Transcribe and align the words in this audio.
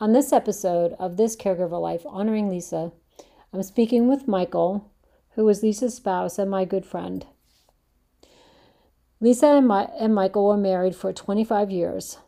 On 0.00 0.12
this 0.12 0.32
episode 0.32 0.94
of 1.00 1.16
This 1.16 1.34
Caregiver 1.34 1.80
Life 1.80 2.02
Honoring 2.06 2.48
Lisa, 2.48 2.92
I'm 3.52 3.64
speaking 3.64 4.06
with 4.06 4.28
Michael, 4.28 4.92
who 5.30 5.48
is 5.48 5.60
Lisa's 5.60 5.96
spouse 5.96 6.38
and 6.38 6.48
my 6.48 6.64
good 6.64 6.86
friend. 6.86 7.26
Lisa 9.20 9.48
and, 9.48 9.66
my, 9.66 9.88
and 9.98 10.14
Michael 10.14 10.46
were 10.46 10.56
married 10.56 10.94
for 10.94 11.12
25 11.12 11.72
years. 11.72 12.18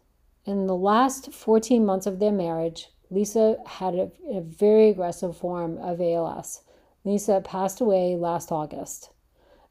In 0.44 0.66
the 0.66 0.74
last 0.74 1.32
14 1.32 1.86
months 1.86 2.06
of 2.06 2.18
their 2.18 2.32
marriage, 2.32 2.88
Lisa 3.08 3.58
had 3.64 3.94
a, 3.94 4.10
a 4.28 4.40
very 4.40 4.88
aggressive 4.88 5.37
form 5.37 5.78
of 5.78 6.00
ALS. 6.00 6.62
Lisa 7.04 7.40
passed 7.40 7.80
away 7.80 8.16
last 8.16 8.50
August. 8.50 9.10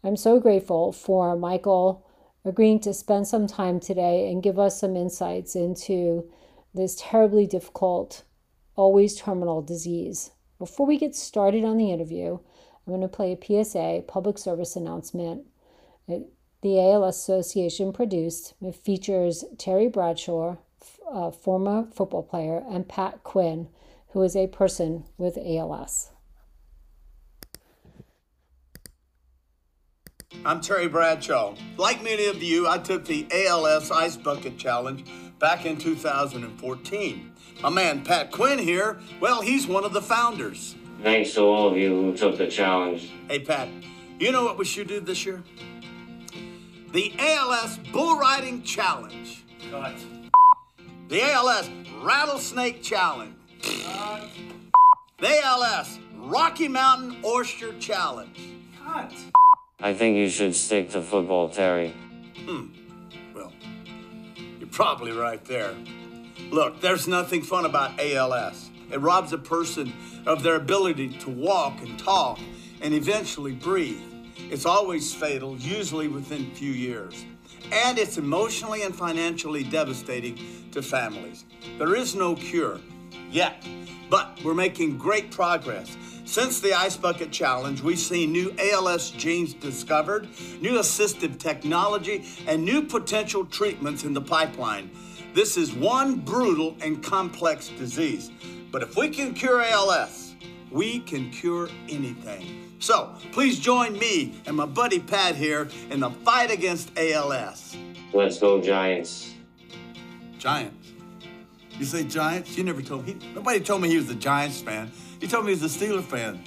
I'm 0.05 0.15
so 0.15 0.39
grateful 0.39 0.93
for 0.93 1.35
Michael 1.35 2.07
agreeing 2.45 2.79
to 2.79 2.93
spend 2.93 3.27
some 3.27 3.45
time 3.45 3.81
today 3.81 4.31
and 4.31 4.41
give 4.41 4.57
us 4.57 4.79
some 4.79 4.95
insights 4.95 5.53
into 5.53 6.31
this 6.73 6.95
terribly 6.99 7.47
difficult, 7.47 8.23
always 8.75 9.15
terminal 9.15 9.61
disease. 9.61 10.31
Before 10.57 10.85
we 10.85 10.97
get 10.97 11.15
started 11.15 11.63
on 11.63 11.77
the 11.77 11.91
interview, 11.91 12.39
I'm 12.85 12.93
going 12.93 13.01
to 13.01 13.07
play 13.07 13.31
a 13.31 13.63
PSA, 13.63 14.03
public 14.07 14.37
service 14.37 14.75
announcement. 14.75 15.45
It, 16.07 16.27
the 16.61 16.79
ALS 16.79 17.17
Association 17.17 17.93
produced. 17.93 18.53
It 18.61 18.75
features 18.75 19.45
Terry 19.57 19.87
Bradshaw, 19.87 20.57
a 21.07 21.11
uh, 21.11 21.31
former 21.31 21.87
football 21.93 22.23
player, 22.23 22.63
and 22.69 22.87
Pat 22.87 23.23
Quinn, 23.23 23.69
who 24.09 24.21
is 24.23 24.35
a 24.35 24.47
person 24.47 25.05
with 25.17 25.37
ALS. 25.37 26.11
I'm 30.45 30.61
Terry 30.61 30.87
Bradshaw. 30.87 31.55
Like 31.77 32.03
many 32.03 32.25
of 32.27 32.43
you, 32.43 32.67
I 32.67 32.77
took 32.77 33.05
the 33.05 33.27
ALS 33.31 33.91
Ice 33.91 34.15
Bucket 34.15 34.57
Challenge 34.57 35.03
back 35.39 35.65
in 35.65 35.77
2014. 35.77 37.31
My 37.61 37.69
man 37.69 38.03
Pat 38.03 38.31
Quinn 38.31 38.59
here, 38.59 38.99
well, 39.19 39.41
he's 39.41 39.67
one 39.67 39.85
of 39.85 39.93
the 39.93 40.01
founders. 40.01 40.75
Thanks 41.01 41.33
to 41.33 41.41
all 41.41 41.69
of 41.69 41.77
you 41.77 41.89
who 41.89 42.15
took 42.15 42.37
the 42.37 42.47
challenge. 42.47 43.09
Hey, 43.29 43.39
Pat, 43.39 43.69
you 44.19 44.31
know 44.31 44.43
what 44.43 44.57
we 44.57 44.65
should 44.65 44.87
do 44.87 44.99
this 44.99 45.25
year? 45.25 45.43
The 46.91 47.13
ALS 47.19 47.79
Bull 47.93 48.17
Riding 48.17 48.63
Challenge. 48.63 49.45
Cut. 49.71 49.95
The 51.07 51.21
ALS 51.21 51.69
Rattlesnake 52.01 52.81
Challenge. 52.81 53.33
Cut. 53.61 54.29
The 55.19 55.41
ALS 55.43 55.99
Rocky 56.15 56.67
Mountain 56.67 57.17
Oyster 57.23 57.77
Challenge. 57.79 58.37
Cut. 58.83 59.13
I 59.79 59.93
think 59.93 60.17
you 60.17 60.29
should 60.29 60.55
stick 60.55 60.89
to 60.91 61.01
football, 61.01 61.49
Terry. 61.49 61.93
Well, 62.45 62.67
you're 62.73 62.78
probably 64.79 65.11
right 65.11 65.43
there. 65.43 65.75
Look, 66.51 66.79
there's 66.79 67.05
nothing 67.05 67.41
fun 67.41 67.65
about 67.65 67.99
ALS. 67.99 68.69
It 68.89 69.01
robs 69.01 69.33
a 69.33 69.37
person 69.37 69.91
of 70.25 70.41
their 70.41 70.55
ability 70.55 71.09
to 71.17 71.29
walk 71.29 71.81
and 71.81 71.99
talk 71.99 72.39
and 72.79 72.93
eventually 72.93 73.51
breathe. 73.51 74.01
It's 74.37 74.65
always 74.65 75.13
fatal, 75.13 75.57
usually 75.57 76.07
within 76.07 76.49
a 76.49 76.55
few 76.55 76.71
years. 76.71 77.25
And 77.73 77.99
it's 77.99 78.17
emotionally 78.17 78.83
and 78.83 78.95
financially 78.95 79.65
devastating 79.65 80.39
to 80.71 80.81
families. 80.81 81.43
There 81.77 81.93
is 81.97 82.15
no 82.15 82.35
cure 82.35 82.79
yet, 83.29 83.61
but 84.09 84.39
we're 84.45 84.53
making 84.53 84.97
great 84.97 85.29
progress. 85.29 85.97
Since 86.29 86.59
the 86.59 86.75
Ice 86.75 86.95
Bucket 86.95 87.31
Challenge, 87.31 87.81
we've 87.81 87.97
seen 87.97 88.31
new 88.31 88.53
ALS 88.59 89.09
genes 89.09 89.55
discovered, 89.55 90.27
new 90.61 90.73
assistive 90.73 91.39
technology, 91.39 92.23
and 92.45 92.63
new 92.63 92.83
potential 92.83 93.45
treatments 93.45 94.03
in 94.03 94.13
the 94.13 94.21
pipeline. 94.21 94.91
This 95.33 95.57
is 95.57 95.73
one 95.73 96.17
brutal 96.17 96.77
and 96.81 97.03
complex 97.03 97.69
disease. 97.69 98.29
But 98.71 98.83
if 98.83 98.95
we 98.95 99.09
can 99.09 99.33
cure 99.33 99.63
ALS, 99.63 100.35
we 100.69 100.99
can 100.99 101.31
cure 101.31 101.67
anything. 101.89 102.75
So 102.77 103.15
please 103.31 103.57
join 103.57 103.97
me 103.97 104.39
and 104.45 104.55
my 104.55 104.67
buddy 104.67 104.99
Pat 104.99 105.35
here 105.35 105.67
in 105.89 105.99
the 105.99 106.11
fight 106.11 106.51
against 106.51 106.91
ALS. 106.95 107.75
Let's 108.13 108.39
go, 108.39 108.61
Giants. 108.61 109.33
Giants. 110.37 110.91
You 111.79 111.85
say 111.85 112.03
Giants? 112.03 112.55
You 112.55 112.65
never 112.65 112.83
told 112.83 113.07
me. 113.07 113.17
Nobody 113.33 113.61
told 113.61 113.81
me 113.81 113.89
he 113.89 113.97
was 113.97 114.11
a 114.11 114.15
Giants 114.15 114.61
fan. 114.61 114.91
He 115.19 115.27
told 115.27 115.45
me 115.45 115.53
he's 115.53 115.63
a 115.63 115.65
Steeler 115.65 116.01
fan. 116.01 116.39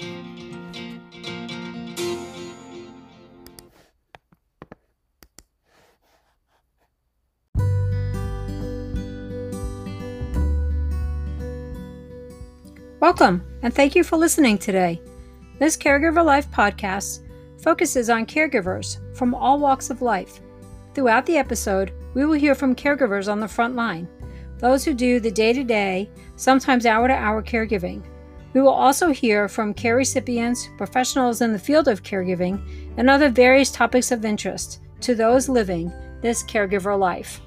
Welcome, 12.98 13.42
and 13.62 13.74
thank 13.74 13.94
you 13.94 14.04
for 14.04 14.16
listening 14.16 14.56
today. 14.56 15.02
This 15.58 15.76
Caregiver 15.76 16.24
Life 16.24 16.50
podcast 16.50 17.20
focuses 17.60 18.08
on 18.08 18.24
caregivers 18.24 18.98
from 19.16 19.34
all 19.34 19.58
walks 19.58 19.90
of 19.90 20.00
life. 20.00 20.40
Throughout 20.94 21.26
the 21.26 21.36
episode, 21.36 21.92
we 22.14 22.24
will 22.24 22.32
hear 22.32 22.54
from 22.54 22.74
caregivers 22.74 23.30
on 23.30 23.40
the 23.40 23.48
front 23.48 23.76
line, 23.76 24.08
those 24.58 24.84
who 24.84 24.94
do 24.94 25.20
the 25.20 25.30
day 25.30 25.52
to 25.52 25.64
day, 25.64 26.08
sometimes 26.36 26.86
hour 26.86 27.08
to 27.08 27.14
hour 27.14 27.42
caregiving. 27.42 28.02
We 28.54 28.60
will 28.60 28.68
also 28.68 29.10
hear 29.10 29.48
from 29.48 29.72
care 29.72 29.96
recipients, 29.96 30.68
professionals 30.76 31.40
in 31.40 31.52
the 31.52 31.58
field 31.58 31.88
of 31.88 32.02
caregiving, 32.02 32.60
and 32.98 33.08
other 33.08 33.30
various 33.30 33.70
topics 33.70 34.10
of 34.10 34.24
interest 34.24 34.80
to 35.00 35.14
those 35.14 35.48
living 35.48 35.90
this 36.20 36.42
caregiver 36.44 36.98
life. 36.98 37.40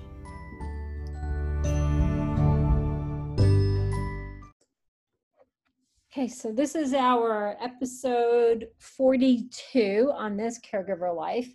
Okay, 6.12 6.28
so 6.28 6.52
this 6.52 6.76
is 6.76 6.94
our 6.94 7.58
episode 7.62 8.70
42 8.80 10.12
on 10.16 10.38
this 10.38 10.60
caregiver 10.60 11.16
life. 11.16 11.54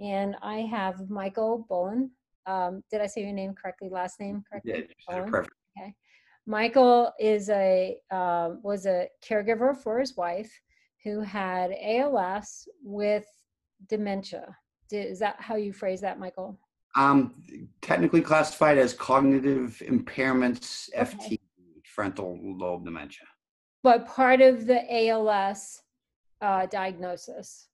And 0.00 0.34
I 0.42 0.60
have 0.62 1.08
Michael 1.08 1.66
Bolin. 1.70 2.10
Um, 2.46 2.82
did 2.90 3.00
I 3.00 3.06
say 3.06 3.22
your 3.22 3.32
name 3.32 3.54
correctly? 3.54 3.88
Last 3.88 4.18
name 4.18 4.42
correctly? 4.50 4.72
Yeah, 5.08 5.16
perfect. 5.22 5.54
Okay. 5.78 5.94
Michael 6.50 7.12
is 7.20 7.48
a 7.48 7.96
uh, 8.10 8.50
was 8.60 8.84
a 8.84 9.06
caregiver 9.24 9.76
for 9.76 10.00
his 10.00 10.16
wife 10.16 10.52
who 11.04 11.20
had 11.20 11.70
ALS 11.80 12.68
with 12.82 13.24
dementia. 13.88 14.56
Is 14.90 15.20
that 15.20 15.36
how 15.38 15.54
you 15.54 15.72
phrase 15.72 16.00
that, 16.00 16.18
Michael? 16.18 16.58
Um, 16.96 17.34
technically 17.82 18.20
classified 18.20 18.78
as 18.78 18.92
cognitive 18.92 19.80
impairments, 19.86 20.90
FT, 20.98 21.38
frontal 21.84 22.36
lobe 22.42 22.84
dementia. 22.84 23.28
But 23.84 24.08
part 24.08 24.40
of 24.40 24.66
the 24.66 24.82
ALS 24.92 25.82
uh, 26.40 26.66
diagnosis. 26.66 27.68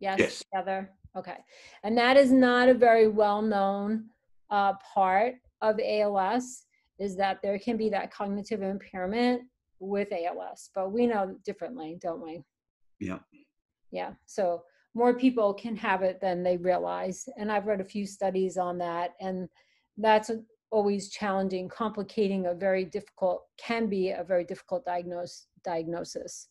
Yes, 0.00 0.18
Yes. 0.18 0.42
together. 0.44 0.90
Okay. 1.14 1.36
And 1.82 1.96
that 1.98 2.16
is 2.16 2.32
not 2.32 2.70
a 2.70 2.74
very 2.74 3.06
well 3.06 3.42
known 3.42 4.06
uh, 4.50 4.72
part 4.94 5.34
of 5.60 5.78
ALS, 5.78 6.64
is 6.98 7.16
that 7.16 7.40
there 7.42 7.58
can 7.58 7.76
be 7.76 7.88
that 7.90 8.12
cognitive 8.12 8.62
impairment 8.62 9.42
with 9.80 10.08
ALS, 10.12 10.70
but 10.74 10.92
we 10.92 11.06
know 11.06 11.36
differently, 11.44 11.98
don't 12.00 12.22
we? 12.22 12.42
Yeah. 13.00 13.18
Yeah. 13.90 14.12
So 14.26 14.62
more 14.94 15.14
people 15.14 15.52
can 15.54 15.76
have 15.76 16.02
it 16.02 16.20
than 16.20 16.42
they 16.42 16.56
realize. 16.56 17.28
And 17.36 17.50
I've 17.50 17.66
read 17.66 17.80
a 17.80 17.84
few 17.84 18.06
studies 18.06 18.56
on 18.56 18.78
that. 18.78 19.14
And 19.20 19.48
that's 19.98 20.30
always 20.70 21.10
challenging, 21.10 21.68
complicating 21.68 22.46
a 22.46 22.54
very 22.54 22.84
difficult, 22.84 23.44
can 23.58 23.88
be 23.88 24.10
a 24.10 24.24
very 24.24 24.44
difficult 24.44 24.84
diagnose, 24.84 25.46
diagnosis. 25.64 26.48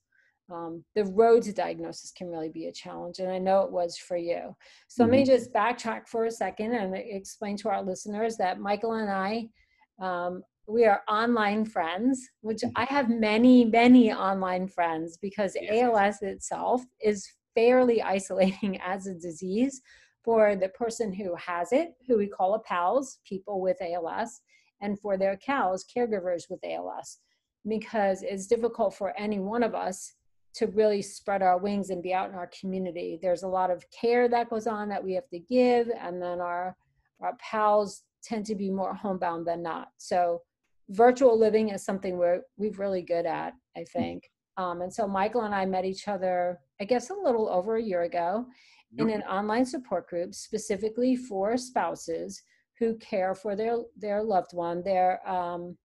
Um, 0.52 0.84
the 0.96 1.06
road 1.06 1.44
to 1.44 1.54
diagnosis 1.54 2.12
can 2.12 2.30
really 2.30 2.50
be 2.50 2.68
a 2.68 2.72
challenge. 2.72 3.20
And 3.20 3.32
I 3.32 3.38
know 3.38 3.62
it 3.62 3.72
was 3.72 3.98
for 3.98 4.18
you. 4.18 4.56
So 4.90 5.04
let 5.04 5.12
me 5.12 5.24
just 5.24 5.54
backtrack 5.54 6.08
for 6.08 6.26
a 6.26 6.32
second 6.32 6.74
and 6.74 6.96
explain 6.96 7.56
to 7.58 7.70
our 7.70 7.82
listeners 7.82 8.36
that 8.38 8.60
Michael 8.60 8.94
and 8.94 9.10
I, 9.10 9.48
um, 10.04 10.44
we 10.68 10.86
are 10.86 11.02
online 11.08 11.66
friends, 11.66 12.30
which 12.42 12.62
I 12.76 12.86
have 12.86 13.10
many, 13.10 13.66
many 13.66 14.12
online 14.12 14.68
friends 14.68 15.18
because 15.18 15.56
Yes. 15.60 15.84
ALS 15.84 16.22
itself 16.22 16.84
is 17.02 17.28
fairly 17.56 18.02
isolating 18.02 18.80
as 18.86 19.08
a 19.08 19.14
disease 19.14 19.82
for 20.24 20.56
the 20.56 20.70
person 20.70 21.12
who 21.14 21.36
has 21.36 21.72
it, 21.74 21.96
who 22.08 22.18
we 22.18 22.28
call 22.28 22.54
a 22.54 22.60
PALS, 22.60 23.20
people 23.26 23.62
with 23.62 23.78
ALS, 23.82 24.42
and 24.82 25.00
for 25.00 25.18
their 25.18 25.38
CALS, 25.38 25.86
caregivers 25.96 26.44
with 26.50 26.60
ALS, 26.64 27.20
because 27.68 28.24
it's 28.24 28.48
difficult 28.48 28.94
for 28.94 29.18
any 29.18 29.40
one 29.40 29.64
of 29.64 29.76
us 29.76 30.14
to 30.56 30.68
really 30.68 31.02
spread 31.02 31.42
our 31.42 31.58
wings 31.58 31.90
and 31.90 32.04
be 32.04 32.14
out 32.14 32.30
in 32.30 32.36
our 32.36 32.50
community. 32.60 33.20
There's 33.22 33.44
a 33.44 33.48
lot 33.48 33.72
of 33.72 33.86
care 33.90 34.30
that 34.30 34.50
goes 34.50 34.68
on 34.68 34.88
that 34.90 35.04
we 35.04 35.14
have 35.14 35.28
to 35.30 35.40
give, 35.40 35.90
and 35.90 36.22
then 36.22 36.40
our 36.40 36.76
our 37.22 37.38
pals 37.38 38.04
tend 38.24 38.46
to 38.48 38.56
be 38.56 38.70
more 38.70 38.94
homebound 38.94 39.46
than 39.46 39.62
not. 39.62 39.90
So 39.98 40.42
virtual 40.90 41.38
living 41.38 41.70
is 41.70 41.84
something 41.84 42.18
we're 42.18 42.42
we're 42.58 42.72
really 42.72 43.02
good 43.02 43.26
at, 43.26 43.54
I 43.76 43.84
think. 43.94 44.30
Um, 44.58 44.82
and 44.82 44.94
so 44.94 45.08
Michael 45.08 45.42
and 45.42 45.56
I 45.56 45.66
met 45.66 45.86
each 45.86 46.08
other, 46.08 46.60
I 46.80 46.86
guess, 46.86 47.10
a 47.10 47.16
little 47.16 47.50
over 47.50 47.78
a 47.78 47.84
year 47.84 48.04
ago 48.04 48.46
in 48.98 49.10
an 49.10 49.24
online 49.24 49.66
support 49.66 50.08
group 50.08 50.36
specifically 50.36 51.16
for 51.16 51.58
spouses 51.58 52.44
who 52.78 52.96
care 52.98 53.34
for 53.34 53.56
their 53.56 53.78
their 53.98 54.22
loved 54.22 54.54
one, 54.54 54.84
their 54.84 55.28
um, 55.30 55.76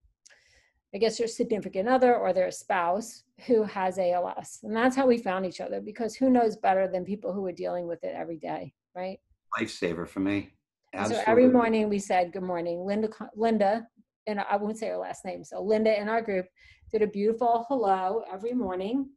I 0.95 0.99
guess 0.99 1.19
their 1.19 1.27
significant 1.27 1.89
other 1.89 2.17
or 2.17 2.33
their 2.33 2.51
spouse 2.51 3.25
who 3.47 3.63
has 3.63 3.99
ALS. 3.99 4.61
And 4.63 4.75
that's 4.75 4.97
how 4.97 5.07
we 5.07 5.19
found 5.19 5.47
each 5.47 5.61
other 5.61 5.81
because 5.81 6.15
who 6.15 6.31
knows 6.31 6.57
better 6.57 6.89
than 6.89 7.05
people 7.05 7.33
who 7.33 7.45
are 7.47 7.53
dealing 7.53 7.87
with 7.87 8.03
it 8.05 8.15
every 8.17 8.39
day, 8.39 8.73
right? 8.95 9.19
Lifesaver 9.59 10.09
for 10.09 10.21
me. 10.21 10.51
And 10.93 11.13
so 11.13 11.23
every 11.27 11.49
morning 11.49 11.89
we 11.89 11.99
said 11.99 12.33
good 12.33 12.43
morning. 12.43 12.85
Linda, 12.85 13.09
Linda, 13.37 13.87
and 14.27 14.41
I 14.41 14.57
won't 14.57 14.79
say 14.79 14.89
her 14.89 14.97
last 14.97 15.25
name. 15.25 15.45
So 15.45 15.63
Linda 15.63 15.99
in 16.01 16.09
our 16.09 16.23
group 16.23 16.47
did 16.93 17.03
a 17.03 17.07
beautiful 17.07 17.67
hello 17.69 18.25
every 18.33 18.53
morning, 18.53 19.11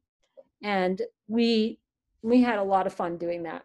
and 0.63 1.01
we 1.27 1.79
we 2.21 2.41
had 2.41 2.59
a 2.59 2.63
lot 2.63 2.87
of 2.87 2.93
fun 2.93 3.17
doing 3.17 3.43
that. 3.43 3.63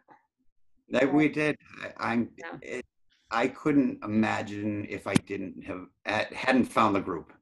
That 0.90 1.12
we 1.12 1.28
did. 1.28 1.56
I, 1.82 2.12
I'm. 2.12 2.30
Yeah. 2.38 2.56
It, 2.62 2.84
I 3.32 3.48
couldn't 3.48 4.04
imagine 4.04 4.86
if 4.88 5.08
I 5.08 5.14
didn't 5.14 5.64
have 5.64 5.86
hadn't 6.32 6.66
found 6.66 6.94
the 6.94 7.00
group. 7.00 7.32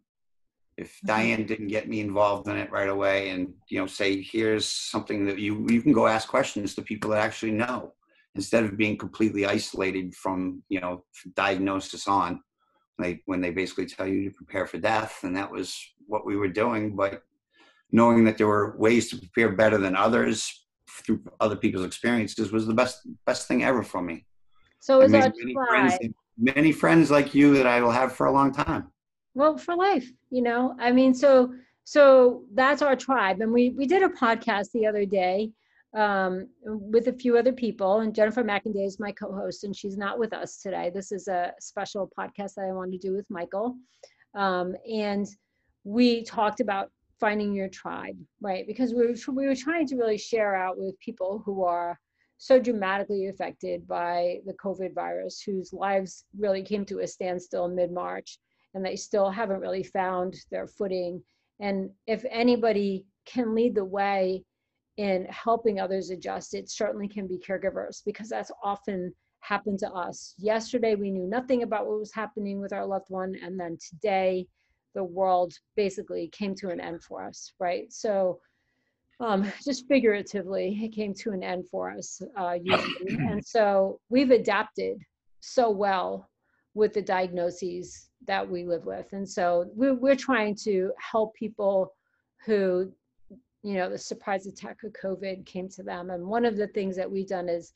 If 0.79 0.99
Mhm. 1.05 1.07
Diane 1.07 1.47
didn't 1.47 1.69
get 1.69 1.89
me 1.89 2.01
involved 2.01 2.49
in 2.49 2.57
it 2.57 2.71
right 2.73 2.89
away, 2.89 3.31
and 3.31 3.53
you 3.69 3.79
know, 3.79 3.87
say 3.87 4.23
here's 4.23 4.67
something 4.67 5.27
that 5.27 5.39
you 5.39 5.67
you 5.69 5.83
can 5.83 5.93
go 5.93 6.07
ask 6.07 6.27
questions 6.27 6.75
to 6.75 6.83
people 6.83 7.11
that 7.11 7.23
actually 7.23 7.53
know, 7.53 7.93
instead 8.35 8.65
of 8.65 8.77
being 8.77 8.97
completely 8.99 9.47
isolated 9.47 10.15
from 10.15 10.63
you 10.69 10.81
know 10.81 11.05
diagnosis 11.35 12.09
on. 12.09 12.41
They 12.99 13.23
when 13.27 13.41
they 13.41 13.51
basically 13.51 13.87
tell 13.87 14.07
you 14.07 14.31
to 14.31 14.35
prepare 14.37 14.67
for 14.67 14.79
death, 14.79 15.21
and 15.25 15.37
that 15.37 15.51
was 15.51 15.77
what 16.07 16.25
we 16.25 16.37
were 16.37 16.49
doing. 16.49 16.95
But 16.95 17.23
knowing 17.91 18.25
that 18.25 18.39
there 18.39 18.47
were 18.47 18.77
ways 18.79 19.11
to 19.11 19.19
prepare 19.19 19.53
better 19.53 19.79
than 19.79 19.97
others 19.97 20.67
through 21.05 21.23
other 21.41 21.57
people's 21.57 21.85
experiences 21.85 22.53
was 22.53 22.67
the 22.67 22.75
best 22.75 23.01
best 23.27 23.49
thing 23.49 23.65
ever 23.65 23.83
for 23.83 24.01
me. 24.03 24.27
So 24.81 25.01
is 25.01 25.13
our 25.15 25.23
many 25.23 25.55
tribe. 25.55 25.69
friends, 25.69 25.99
many 26.39 26.73
friends 26.73 27.11
like 27.11 27.35
you 27.35 27.55
that 27.55 27.67
I 27.67 27.81
will 27.81 27.91
have 27.91 28.13
for 28.13 28.27
a 28.27 28.33
long 28.33 28.53
time. 28.53 28.91
well 29.35 29.57
for 29.59 29.75
life 29.75 30.11
you 30.31 30.43
know 30.43 30.75
i 30.81 30.93
mean 30.93 31.15
so 31.15 31.53
so 31.85 32.43
that's 32.55 32.83
our 32.83 32.97
tribe 32.97 33.41
and 33.41 33.53
we 33.53 33.71
we 33.71 33.87
did 33.87 34.03
a 34.03 34.09
podcast 34.09 34.71
the 34.73 34.87
other 34.87 35.05
day 35.05 35.51
um, 35.95 36.49
with 36.65 37.09
a 37.09 37.13
few 37.13 37.37
other 37.37 37.53
people 37.53 38.01
and 38.01 38.15
jennifer 38.15 38.43
mcinday 38.43 38.87
is 38.87 38.99
my 38.99 39.13
co-host 39.13 39.65
and 39.65 39.77
she's 39.77 39.97
not 39.97 40.19
with 40.19 40.33
us 40.33 40.59
today. 40.61 40.91
This 40.93 41.13
is 41.13 41.29
a 41.29 41.53
special 41.61 42.11
podcast 42.19 42.55
that 42.55 42.67
i 42.69 42.73
wanted 42.73 43.01
to 43.01 43.09
do 43.09 43.15
with 43.15 43.27
michael. 43.31 43.77
Um, 44.35 44.75
and 44.91 45.27
we 45.85 46.25
talked 46.25 46.61
about 46.61 46.91
finding 47.21 47.55
your 47.55 47.69
tribe 47.69 48.17
right? 48.41 48.67
Because 48.67 48.93
we 48.93 49.07
were, 49.07 49.33
we 49.33 49.47
were 49.47 49.55
trying 49.55 49.87
to 49.89 49.97
really 49.97 50.19
share 50.19 50.55
out 50.55 50.79
with 50.79 50.99
people 51.01 51.43
who 51.45 51.65
are 51.65 51.99
so 52.39 52.59
dramatically 52.59 53.29
affected 53.29 53.87
by 53.87 54.39
the 54.45 54.55
covid 54.55 54.93
virus 54.95 55.41
whose 55.41 55.73
lives 55.73 56.25
really 56.37 56.63
came 56.63 56.85
to 56.85 56.99
a 56.99 57.07
standstill 57.07 57.69
mid-march 57.69 58.39
and 58.75 58.85
they 58.85 58.97
still 58.97 59.31
haven't 59.31 59.61
really 59.61 59.85
found 59.85 60.35
their 60.51 60.67
footing. 60.67 61.23
And 61.61 61.91
if 62.07 62.25
anybody 62.29 63.07
can 63.25 63.55
lead 63.55 63.75
the 63.75 63.85
way 63.85 64.45
in 64.97 65.27
helping 65.27 65.81
others 65.81 66.11
adjust, 66.11 66.55
it 66.55 66.71
certainly 66.71 67.09
can 67.09 67.27
be 67.27 67.39
caregivers 67.39 68.03
because 68.05 68.29
that's 68.29 68.53
often 68.63 69.13
happened 69.41 69.79
to 69.81 69.91
us. 69.91 70.35
Yesterday, 70.39 70.95
we 70.95 71.11
knew 71.11 71.27
nothing 71.27 71.63
about 71.63 71.87
what 71.87 71.99
was 71.99 72.13
happening 72.13 72.61
with 72.61 72.73
our 72.73 72.87
loved 72.87 73.11
one. 73.11 73.35
And 73.43 73.59
then 73.59 73.77
today, 73.91 74.47
the 74.95 75.05
world 75.05 75.53
basically 75.77 76.29
came 76.29 76.55
to 76.57 76.71
an 76.71 76.81
end 76.81 77.03
for 77.03 77.25
us, 77.25 77.53
right? 77.59 77.93
So, 77.93 78.41
um, 79.21 79.51
just 79.65 79.87
figuratively, 79.87 80.79
it 80.83 80.93
came 80.93 81.15
to 81.15 81.31
an 81.31 81.43
end 81.43 81.69
for 81.69 81.91
us, 81.91 82.21
uh, 82.37 82.57
usually. 82.63 83.15
and 83.15 83.45
so 83.45 84.01
we've 84.09 84.31
adapted 84.31 84.99
so 85.41 85.71
well 85.71 86.29
with 86.75 86.93
the 86.93 87.03
diagnoses 87.03 88.09
that 88.27 88.49
we 88.49 88.65
live 88.65 88.85
with. 88.87 89.13
And 89.13 89.29
so 89.29 89.67
we're, 89.75 89.95
we're 89.95 90.17
trying 90.17 90.57
to 90.65 90.91
help 90.99 91.35
people 91.35 91.95
who, 92.45 92.93
you 93.65 93.75
know, 93.75 93.91
the 93.91 93.99
surprise 93.99 94.47
attack 94.47 94.79
of 94.85 94.93
COVID 94.93 95.45
came 95.47 95.69
to 95.71 95.83
them. 95.83 96.11
And 96.11 96.25
one 96.25 96.45
of 96.45 96.57
the 96.57 96.69
things 96.69 96.95
that 96.97 97.11
we've 97.11 97.27
done 97.27 97.49
is 97.49 97.73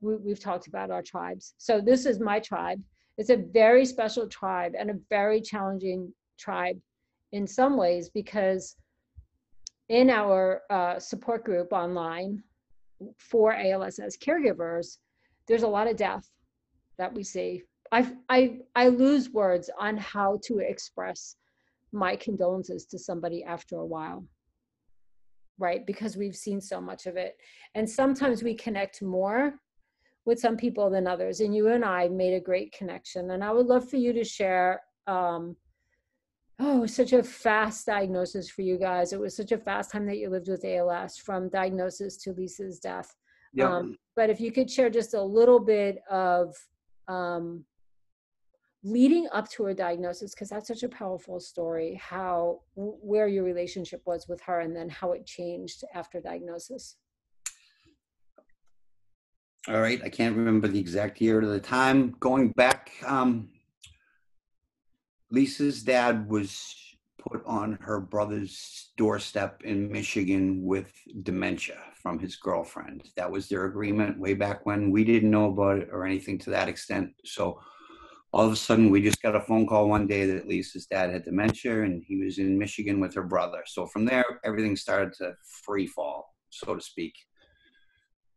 we, 0.00 0.16
we've 0.16 0.40
talked 0.40 0.68
about 0.68 0.90
our 0.90 1.02
tribes. 1.02 1.54
So 1.58 1.80
this 1.80 2.06
is 2.06 2.20
my 2.20 2.40
tribe. 2.40 2.80
It's 3.18 3.30
a 3.30 3.44
very 3.52 3.84
special 3.84 4.26
tribe 4.28 4.72
and 4.78 4.90
a 4.90 4.98
very 5.10 5.40
challenging 5.40 6.14
tribe 6.38 6.78
in 7.32 7.46
some 7.46 7.76
ways 7.76 8.08
because 8.08 8.76
in 9.90 10.08
our 10.08 10.62
uh, 10.70 10.98
support 10.98 11.44
group 11.44 11.72
online 11.72 12.42
for 13.18 13.52
ALSS 13.52 14.16
caregivers, 14.16 14.98
there's 15.46 15.64
a 15.64 15.68
lot 15.68 15.88
of 15.88 15.96
death 15.96 16.26
that 16.98 17.12
we 17.12 17.22
see 17.22 17.62
I, 17.92 18.10
I, 18.30 18.58
I 18.74 18.88
lose 18.88 19.28
words 19.28 19.70
on 19.78 19.98
how 19.98 20.40
to 20.44 20.60
express 20.60 21.36
my 21.92 22.16
condolences 22.16 22.86
to 22.86 22.98
somebody 22.98 23.44
after 23.44 23.76
a 23.76 23.84
while. 23.84 24.24
Right? 25.62 25.86
Because 25.86 26.16
we've 26.16 26.36
seen 26.36 26.60
so 26.60 26.80
much 26.80 27.06
of 27.06 27.16
it. 27.16 27.36
And 27.76 27.88
sometimes 27.88 28.42
we 28.42 28.54
connect 28.54 29.00
more 29.00 29.54
with 30.24 30.38
some 30.40 30.56
people 30.56 30.90
than 30.90 31.06
others. 31.06 31.40
And 31.40 31.54
you 31.54 31.68
and 31.68 31.84
I 31.84 32.08
made 32.08 32.34
a 32.34 32.40
great 32.40 32.72
connection. 32.72 33.30
And 33.30 33.42
I 33.44 33.52
would 33.52 33.66
love 33.66 33.88
for 33.88 33.96
you 33.96 34.12
to 34.12 34.24
share. 34.24 34.82
Um, 35.06 35.56
oh, 36.58 36.86
such 36.86 37.12
a 37.12 37.22
fast 37.22 37.86
diagnosis 37.86 38.50
for 38.50 38.62
you 38.62 38.76
guys. 38.78 39.12
It 39.12 39.20
was 39.20 39.36
such 39.36 39.52
a 39.52 39.58
fast 39.58 39.90
time 39.92 40.06
that 40.06 40.18
you 40.18 40.30
lived 40.30 40.48
with 40.48 40.64
ALS 40.64 41.16
from 41.16 41.48
diagnosis 41.48 42.16
to 42.18 42.32
Lisa's 42.32 42.78
death. 42.78 43.14
Yep. 43.54 43.68
Um, 43.68 43.96
but 44.16 44.30
if 44.30 44.40
you 44.40 44.50
could 44.52 44.70
share 44.70 44.90
just 44.90 45.14
a 45.14 45.22
little 45.22 45.60
bit 45.60 45.98
of 46.10 46.54
um, 47.08 47.64
leading 48.84 49.28
up 49.32 49.48
to 49.48 49.64
her 49.64 49.74
diagnosis 49.74 50.34
because 50.34 50.48
that's 50.48 50.66
such 50.66 50.82
a 50.82 50.88
powerful 50.88 51.38
story 51.38 52.00
how 52.02 52.60
where 52.74 53.28
your 53.28 53.44
relationship 53.44 54.02
was 54.06 54.26
with 54.28 54.40
her 54.40 54.60
and 54.60 54.74
then 54.74 54.88
how 54.88 55.12
it 55.12 55.24
changed 55.24 55.84
after 55.94 56.20
diagnosis 56.20 56.96
All 59.68 59.80
right, 59.80 60.02
I 60.02 60.08
can't 60.08 60.36
remember 60.36 60.66
the 60.66 60.80
exact 60.80 61.20
year 61.20 61.40
or 61.40 61.46
the 61.46 61.60
time. 61.60 62.16
Going 62.18 62.48
back, 62.48 62.90
um, 63.06 63.48
Lisa's 65.30 65.84
dad 65.84 66.28
was 66.28 66.74
put 67.16 67.44
on 67.46 67.78
her 67.80 68.00
brother's 68.00 68.90
doorstep 68.96 69.62
in 69.62 69.90
Michigan 69.90 70.64
with 70.64 70.92
dementia 71.22 71.78
from 71.94 72.18
his 72.18 72.34
girlfriend. 72.34 73.08
That 73.16 73.30
was 73.30 73.48
their 73.48 73.66
agreement 73.66 74.18
way 74.18 74.34
back 74.34 74.66
when. 74.66 74.90
We 74.90 75.04
didn't 75.04 75.30
know 75.30 75.50
about 75.52 75.78
it 75.78 75.90
or 75.92 76.04
anything 76.04 76.38
to 76.40 76.50
that 76.50 76.68
extent. 76.68 77.12
So 77.24 77.60
all 78.32 78.46
of 78.46 78.52
a 78.52 78.56
sudden, 78.56 78.90
we 78.90 79.02
just 79.02 79.20
got 79.20 79.36
a 79.36 79.40
phone 79.40 79.66
call 79.66 79.88
one 79.88 80.06
day 80.06 80.24
that 80.24 80.48
Lisa's 80.48 80.86
dad 80.86 81.10
had 81.10 81.24
dementia 81.24 81.82
and 81.82 82.02
he 82.06 82.16
was 82.16 82.38
in 82.38 82.58
Michigan 82.58 82.98
with 82.98 83.14
her 83.14 83.22
brother. 83.22 83.62
So 83.66 83.86
from 83.86 84.06
there, 84.06 84.24
everything 84.42 84.74
started 84.74 85.12
to 85.18 85.34
free 85.64 85.86
fall, 85.86 86.34
so 86.48 86.74
to 86.74 86.80
speak. 86.80 87.14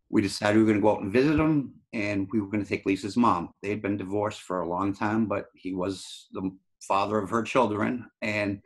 We 0.09 0.21
decided 0.21 0.57
we 0.57 0.63
were 0.63 0.67
going 0.67 0.79
to 0.79 0.81
go 0.81 0.91
out 0.91 1.01
and 1.01 1.13
visit 1.13 1.39
him 1.39 1.75
and 1.93 2.27
we 2.31 2.41
were 2.41 2.47
going 2.47 2.63
to 2.63 2.69
take 2.69 2.85
lisa's 2.85 3.15
mom. 3.15 3.51
They 3.63 3.69
had 3.69 3.81
been 3.81 3.97
divorced 3.97 4.41
for 4.41 4.59
a 4.59 4.67
long 4.67 4.93
time 4.93 5.25
but 5.27 5.45
he 5.55 5.73
was 5.73 6.27
the 6.33 6.51
father 6.81 7.17
of 7.17 7.29
her 7.29 7.41
children 7.41 8.05
and 8.21 8.61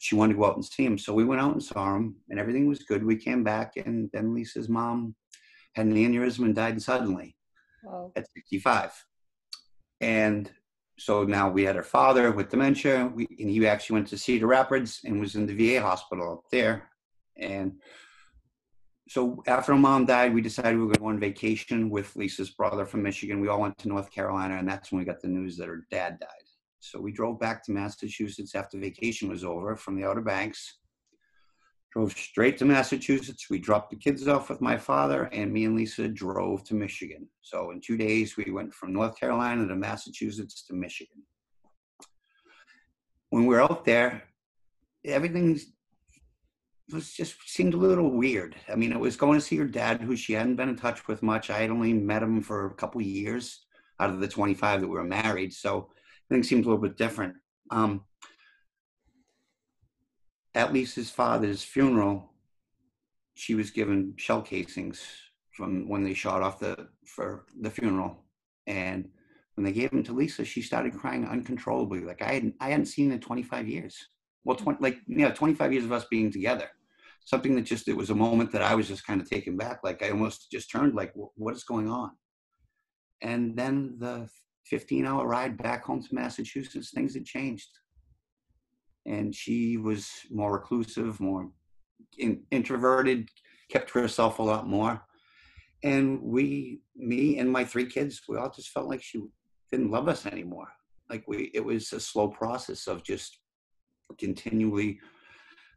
she 0.00 0.16
wanted 0.16 0.34
to 0.34 0.40
go 0.40 0.46
out 0.46 0.56
and 0.56 0.64
see 0.64 0.84
him. 0.84 0.98
So 0.98 1.14
we 1.14 1.24
went 1.24 1.40
out 1.40 1.52
and 1.52 1.62
saw 1.62 1.96
him 1.96 2.16
and 2.28 2.38
everything 2.40 2.68
was 2.68 2.82
good. 2.82 3.04
We 3.04 3.16
came 3.16 3.44
back 3.44 3.74
and 3.76 4.10
then 4.12 4.34
lisa's 4.34 4.68
mom 4.68 5.14
had 5.74 5.86
an 5.86 5.94
aneurysm 5.94 6.44
and 6.44 6.54
died 6.54 6.82
suddenly 6.82 7.36
oh 7.88 8.12
at 8.16 8.26
65 8.34 8.92
and 10.02 10.50
so 10.98 11.24
now 11.24 11.48
we 11.48 11.62
had 11.64 11.76
her 11.76 11.82
father 11.82 12.30
with 12.30 12.50
dementia 12.50 13.10
we, 13.14 13.26
and 13.38 13.50
he 13.50 13.66
actually 13.66 13.94
went 13.94 14.08
to 14.08 14.18
cedar 14.18 14.46
rapids 14.46 15.00
and 15.04 15.20
was 15.20 15.34
in 15.34 15.46
the 15.46 15.54
va 15.54 15.80
hospital 15.80 16.32
up 16.32 16.44
there 16.50 16.88
and 17.36 17.72
so 19.12 19.42
after 19.46 19.74
mom 19.74 20.06
died, 20.06 20.32
we 20.32 20.40
decided 20.40 20.76
we 20.76 20.84
were 20.84 20.86
going 20.86 20.94
to 20.94 21.00
go 21.00 21.06
on 21.08 21.20
vacation 21.20 21.90
with 21.90 22.16
Lisa's 22.16 22.48
brother 22.48 22.86
from 22.86 23.02
Michigan. 23.02 23.42
We 23.42 23.48
all 23.48 23.60
went 23.60 23.76
to 23.78 23.88
North 23.88 24.10
Carolina, 24.10 24.56
and 24.56 24.66
that's 24.66 24.90
when 24.90 25.00
we 25.00 25.04
got 25.04 25.20
the 25.20 25.28
news 25.28 25.58
that 25.58 25.68
her 25.68 25.86
dad 25.90 26.18
died. 26.18 26.28
So 26.80 26.98
we 26.98 27.12
drove 27.12 27.38
back 27.38 27.62
to 27.64 27.72
Massachusetts 27.72 28.54
after 28.54 28.78
vacation 28.78 29.28
was 29.28 29.44
over 29.44 29.76
from 29.76 29.96
the 29.96 30.08
Outer 30.08 30.22
Banks. 30.22 30.78
Drove 31.92 32.12
straight 32.12 32.56
to 32.58 32.64
Massachusetts. 32.64 33.50
We 33.50 33.58
dropped 33.58 33.90
the 33.90 33.96
kids 33.96 34.26
off 34.26 34.48
with 34.48 34.62
my 34.62 34.78
father, 34.78 35.24
and 35.24 35.52
me 35.52 35.66
and 35.66 35.76
Lisa 35.76 36.08
drove 36.08 36.64
to 36.64 36.74
Michigan. 36.74 37.28
So 37.42 37.70
in 37.70 37.80
two 37.80 37.98
days, 37.98 38.36
we 38.36 38.50
went 38.50 38.72
from 38.72 38.94
North 38.94 39.18
Carolina 39.18 39.68
to 39.68 39.76
Massachusetts 39.76 40.64
to 40.68 40.74
Michigan. 40.74 41.22
When 43.28 43.42
we 43.42 43.54
were 43.54 43.62
out 43.62 43.84
there, 43.84 44.22
everything 45.04 45.60
was 46.90 47.12
just 47.12 47.36
seemed 47.46 47.74
a 47.74 47.78
little 47.78 48.10
weird. 48.10 48.56
I 48.70 48.74
mean, 48.74 48.92
it 48.92 49.00
was 49.00 49.16
going 49.16 49.38
to 49.38 49.44
see 49.44 49.56
her 49.56 49.66
dad, 49.66 50.00
who 50.00 50.16
she 50.16 50.32
hadn't 50.32 50.56
been 50.56 50.70
in 50.70 50.76
touch 50.76 51.06
with 51.08 51.22
much. 51.22 51.50
I 51.50 51.60
had 51.60 51.70
only 51.70 51.92
met 51.92 52.22
him 52.22 52.40
for 52.42 52.66
a 52.66 52.74
couple 52.74 53.02
years 53.02 53.66
out 54.00 54.10
of 54.10 54.20
the 54.20 54.28
25 54.28 54.80
that 54.80 54.88
we 54.88 54.94
were 54.94 55.04
married, 55.04 55.52
so 55.52 55.90
things 56.30 56.48
seemed 56.48 56.64
a 56.64 56.68
little 56.68 56.82
bit 56.82 56.96
different. 56.96 57.34
Um, 57.70 58.04
at 60.54 60.72
Lisa's 60.72 61.10
father's 61.10 61.62
funeral, 61.62 62.32
she 63.34 63.54
was 63.54 63.70
given 63.70 64.14
shell 64.16 64.42
casings 64.42 65.02
from 65.50 65.88
when 65.88 66.02
they 66.04 66.14
shot 66.14 66.42
off 66.42 66.58
the 66.58 66.88
for 67.06 67.44
the 67.60 67.70
funeral, 67.70 68.24
and 68.66 69.08
when 69.54 69.64
they 69.64 69.72
gave 69.72 69.90
them 69.90 70.02
to 70.04 70.12
Lisa, 70.12 70.44
she 70.44 70.62
started 70.62 70.94
crying 70.94 71.26
uncontrollably, 71.26 72.00
like 72.00 72.22
I 72.22 72.32
hadn't 72.34 72.54
I 72.60 72.70
hadn't 72.70 72.86
seen 72.86 73.12
in 73.12 73.20
25 73.20 73.68
years. 73.68 73.96
Well, 74.44 74.56
20, 74.56 74.78
like, 74.82 74.98
yeah, 75.06 75.30
25 75.30 75.72
years 75.72 75.84
of 75.84 75.92
us 75.92 76.04
being 76.10 76.30
together. 76.30 76.68
Something 77.24 77.54
that 77.54 77.62
just, 77.62 77.86
it 77.86 77.96
was 77.96 78.10
a 78.10 78.14
moment 78.14 78.50
that 78.52 78.62
I 78.62 78.74
was 78.74 78.88
just 78.88 79.06
kind 79.06 79.20
of 79.20 79.30
taken 79.30 79.56
back. 79.56 79.80
Like 79.84 80.02
I 80.02 80.10
almost 80.10 80.50
just 80.50 80.70
turned 80.70 80.94
like, 80.94 81.12
what 81.14 81.54
is 81.54 81.62
going 81.62 81.88
on? 81.88 82.10
And 83.20 83.56
then 83.56 83.96
the 83.98 84.28
15 84.66 85.06
hour 85.06 85.26
ride 85.26 85.56
back 85.56 85.84
home 85.84 86.02
to 86.02 86.14
Massachusetts, 86.14 86.90
things 86.90 87.14
had 87.14 87.24
changed. 87.24 87.68
And 89.06 89.34
she 89.34 89.76
was 89.76 90.10
more 90.30 90.52
reclusive, 90.52 91.18
more 91.20 91.50
in, 92.18 92.42
introverted, 92.50 93.28
kept 93.70 93.92
to 93.92 94.00
herself 94.00 94.38
a 94.38 94.42
lot 94.42 94.66
more. 94.66 95.02
And 95.82 96.22
we, 96.22 96.80
me 96.94 97.38
and 97.38 97.50
my 97.50 97.64
three 97.64 97.86
kids, 97.86 98.22
we 98.28 98.36
all 98.36 98.50
just 98.50 98.70
felt 98.70 98.88
like 98.88 99.02
she 99.02 99.22
didn't 99.70 99.90
love 99.90 100.08
us 100.08 100.26
anymore. 100.26 100.68
Like 101.10 101.24
we, 101.26 101.50
it 101.54 101.64
was 101.64 101.92
a 101.92 102.00
slow 102.00 102.28
process 102.28 102.86
of 102.86 103.02
just 103.02 103.38
continually 104.18 105.00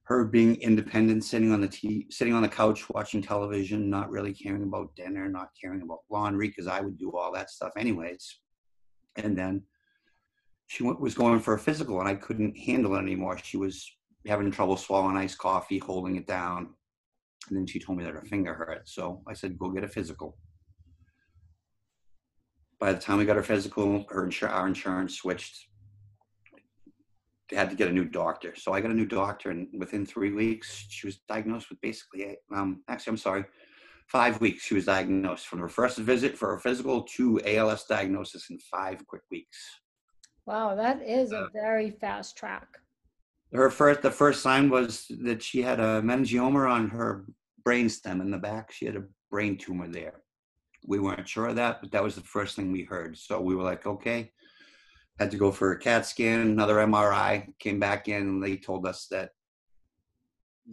her 0.04 0.24
being 0.24 0.56
independent, 0.58 1.24
sitting 1.24 1.52
on 1.52 1.62
the 1.62 1.68
t- 1.68 2.06
sitting 2.12 2.34
on 2.34 2.44
the 2.44 2.48
couch 2.48 2.88
watching 2.92 3.24
television, 3.24 3.90
not 3.90 4.12
really 4.12 4.34
caring 4.34 4.64
about 4.64 4.96
dinner, 4.96 5.28
not 5.28 5.50
caring 5.60 5.82
about 5.82 6.02
laundry 6.12 6.50
because 6.50 6.68
I 6.68 6.82
would 6.82 6.98
do 6.98 7.12
all 7.18 7.34
that 7.34 7.50
stuff 7.50 7.72
anyways. 7.76 8.40
And 9.16 9.36
then 9.36 9.64
she 10.68 10.84
went, 10.84 11.00
was 11.00 11.16
going 11.16 11.40
for 11.40 11.54
a 11.54 11.60
physical, 11.60 12.00
and 12.00 12.10
I 12.10 12.16
couldn't 12.16 12.58
handle 12.58 12.96
it 12.96 13.00
anymore. 13.00 13.38
She 13.44 13.58
was 13.58 13.90
having 14.28 14.52
trouble 14.52 14.78
swallowing 14.78 15.18
iced 15.18 15.38
coffee, 15.38 15.78
holding 15.78 16.16
it 16.16 16.28
down, 16.28 16.74
and 17.50 17.58
then 17.58 17.68
she 17.68 17.80
told 17.80 17.98
me 17.98 18.04
that 18.04 18.14
her 18.14 18.26
finger 18.26 18.54
hurt. 18.54 18.88
So 18.90 19.22
I 19.28 19.34
said, 19.34 19.58
"Go 19.58 19.70
get 19.70 19.84
a 19.84 19.88
physical." 19.88 20.38
By 22.80 22.92
the 22.92 23.00
time 23.00 23.18
we 23.18 23.26
got 23.26 23.38
her 23.38 23.44
physical, 23.44 24.06
her 24.10 24.28
insur- 24.28 24.52
our 24.52 24.68
insurance 24.68 25.16
switched 25.16 25.68
they 27.50 27.56
had 27.56 27.70
to 27.70 27.76
get 27.76 27.90
a 27.90 27.94
new 27.94 28.06
doctor. 28.06 28.56
So 28.56 28.74
I 28.74 28.82
got 28.82 28.92
a 28.92 28.96
new 28.96 29.06
doctor, 29.06 29.52
and 29.52 29.68
within 29.78 30.06
three 30.06 30.32
weeks, 30.32 30.86
she 30.90 31.06
was 31.06 31.18
diagnosed 31.30 31.70
with 31.70 31.80
basically, 31.82 32.38
um, 32.54 32.84
actually, 32.88 33.12
I'm 33.12 33.18
sorry, 33.18 33.46
five 34.08 34.42
weeks. 34.42 34.64
She 34.64 34.74
was 34.74 34.86
diagnosed 34.86 35.48
from 35.48 35.60
her 35.60 35.70
first 35.70 35.98
visit 36.00 36.38
for 36.38 36.50
her 36.50 36.60
physical 36.60 37.04
to 37.16 37.40
ALS 37.46 37.86
diagnosis 37.86 38.50
in 38.50 38.58
five 38.60 39.06
quick 39.06 39.22
weeks. 39.30 39.58
Wow, 40.46 40.76
that 40.76 41.02
is 41.02 41.32
a 41.32 41.40
uh, 41.40 41.48
very 41.54 41.90
fast 41.90 42.38
track. 42.38 42.68
Her 43.54 43.70
first, 43.70 44.02
the 44.02 44.12
first 44.12 44.42
sign 44.42 44.70
was 44.70 45.08
that 45.22 45.42
she 45.42 45.62
had 45.62 45.80
a 45.80 46.02
meningioma 46.02 46.70
on 46.70 46.90
her 46.90 47.26
brainstem 47.66 48.22
in 48.22 48.30
the 48.30 48.38
back. 48.38 48.72
She 48.72 48.86
had 48.86 48.96
a 48.96 49.04
brain 49.32 49.58
tumor 49.58 49.88
there. 49.88 50.22
We 50.86 51.00
weren't 51.00 51.28
sure 51.28 51.48
of 51.48 51.56
that, 51.56 51.82
but 51.82 51.92
that 51.92 52.04
was 52.04 52.16
the 52.16 52.22
first 52.22 52.56
thing 52.56 52.72
we 52.72 52.84
heard. 52.84 53.18
So 53.18 53.42
we 53.42 53.56
were 53.56 53.64
like, 53.64 53.86
okay. 53.86 54.32
Had 55.18 55.32
to 55.32 55.38
go 55.38 55.52
for 55.52 55.72
a 55.72 55.80
CAT 55.80 56.06
scan, 56.06 56.42
another 56.42 56.76
MRI. 56.76 57.58
Came 57.58 57.80
back 57.80 58.08
in, 58.08 58.22
and 58.22 58.44
they 58.44 58.58
told 58.58 58.86
us 58.86 59.08
that 59.12 59.32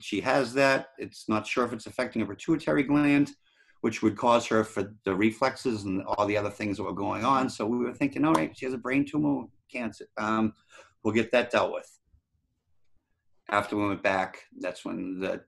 she 0.01 0.21
has 0.21 0.53
that. 0.55 0.89
It's 0.99 1.29
not 1.29 1.47
sure 1.47 1.65
if 1.65 1.73
it's 1.73 1.87
affecting 1.87 2.21
her 2.21 2.35
pituitary 2.35 2.83
gland, 2.83 3.31
which 3.83 4.01
would 4.01 4.17
cause 4.17 4.47
her 4.47 4.63
for 4.63 4.95
the 5.05 5.15
reflexes 5.15 5.83
and 5.85 6.05
all 6.05 6.25
the 6.25 6.37
other 6.37 6.51
things 6.51 6.77
that 6.77 6.85
were 6.85 6.93
going 6.93 7.25
on. 7.25 7.51
So 7.51 7.67
we 7.67 7.79
were 7.79 7.93
thinking, 7.93 8.25
all 8.25 8.33
right, 8.33 8.57
she 8.57 8.65
has 8.65 8.75
a 8.75 8.79
brain 8.79 9.05
tumor, 9.05 9.45
cancer. 9.71 10.07
Um, 10.17 10.55
we'll 11.03 11.13
get 11.15 11.33
that 11.33 11.51
dealt 11.51 11.73
with. 11.73 11.91
After 13.51 13.77
we 13.77 13.89
went 13.89 14.03
back, 14.03 14.45
that's 14.61 14.85
when 14.85 15.19
the 15.21 15.43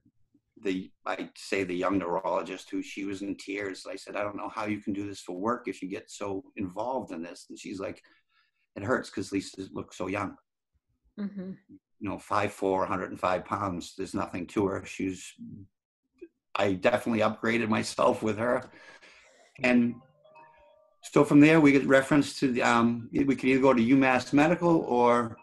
the 0.62 0.90
I 1.06 1.28
say 1.36 1.62
the 1.62 1.74
young 1.74 1.98
neurologist 1.98 2.70
who 2.70 2.82
she 2.82 3.04
was 3.04 3.22
in 3.22 3.36
tears. 3.36 3.86
I 3.88 3.94
said, 3.94 4.16
I 4.16 4.22
don't 4.22 4.36
know 4.36 4.48
how 4.48 4.66
you 4.66 4.80
can 4.80 4.92
do 4.92 5.06
this 5.06 5.20
for 5.20 5.36
work 5.36 5.68
if 5.68 5.80
you 5.80 5.88
get 5.88 6.10
so 6.10 6.42
involved 6.56 7.12
in 7.12 7.22
this. 7.22 7.46
And 7.48 7.58
she's 7.58 7.78
like, 7.78 8.02
it 8.74 8.82
hurts 8.82 9.10
because 9.10 9.30
Lisa 9.30 9.62
looks 9.72 9.96
so 9.96 10.08
young. 10.08 10.36
hmm 11.16 11.52
You 12.00 12.10
know, 12.10 12.18
five 12.18 12.52
four, 12.52 12.80
105 12.80 13.44
pounds. 13.44 13.94
There's 13.96 14.14
nothing 14.14 14.48
to 14.48 14.66
her. 14.66 14.84
She's. 14.84 15.34
I 16.56 16.74
definitely 16.74 17.20
upgraded 17.20 17.68
myself 17.68 18.22
with 18.22 18.38
her, 18.38 18.70
and 19.62 19.94
so 21.02 21.24
from 21.24 21.40
there 21.40 21.60
we 21.60 21.72
get 21.72 21.86
reference 21.86 22.38
to 22.40 22.52
the. 22.52 22.62
Um, 22.62 23.08
we 23.12 23.36
could 23.36 23.44
either 23.44 23.60
go 23.60 23.74
to 23.74 23.82
UMass 23.82 24.32
Medical 24.32 24.80
or 24.88 25.36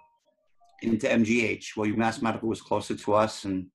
into 0.82 1.08
MGH. 1.08 1.78
Well, 1.78 1.90
UMass 1.90 2.22
Medical 2.22 2.50
was 2.50 2.62
closer 2.62 2.96
to 2.96 3.14
us, 3.14 3.46
and 3.46 3.68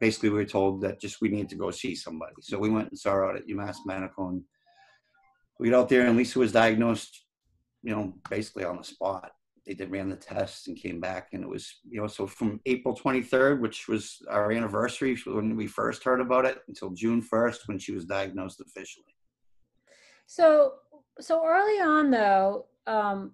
basically 0.00 0.28
we 0.28 0.36
were 0.36 0.44
told 0.44 0.82
that 0.82 1.00
just 1.00 1.20
we 1.20 1.28
need 1.28 1.48
to 1.48 1.56
go 1.56 1.70
see 1.70 1.94
somebody. 1.94 2.34
So 2.40 2.58
we 2.58 2.70
went 2.70 2.90
and 2.90 2.98
saw 2.98 3.12
her 3.12 3.24
out 3.24 3.36
at 3.36 3.46
UMass 3.48 3.76
Medical, 3.86 4.28
and 4.28 4.42
we 5.58 5.70
got 5.70 5.80
out 5.80 5.88
there, 5.88 6.06
and 6.06 6.16
Lisa 6.16 6.38
was 6.38 6.52
diagnosed, 6.52 7.24
you 7.82 7.94
know, 7.94 8.14
basically 8.28 8.64
on 8.64 8.76
the 8.76 8.84
spot. 8.84 9.30
They 9.66 9.74
did 9.74 9.90
ran 9.90 10.10
the 10.10 10.16
tests 10.16 10.66
and 10.66 10.76
came 10.76 11.00
back, 11.00 11.28
and 11.32 11.44
it 11.44 11.48
was, 11.48 11.80
you 11.88 12.00
know, 12.00 12.08
so 12.08 12.26
from 12.26 12.60
April 12.66 12.96
23rd, 12.96 13.60
which 13.60 13.86
was 13.86 14.20
our 14.28 14.50
anniversary 14.50 15.16
when 15.26 15.56
we 15.56 15.68
first 15.68 16.02
heard 16.02 16.20
about 16.20 16.44
it, 16.44 16.58
until 16.66 16.90
June 16.90 17.22
1st 17.22 17.58
when 17.66 17.78
she 17.78 17.92
was 17.92 18.04
diagnosed 18.04 18.60
officially. 18.60 19.14
So, 20.26 20.74
so 21.20 21.44
early 21.46 21.80
on 21.80 22.10
though, 22.10 22.66
um, 22.86 23.32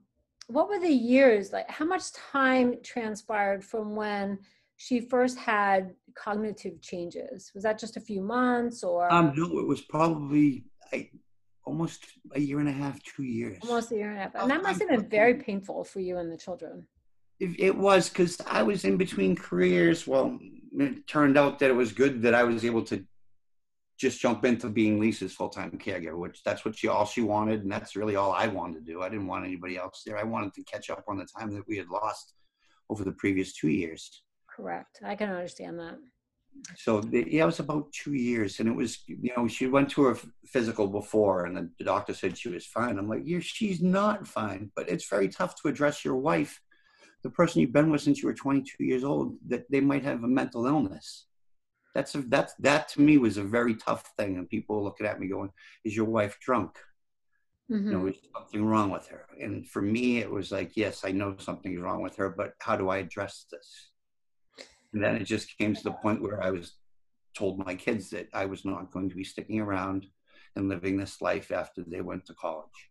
what 0.48 0.68
were 0.68 0.80
the 0.80 0.88
years 0.88 1.52
like? 1.52 1.70
How 1.70 1.84
much 1.84 2.12
time 2.12 2.76
transpired 2.82 3.64
from 3.64 3.94
when 3.94 4.38
she 4.76 5.00
first 5.00 5.38
had 5.38 5.94
cognitive 6.14 6.80
changes? 6.80 7.52
Was 7.54 7.64
that 7.64 7.78
just 7.78 7.96
a 7.96 8.00
few 8.00 8.20
months 8.20 8.82
or 8.82 9.12
Um, 9.12 9.32
no, 9.36 9.58
it 9.60 9.66
was 9.66 9.82
probably 9.82 10.64
I, 10.92 11.10
almost 11.68 12.06
a 12.32 12.40
year 12.40 12.60
and 12.60 12.68
a 12.68 12.72
half, 12.72 13.00
two 13.02 13.22
years. 13.22 13.58
almost 13.62 13.92
a 13.92 13.96
year 13.96 14.08
and 14.10 14.18
a 14.18 14.22
half? 14.22 14.32
Oh, 14.34 14.42
And 14.42 14.50
that 14.50 14.62
must 14.62 14.80
have 14.80 14.88
been 14.88 15.08
very 15.08 15.34
painful 15.34 15.84
for 15.84 16.00
you 16.00 16.16
and 16.16 16.32
the 16.32 16.36
children. 16.36 16.86
It, 17.38 17.60
it 17.60 17.76
was 17.76 18.08
because 18.08 18.40
I 18.46 18.62
was 18.62 18.84
in 18.84 18.96
between 18.96 19.36
careers. 19.36 20.06
Well, 20.06 20.38
it 20.72 21.06
turned 21.06 21.36
out 21.36 21.58
that 21.58 21.70
it 21.70 21.74
was 21.74 21.92
good 21.92 22.22
that 22.22 22.34
I 22.34 22.44
was 22.44 22.64
able 22.64 22.82
to 22.84 23.04
just 23.98 24.20
jump 24.20 24.44
into 24.44 24.68
being 24.68 24.98
Lisa's 24.98 25.34
full 25.34 25.50
time 25.50 25.72
caregiver, 25.72 26.16
which 26.16 26.42
that's 26.42 26.64
what 26.64 26.76
she 26.76 26.88
all 26.88 27.04
she 27.04 27.20
wanted, 27.20 27.62
and 27.62 27.70
that's 27.70 27.96
really 27.96 28.16
all 28.16 28.32
I 28.32 28.46
wanted 28.48 28.86
to 28.86 28.92
do. 28.92 29.02
I 29.02 29.08
didn't 29.08 29.26
want 29.26 29.44
anybody 29.44 29.76
else 29.76 30.02
there. 30.06 30.18
I 30.18 30.24
wanted 30.24 30.54
to 30.54 30.62
catch 30.64 30.88
up 30.88 31.04
on 31.06 31.18
the 31.18 31.26
time 31.26 31.52
that 31.54 31.68
we 31.68 31.76
had 31.76 31.88
lost 31.88 32.34
over 32.90 33.04
the 33.04 33.12
previous 33.12 33.52
two 33.52 33.68
years. 33.68 34.22
Correct. 34.48 35.00
I 35.04 35.14
can 35.14 35.30
understand 35.30 35.78
that. 35.80 35.98
So 36.76 37.00
the, 37.00 37.24
yeah, 37.28 37.44
it 37.44 37.46
was 37.46 37.60
about 37.60 37.92
two 37.92 38.14
years, 38.14 38.60
and 38.60 38.68
it 38.68 38.74
was 38.74 38.98
you 39.06 39.32
know 39.36 39.48
she 39.48 39.66
went 39.66 39.90
to 39.90 40.02
her 40.04 40.18
physical 40.46 40.86
before, 40.86 41.46
and 41.46 41.70
the, 41.78 41.84
doctor 41.84 42.14
said 42.14 42.36
she 42.36 42.48
was 42.48 42.66
fine. 42.66 42.98
I'm 42.98 43.08
like, 43.08 43.22
yeah, 43.24 43.40
she's 43.40 43.80
not 43.80 44.26
fine, 44.26 44.70
but 44.76 44.88
it's 44.88 45.08
very 45.08 45.28
tough 45.28 45.60
to 45.62 45.68
address 45.68 46.04
your 46.04 46.16
wife, 46.16 46.60
the 47.22 47.30
person 47.30 47.60
you've 47.60 47.72
been 47.72 47.90
with 47.90 48.02
since 48.02 48.22
you 48.22 48.28
were 48.28 48.34
22 48.34 48.84
years 48.84 49.04
old, 49.04 49.36
that 49.46 49.70
they 49.70 49.80
might 49.80 50.04
have 50.04 50.22
a 50.24 50.28
mental 50.28 50.66
illness. 50.66 51.26
That's 51.94 52.14
a, 52.14 52.22
that's 52.22 52.54
that 52.60 52.88
to 52.90 53.00
me 53.00 53.18
was 53.18 53.38
a 53.38 53.44
very 53.44 53.74
tough 53.74 54.04
thing, 54.18 54.36
and 54.36 54.48
people 54.48 54.84
looking 54.84 55.06
at 55.06 55.18
me 55.18 55.28
going, 55.28 55.50
"Is 55.84 55.96
your 55.96 56.06
wife 56.06 56.38
drunk? 56.40 56.78
Mhm. 57.70 57.84
You 57.84 57.98
know, 57.98 58.06
is 58.06 58.16
something 58.34 58.64
wrong 58.64 58.90
with 58.90 59.06
her?" 59.08 59.26
And 59.40 59.66
for 59.66 59.82
me, 59.82 60.18
it 60.18 60.30
was 60.30 60.52
like, 60.52 60.76
yes, 60.76 61.04
I 61.04 61.12
know 61.12 61.36
something's 61.38 61.80
wrong 61.80 62.02
with 62.02 62.16
her, 62.16 62.28
but 62.30 62.54
how 62.60 62.76
do 62.76 62.88
I 62.88 62.98
address 62.98 63.46
this? 63.50 63.90
And 64.92 65.02
then 65.02 65.16
it 65.16 65.24
just 65.24 65.56
came 65.58 65.74
to 65.74 65.82
the 65.82 65.92
point 65.92 66.22
where 66.22 66.42
I 66.42 66.50
was 66.50 66.74
told 67.34 67.58
my 67.58 67.74
kids 67.74 68.10
that 68.10 68.28
I 68.32 68.46
was 68.46 68.64
not 68.64 68.90
going 68.90 69.08
to 69.10 69.16
be 69.16 69.24
sticking 69.24 69.60
around 69.60 70.06
and 70.56 70.68
living 70.68 70.96
this 70.96 71.20
life 71.20 71.52
after 71.52 71.84
they 71.86 72.00
went 72.00 72.26
to 72.26 72.34
college. 72.34 72.90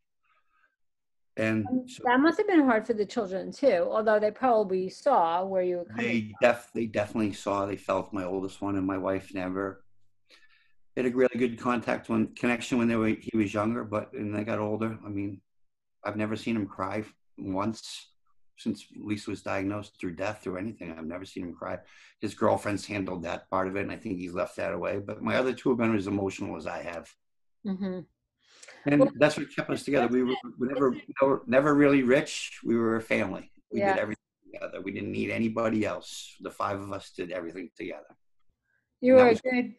And 1.36 1.66
And 1.68 1.89
so 1.89 2.04
that 2.06 2.20
must 2.20 2.38
have 2.38 2.48
been 2.48 2.66
hard 2.66 2.88
for 2.88 2.94
the 2.94 3.06
children 3.06 3.51
too, 3.51 3.88
although 3.89 4.20
they 4.20 4.32
probably 4.32 4.89
saw 4.89 5.44
where 5.46 5.62
you 5.62 5.77
were 5.77 5.86
coming. 5.86 6.06
they 6.06 6.34
def 6.42 6.70
they 6.74 6.88
definitely 6.88 7.34
saw 7.34 7.66
they 7.66 7.77
felt 7.77 8.13
my 8.13 8.24
oldest 8.24 8.62
one 8.62 8.75
and 8.75 8.88
my 8.88 8.98
wife 8.98 9.34
never 9.34 9.84
had 10.96 11.06
a 11.06 11.12
really 11.12 11.38
good 11.38 11.60
contact 11.60 12.10
when 12.10 12.34
connection 12.34 12.80
when 12.80 12.88
they 12.88 12.96
were 12.96 13.10
he 13.10 13.38
was 13.38 13.54
younger, 13.54 13.84
but 13.84 14.12
when 14.13 14.32
they 14.32 14.44
got 14.44 14.60
older, 14.60 14.98
I 15.06 15.10
mean, 15.10 15.42
I've 16.04 16.18
never 16.18 16.36
seen 16.36 16.56
him 16.56 16.66
cry 16.66 17.04
once 17.38 18.08
since 18.57 18.87
Lisa 18.95 19.29
was 19.29 19.41
diagnosed 19.41 19.99
through 19.99 20.15
death 20.15 20.41
through 20.41 20.57
anything. 20.57 20.91
I've 20.91 21.05
never 21.05 21.25
seen 21.25 21.43
him 21.43 21.53
cry. 21.53 21.77
His 22.19 22.33
girlfriend's 22.33 22.85
handled 22.85 23.23
that 23.23 23.49
part 23.49 23.67
of 23.67 23.75
it, 23.75 23.81
and 23.81 23.91
I 23.91 23.97
think 23.97 24.17
he's 24.17 24.33
left 24.33 24.55
that 24.57 24.73
away. 24.73 24.99
But 24.99 25.21
my 25.21 25.35
other 25.37 25.53
two 25.53 25.69
have 25.69 25.77
been 25.77 25.95
as 25.95 26.07
emotional 26.07 26.57
as 26.57 26.67
I 26.67 26.81
have. 26.81 27.13
hmm 27.63 27.99
And 28.85 29.01
Well, 29.01 29.11
that's 29.17 29.37
what 29.37 29.53
kept 29.55 29.69
us 29.69 29.83
together. 29.83 30.07
We 30.07 30.23
were, 30.23 30.35
we 30.57 30.67
never, 30.67 30.95
never, 31.21 31.43
never 31.45 31.75
really 31.75 32.03
rich. 32.03 32.59
We 32.63 32.75
were 32.75 32.95
a 32.95 33.01
family. 33.01 33.51
We 33.71 33.79
Yeah. 33.79 33.93
did 33.93 33.99
everything 33.99 34.23
together. 34.51 34.81
We 34.81 34.91
didn't 34.91 35.11
need 35.11 35.29
anybody 35.29 35.85
else. 35.85 36.35
The 36.41 36.51
five 36.51 36.79
of 36.79 36.91
us 36.91 37.11
did 37.11 37.31
everything 37.31 37.69
together. 37.77 38.15
You 39.01 39.13
were 39.15 39.27
a 39.29 39.35
good, 39.35 39.75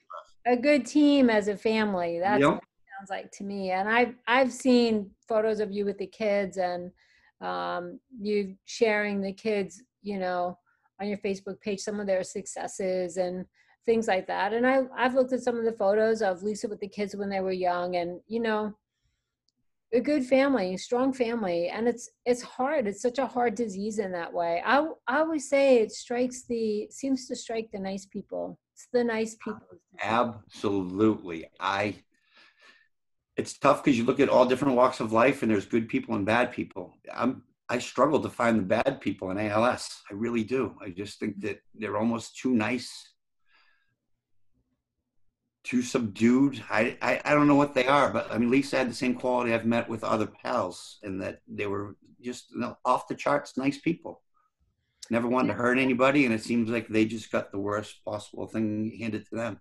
a 0.46 0.56
good 0.56 0.86
team 0.86 1.28
as 1.30 1.48
a 1.48 1.56
family. 1.56 2.20
That's 2.20 2.40
Yep. 2.40 2.50
what 2.50 2.62
it 2.62 2.98
sounds 2.98 3.10
like 3.10 3.32
to 3.32 3.44
me. 3.44 3.72
And 3.72 3.88
I've 3.88 4.14
I've 4.28 4.52
seen 4.52 5.10
photos 5.26 5.58
of 5.58 5.72
you 5.72 5.84
with 5.84 5.98
the 5.98 6.06
kids 6.06 6.56
and 6.58 6.92
um, 7.40 8.00
you 8.20 8.56
sharing 8.64 9.20
the 9.20 9.32
kids, 9.32 9.82
you 10.02 10.18
know, 10.18 10.58
on 11.00 11.08
your 11.08 11.18
Facebook 11.18 11.60
page, 11.60 11.80
some 11.80 12.00
of 12.00 12.06
their 12.06 12.24
successes 12.24 13.16
and 13.16 13.44
things 13.86 14.08
like 14.08 14.26
that. 14.26 14.52
And 14.52 14.66
I 14.66 14.82
I've 14.96 15.14
looked 15.14 15.32
at 15.32 15.42
some 15.42 15.56
of 15.56 15.64
the 15.64 15.72
photos 15.72 16.22
of 16.22 16.42
Lisa 16.42 16.68
with 16.68 16.80
the 16.80 16.88
kids 16.88 17.16
when 17.16 17.30
they 17.30 17.40
were 17.40 17.52
young, 17.52 17.96
and 17.96 18.20
you 18.26 18.40
know, 18.40 18.74
a 19.92 20.00
good 20.00 20.24
family, 20.24 20.76
strong 20.76 21.12
family, 21.12 21.68
and 21.68 21.88
it's 21.88 22.10
it's 22.26 22.42
hard. 22.42 22.86
It's 22.86 23.02
such 23.02 23.18
a 23.18 23.26
hard 23.26 23.54
disease 23.54 23.98
in 23.98 24.12
that 24.12 24.32
way. 24.32 24.62
I 24.64 24.86
I 25.06 25.20
always 25.20 25.48
say 25.48 25.78
it 25.78 25.92
strikes 25.92 26.44
the 26.44 26.88
seems 26.90 27.26
to 27.28 27.36
strike 27.36 27.70
the 27.72 27.78
nice 27.78 28.06
people. 28.06 28.58
It's 28.74 28.88
the 28.92 29.04
nice 29.04 29.36
people. 29.42 29.60
Absolutely. 30.02 31.46
I 31.58 31.96
it's 33.38 33.56
tough 33.56 33.82
because 33.82 33.96
you 33.96 34.04
look 34.04 34.20
at 34.20 34.28
all 34.28 34.44
different 34.44 34.74
walks 34.74 34.98
of 34.98 35.12
life 35.12 35.42
and 35.42 35.50
there's 35.50 35.64
good 35.64 35.88
people 35.88 36.16
and 36.16 36.26
bad 36.26 36.52
people. 36.52 36.98
I'm 37.14 37.42
I 37.70 37.78
struggle 37.78 38.20
to 38.20 38.30
find 38.30 38.58
the 38.58 38.62
bad 38.62 39.00
people 39.00 39.30
in 39.30 39.38
ALS. 39.38 40.02
I 40.10 40.14
really 40.14 40.42
do. 40.42 40.74
I 40.82 40.88
just 40.90 41.20
think 41.20 41.36
mm-hmm. 41.36 41.48
that 41.48 41.60
they're 41.74 41.98
almost 41.98 42.38
too 42.38 42.50
nice, 42.50 43.10
too 45.64 45.82
subdued. 45.82 46.64
I, 46.70 46.96
I, 47.02 47.20
I 47.26 47.34
don't 47.34 47.46
know 47.46 47.56
what 47.56 47.74
they 47.74 47.86
are, 47.86 48.10
but 48.10 48.32
I 48.32 48.38
mean, 48.38 48.50
Lisa 48.50 48.78
had 48.78 48.90
the 48.90 48.94
same 48.94 49.14
quality 49.14 49.52
I've 49.52 49.66
met 49.66 49.88
with 49.88 50.02
other 50.02 50.26
pals, 50.26 50.98
in 51.02 51.18
that 51.18 51.40
they 51.46 51.66
were 51.66 51.96
just 52.22 52.50
you 52.52 52.60
know, 52.60 52.78
off 52.86 53.06
the 53.06 53.14
charts, 53.14 53.58
nice 53.58 53.78
people. 53.78 54.22
Never 55.10 55.28
wanted 55.28 55.48
to 55.48 55.54
hurt 55.54 55.78
anybody, 55.78 56.24
and 56.24 56.34
it 56.34 56.42
seems 56.42 56.70
like 56.70 56.88
they 56.88 57.04
just 57.04 57.30
got 57.30 57.52
the 57.52 57.58
worst 57.58 58.02
possible 58.02 58.46
thing 58.46 58.96
handed 58.98 59.26
to 59.28 59.36
them. 59.36 59.60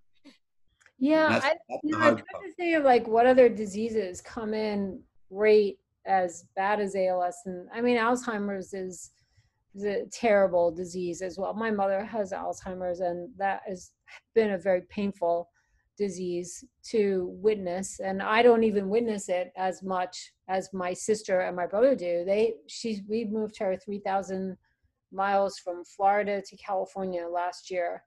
Yeah, 1.00 1.30
That's- 1.30 1.44
I, 1.44 1.58
that's 1.70 1.82
you 1.84 1.92
know, 1.92 1.98
I'm 2.00 2.16
trying 2.16 2.50
to 2.50 2.54
think 2.56 2.76
of 2.78 2.84
like 2.84 3.08
what 3.08 3.26
other 3.26 3.50
diseases 3.50 4.22
come 4.22 4.54
in 4.54 5.02
rate 5.30 5.80
as 6.06 6.46
bad 6.56 6.80
as 6.80 6.96
ALS, 6.96 7.36
and 7.46 7.68
I 7.74 7.82
mean 7.82 7.98
Alzheimer's 7.98 8.74
is 8.74 9.12
is 9.76 9.84
a 9.84 10.06
terrible 10.12 10.72
disease 10.72 11.22
as 11.22 11.38
well. 11.38 11.54
My 11.54 11.70
mother 11.70 12.04
has 12.04 12.32
Alzheimer's, 12.32 13.00
and 13.02 13.30
that 13.38 13.62
has 13.68 13.92
been 14.34 14.52
a 14.54 14.58
very 14.58 14.82
painful 14.90 15.50
disease 15.98 16.64
to 16.92 17.30
witness. 17.42 18.00
And 18.00 18.22
I 18.22 18.42
don't 18.42 18.64
even 18.64 18.90
witness 18.90 19.30
it 19.30 19.52
as 19.58 19.84
much 19.84 20.32
as 20.48 20.70
my 20.74 20.94
sister 20.94 21.42
and 21.42 21.56
my 21.56 21.68
brother 21.68 21.96
do. 21.96 22.24
They 22.26 22.54
she 22.68 23.02
we 23.08 23.26
moved 23.26 23.58
her 23.60 23.76
three 23.78 24.00
thousand 24.00 24.58
miles 25.12 25.60
from 25.60 25.84
Florida 25.86 26.42
to 26.42 26.58
California 26.58 27.28
last 27.28 27.70
year 27.70 28.04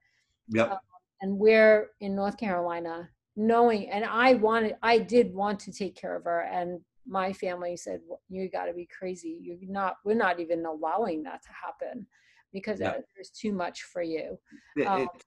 Yep. 0.52 0.70
Uh, 0.72 0.76
and 1.20 1.38
we're 1.38 1.90
in 2.00 2.14
North 2.14 2.36
Carolina, 2.36 3.08
knowing, 3.36 3.90
and 3.90 4.04
I 4.04 4.34
wanted, 4.34 4.76
I 4.82 4.98
did 4.98 5.34
want 5.34 5.60
to 5.60 5.72
take 5.72 5.94
care 5.96 6.16
of 6.16 6.24
her, 6.24 6.42
and 6.42 6.80
my 7.06 7.32
family 7.32 7.76
said, 7.76 8.00
"Well, 8.06 8.20
"You 8.28 8.48
got 8.50 8.66
to 8.66 8.72
be 8.74 8.86
crazy. 8.86 9.38
You're 9.42 9.56
not. 9.62 9.96
We're 10.04 10.14
not 10.14 10.40
even 10.40 10.64
allowing 10.66 11.22
that 11.24 11.42
to 11.42 11.48
happen 11.52 12.06
because 12.52 12.80
uh, 12.80 13.00
there's 13.14 13.30
too 13.30 13.52
much 13.52 13.82
for 13.84 14.02
you." 14.02 14.38
It- 14.76 14.86
Um, 14.86 15.02
it- 15.02 15.24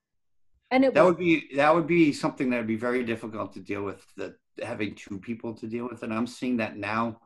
And 0.71 0.83
it 0.85 0.93
that 0.95 1.05
would 1.05 1.17
be 1.17 1.33
that 1.55 1.73
would 1.75 1.85
be 1.87 2.11
something 2.13 2.49
that 2.49 2.57
would 2.57 2.67
be 2.75 2.87
very 2.89 3.03
difficult 3.03 3.53
to 3.53 3.59
deal 3.59 3.83
with. 3.83 4.01
That 4.17 4.33
having 4.71 4.95
two 4.95 5.19
people 5.19 5.53
to 5.55 5.67
deal 5.67 5.87
with, 5.89 6.01
and 6.03 6.11
I'm 6.13 6.27
seeing 6.27 6.57
that 6.57 6.77
now. 6.77 7.19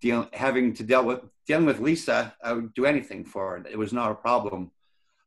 Deal, 0.00 0.26
having 0.32 0.72
to 0.78 0.82
deal 0.82 1.04
with 1.04 1.20
dealing 1.46 1.66
with 1.66 1.78
Lisa, 1.80 2.18
I 2.42 2.52
would 2.54 2.72
do 2.72 2.86
anything 2.86 3.22
for 3.32 3.42
her. 3.50 3.56
It 3.74 3.78
was 3.84 3.92
not 3.92 4.10
a 4.10 4.14
problem. 4.14 4.70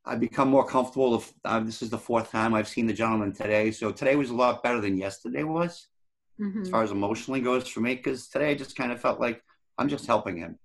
I've 0.06 0.20
become 0.20 0.50
more 0.50 0.66
comfortable. 0.66 1.16
If, 1.16 1.34
uh, 1.46 1.62
this 1.62 1.82
is 1.82 1.90
the 1.90 1.98
fourth 1.98 2.30
time 2.32 2.54
I've 2.54 2.68
seen 2.68 2.88
the 2.88 2.94
gentleman 2.94 3.32
today, 3.32 3.72
so 3.72 3.92
today 3.92 4.16
was 4.16 4.30
a 4.30 4.36
lot 4.36 4.62
better 4.62 4.82
than 4.82 4.98
yesterday 4.98 5.44
was, 5.44 5.88
as 6.40 6.48
Mhm. 6.48 6.72
far 6.72 6.84
as 6.84 6.92
emotionally 6.92 7.40
goes 7.40 7.68
for 7.68 7.80
me. 7.80 7.96
Because 7.96 8.28
today 8.28 8.52
I 8.52 8.56
just 8.56 8.76
kind 8.76 8.92
of 8.92 9.00
felt 9.00 9.20
like 9.20 9.42
I'm 9.78 9.88
just 9.88 10.06
helping 10.06 10.38
him. 10.38 10.60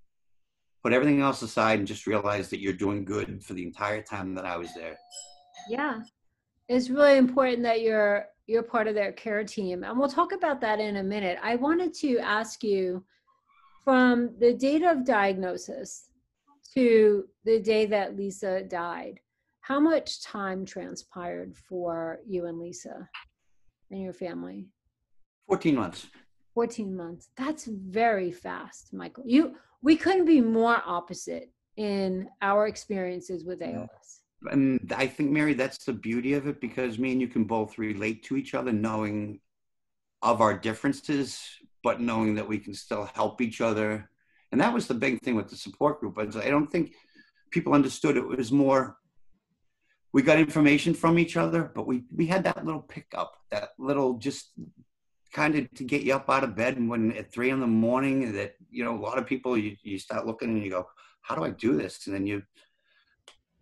Put 0.83 0.93
everything 0.93 1.21
else 1.21 1.43
aside 1.43 1.79
and 1.79 1.89
just 1.89 2.07
realize 2.07 2.51
that 2.51 2.61
you're 2.61 2.73
doing 2.73 3.05
good 3.05 3.43
for 3.45 3.55
the 3.55 3.65
entire 3.65 4.03
time 4.03 4.35
that 4.35 4.45
I 4.45 4.57
was 4.57 4.73
there. 4.75 4.97
yeah, 5.69 6.01
it's 6.69 6.89
really 6.89 7.19
important 7.19 7.63
that 7.63 7.83
you're 7.83 8.27
you're 8.47 8.63
part 8.63 8.87
of 8.87 8.95
their 8.95 9.13
care 9.13 9.45
team, 9.45 9.85
and 9.85 9.99
we'll 9.99 10.09
talk 10.09 10.33
about 10.33 10.59
that 10.63 10.81
in 10.81 10.97
a 10.97 11.03
minute. 11.03 11.39
I 11.43 11.57
wanted 11.57 11.93
to 11.95 12.19
ask 12.19 12.65
you 12.65 13.05
from 13.85 14.39
the 14.39 14.55
date 14.55 14.83
of 14.83 15.05
diagnosis 15.05 16.09
to 16.73 17.29
the 17.45 17.61
day 17.61 17.85
that 17.85 18.17
Lisa 18.17 18.63
died, 18.63 19.21
how 19.69 19.79
much 19.79 20.23
time 20.23 20.65
transpired 20.65 21.55
for 21.55 22.21
you 22.27 22.47
and 22.47 22.59
Lisa 22.59 23.07
and 23.91 24.01
your 24.01 24.15
family? 24.15 24.67
14 25.47 25.75
months. 25.75 26.07
14 26.55 26.97
months. 26.97 27.29
That's 27.37 27.67
very 27.67 28.33
fast, 28.33 28.95
Michael. 28.95 29.25
You 29.27 29.57
we 29.83 29.95
couldn't 29.95 30.25
be 30.25 30.41
more 30.41 30.83
opposite 30.87 31.53
in 31.77 32.29
our 32.41 32.67
experiences 32.67 33.45
with. 33.45 33.61
ALS. 33.63 34.23
and 34.51 34.93
I 34.97 35.07
think 35.07 35.31
Mary, 35.31 35.53
that's 35.53 35.85
the 35.85 35.93
beauty 35.93 36.33
of 36.33 36.49
it 36.49 36.63
because 36.63 36.99
me 36.99 37.13
and 37.13 37.21
you 37.21 37.29
can 37.29 37.45
both 37.45 37.77
relate 37.77 38.25
to 38.25 38.37
each 38.39 38.55
other, 38.55 38.73
knowing 38.73 39.39
of 40.23 40.41
our 40.41 40.59
differences, 40.59 41.43
but 41.85 42.01
knowing 42.01 42.35
that 42.37 42.49
we 42.49 42.59
can 42.59 42.73
still 42.73 43.05
help 43.15 43.43
each 43.43 43.61
other. 43.61 44.11
And 44.51 44.61
that 44.63 44.73
was 44.73 44.87
the 44.87 44.95
big 44.95 45.21
thing 45.21 45.37
with 45.37 45.49
the 45.51 45.57
support 45.57 46.01
group. 46.01 46.19
I 46.19 46.25
don't 46.49 46.73
think 46.73 46.95
people 47.51 47.75
understood 47.75 48.17
it 48.17 48.27
was 48.27 48.51
more. 48.51 48.97
We 50.13 50.23
got 50.23 50.39
information 50.39 50.95
from 50.95 51.19
each 51.19 51.37
other, 51.37 51.71
but 51.75 51.87
we 51.87 52.05
we 52.15 52.27
had 52.27 52.45
that 52.45 52.65
little 52.65 52.81
pickup, 52.83 53.35
that 53.51 53.71
little 53.79 54.15
just 54.19 54.53
kind 55.33 55.55
of 55.57 55.71
to 55.75 55.85
get 55.85 56.03
you 56.03 56.15
up 56.15 56.31
out 56.31 56.45
of 56.45 56.57
bed. 56.57 56.77
And 56.79 56.89
when 56.89 57.13
at 57.13 57.31
three 57.31 57.51
in 57.51 57.61
the 57.61 57.67
morning, 57.67 58.33
that 58.33 58.55
you 58.71 58.85
know, 58.85 58.97
a 58.97 59.03
lot 59.09 59.19
of 59.19 59.27
people 59.27 59.57
you 59.59 59.77
you 59.83 59.99
start 59.99 60.27
looking 60.27 60.49
and 60.51 60.65
you 60.65 60.71
go, 60.71 60.87
"How 61.21 61.35
do 61.35 61.45
I 61.45 61.51
do 61.51 61.77
this?" 61.77 62.07
And 62.07 62.15
then 62.15 62.27
you 62.27 62.43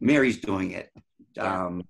Mary's 0.01 0.39
doing 0.39 0.71
it. 0.73 0.91
Um, 1.39 1.83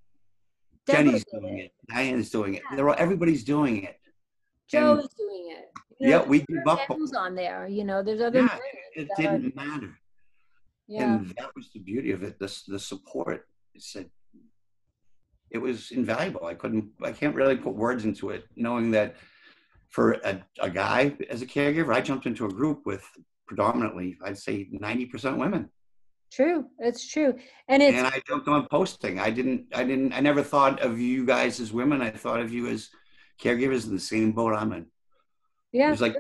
Jenny's 0.89 1.25
doing 1.33 1.59
it. 1.59 1.73
Diane's 1.89 2.31
doing 2.31 2.55
it. 2.55 2.63
Yeah. 2.71 2.77
They're 2.77 2.89
all, 2.89 2.95
everybody's 2.99 3.45
doing 3.45 3.83
it. 3.85 3.99
Joe's 4.69 5.01
And- 5.01 5.11
doing 5.19 5.47
it. 5.59 5.65
You 5.99 6.11
Yeah, 6.11 6.23
we 6.25 6.41
give 6.41 6.67
up. 6.67 6.81
On 6.91 7.35
there. 7.35 7.67
You 7.67 7.85
know, 7.85 8.03
there's 8.03 8.21
other 8.21 8.43
Yeah, 8.43 8.59
It 8.95 9.09
didn't 9.17 9.55
matter. 9.57 9.99
yeah. 10.87 11.17
And 11.17 11.29
that 11.39 11.51
was 11.57 11.71
the 11.73 11.81
beauty 11.81 12.13
of 12.13 12.23
it. 12.23 12.39
This 12.39 12.65
the 12.65 12.79
support. 12.79 13.49
It 13.75 13.83
said 13.83 14.11
it 15.51 15.59
was 15.59 15.91
invaluable. 15.91 16.47
I 16.47 16.55
couldn't. 16.55 16.91
I 17.03 17.13
can't 17.13 17.35
really 17.35 17.57
put 17.57 17.75
words 17.75 18.05
into 18.05 18.31
it. 18.31 18.45
Knowing 18.57 18.91
that 18.93 19.17
for 19.89 20.13
a, 20.13 20.43
a 20.61 20.71
guy 20.71 21.17
as 21.31 21.43
a 21.43 21.47
caregiver, 21.47 21.95
I 21.95 22.01
jumped 22.01 22.27
into 22.27 22.47
a 22.47 22.51
group 22.51 22.85
with 22.85 23.05
predominantly, 23.47 24.19
I'd 24.25 24.39
say, 24.39 24.69
ninety 24.71 25.07
percent 25.07 25.39
women. 25.39 25.71
True. 26.33 26.67
It's 26.81 27.07
true. 27.09 27.35
And 27.69 27.81
it's 27.83 27.97
and 27.97 28.07
I 28.07 28.21
jumped 28.27 28.49
on 28.49 28.67
posting. 28.69 29.21
I 29.21 29.31
didn't, 29.31 29.67
I 29.73 29.85
didn't, 29.85 30.13
I 30.13 30.21
never 30.21 30.43
thought 30.43 30.81
of 30.81 30.99
you 30.99 31.25
guys 31.25 31.61
as 31.61 31.73
women. 31.73 32.03
I 32.03 32.11
thought 32.11 32.41
of 32.41 32.53
you 32.53 32.67
as 32.67 32.91
caregivers 33.41 33.87
in 33.87 33.95
the 33.95 34.01
same 34.01 34.33
boat 34.33 34.53
I'm 34.53 34.73
in. 34.73 34.83
It 34.83 34.87
yeah, 35.73 35.91
was 35.91 36.01
like 36.01 36.17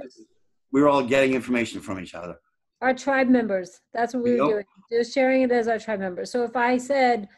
we 0.72 0.80
were 0.80 0.88
all 0.88 1.02
getting 1.02 1.34
information 1.34 1.80
from 1.80 1.98
each 1.98 2.14
other. 2.14 2.36
our 2.80 2.94
tribe 2.94 3.28
members. 3.28 3.80
That's 3.94 4.14
what 4.14 4.22
we 4.22 4.40
were 4.40 4.48
doing. 4.48 4.64
Just 4.90 5.14
sharing 5.14 5.42
it 5.42 5.50
as 5.50 5.68
our 5.68 5.78
tribe 5.78 6.00
members. 6.00 6.30
So 6.30 6.44
if 6.44 6.56
I 6.56 6.76
said, 6.78 7.28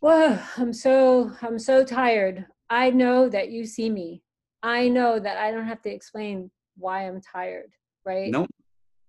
"Well, 0.00 0.42
I'm 0.56 0.72
so 0.72 1.32
I'm 1.42 1.58
so 1.58 1.84
tired," 1.84 2.46
I 2.68 2.90
know 2.90 3.28
that 3.28 3.50
you 3.50 3.64
see 3.64 3.90
me. 3.90 4.22
I 4.62 4.88
know 4.88 5.18
that 5.18 5.38
I 5.38 5.50
don't 5.50 5.66
have 5.66 5.82
to 5.82 5.90
explain 5.90 6.50
why 6.76 7.06
I'm 7.06 7.20
tired, 7.20 7.72
right? 8.04 8.30
No, 8.30 8.46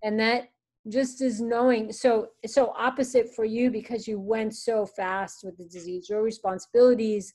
and 0.03 0.19
that 0.19 0.49
just 0.87 1.21
is 1.21 1.39
knowing 1.39 1.91
so 1.91 2.29
so 2.45 2.73
opposite 2.75 3.33
for 3.35 3.45
you 3.45 3.69
because 3.69 4.07
you 4.07 4.19
went 4.19 4.55
so 4.55 4.85
fast 4.85 5.43
with 5.43 5.55
the 5.57 5.65
disease 5.65 6.09
your 6.09 6.23
responsibilities 6.23 7.33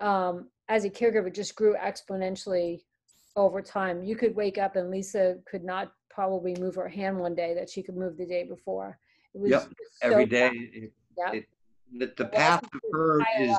um 0.00 0.48
as 0.68 0.84
a 0.84 0.90
caregiver 0.90 1.32
just 1.32 1.54
grew 1.54 1.74
exponentially 1.76 2.80
over 3.36 3.60
time 3.60 4.02
you 4.02 4.16
could 4.16 4.34
wake 4.34 4.56
up 4.56 4.76
and 4.76 4.90
lisa 4.90 5.36
could 5.46 5.62
not 5.62 5.92
probably 6.08 6.54
move 6.58 6.74
her 6.74 6.88
hand 6.88 7.18
one 7.18 7.34
day 7.34 7.54
that 7.54 7.68
she 7.68 7.82
could 7.82 7.96
move 7.96 8.16
the 8.16 8.26
day 8.26 8.44
before 8.44 8.98
it 9.34 9.40
was 9.40 9.50
Yep, 9.50 9.68
so 10.10 10.24
day. 10.24 10.48
fast. 10.48 10.56
It, 10.72 10.92
yeah 11.18 11.32
it, 11.32 11.48
the, 11.96 12.12
the 12.16 12.26
path 12.26 12.62
of 12.62 12.80
her 12.92 13.24
is. 13.38 13.56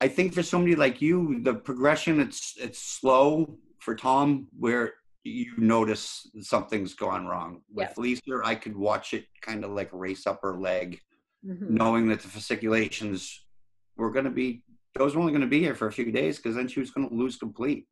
I 0.00 0.08
think 0.08 0.34
for 0.34 0.42
somebody 0.42 0.76
like 0.76 1.00
you, 1.00 1.40
the 1.42 1.54
progression 1.54 2.20
it's 2.20 2.54
it's 2.58 2.78
slow. 2.78 3.58
For 3.80 3.94
Tom, 3.94 4.48
where 4.58 4.94
you 5.22 5.52
notice 5.58 6.28
something's 6.40 6.94
gone 6.94 7.26
wrong. 7.26 7.62
With 7.72 7.88
Yes. 7.88 7.98
Lisa, 7.98 8.40
I 8.44 8.54
could 8.54 8.76
watch 8.76 9.14
it 9.14 9.26
kind 9.40 9.64
of 9.64 9.70
like 9.70 9.90
race 9.92 10.26
up 10.26 10.40
her 10.42 10.56
leg, 10.56 11.00
Mhm. 11.44 11.70
knowing 11.70 12.08
that 12.08 12.20
the 12.20 12.28
fasciculations 12.28 13.44
were 13.96 14.10
going 14.10 14.24
to 14.24 14.30
be 14.30 14.62
those 14.94 15.14
were 15.14 15.20
only 15.20 15.32
going 15.32 15.42
to 15.42 15.46
be 15.46 15.60
here 15.60 15.74
for 15.74 15.88
a 15.88 15.92
few 15.92 16.10
days 16.10 16.36
because 16.38 16.56
then 16.56 16.66
she 16.68 16.80
was 16.80 16.90
going 16.90 17.06
to 17.08 17.14
lose 17.14 17.36
complete 17.36 17.86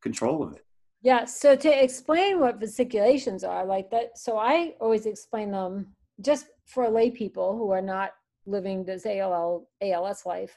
control 0.00 0.42
of 0.42 0.54
it. 0.54 0.66
Yeah, 1.02 1.24
so 1.24 1.54
to 1.54 1.82
explain 1.84 2.40
what 2.40 2.60
fasciculations 2.60 3.44
are 3.44 3.64
like 3.64 3.90
that, 3.90 4.18
so 4.18 4.38
I 4.38 4.74
always 4.80 5.06
explain 5.06 5.52
them 5.52 5.94
just 6.20 6.46
for 6.66 6.88
lay 6.88 7.10
people 7.10 7.56
who 7.56 7.70
are 7.70 7.82
not 7.82 8.10
living 8.46 8.84
this 8.84 9.06
ALL, 9.06 9.68
ALS 9.80 10.26
life. 10.26 10.56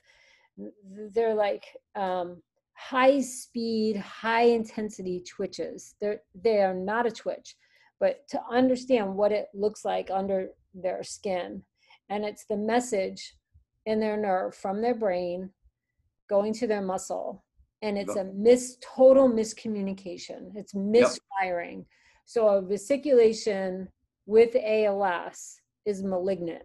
They're 1.14 1.36
like 1.36 1.66
um, 1.96 2.42
high 2.74 3.22
speed, 3.22 3.98
high 3.98 4.44
intensity 4.44 5.24
twitches. 5.28 5.96
They're 6.00 6.22
they 6.34 6.62
are 6.62 6.74
not 6.74 7.06
a 7.06 7.12
twitch, 7.12 7.56
but 8.00 8.28
to 8.30 8.42
understand 8.50 9.16
what 9.16 9.32
it 9.32 9.48
looks 9.54 9.84
like 9.84 10.10
under 10.12 10.50
their 10.74 11.04
skin, 11.04 11.64
and 12.10 12.24
it's 12.24 12.46
the 12.46 12.58
message 12.58 13.36
in 13.86 14.00
their 14.00 14.18
nerve 14.18 14.56
from 14.56 14.82
their 14.82 14.96
brain 14.96 15.50
going 16.28 16.54
to 16.54 16.66
their 16.66 16.82
muscle 16.82 17.46
and 17.86 18.00
it's 18.00 18.16
a 18.16 18.24
mis 18.34 18.78
total 18.82 19.30
miscommunication. 19.30 20.56
It's 20.56 20.74
misfiring. 20.74 21.86
So 22.26 22.48
a 22.48 22.62
fasciculation 22.64 23.88
with 24.26 24.56
ALS 24.56 25.62
is 25.86 26.02
malignant. 26.02 26.64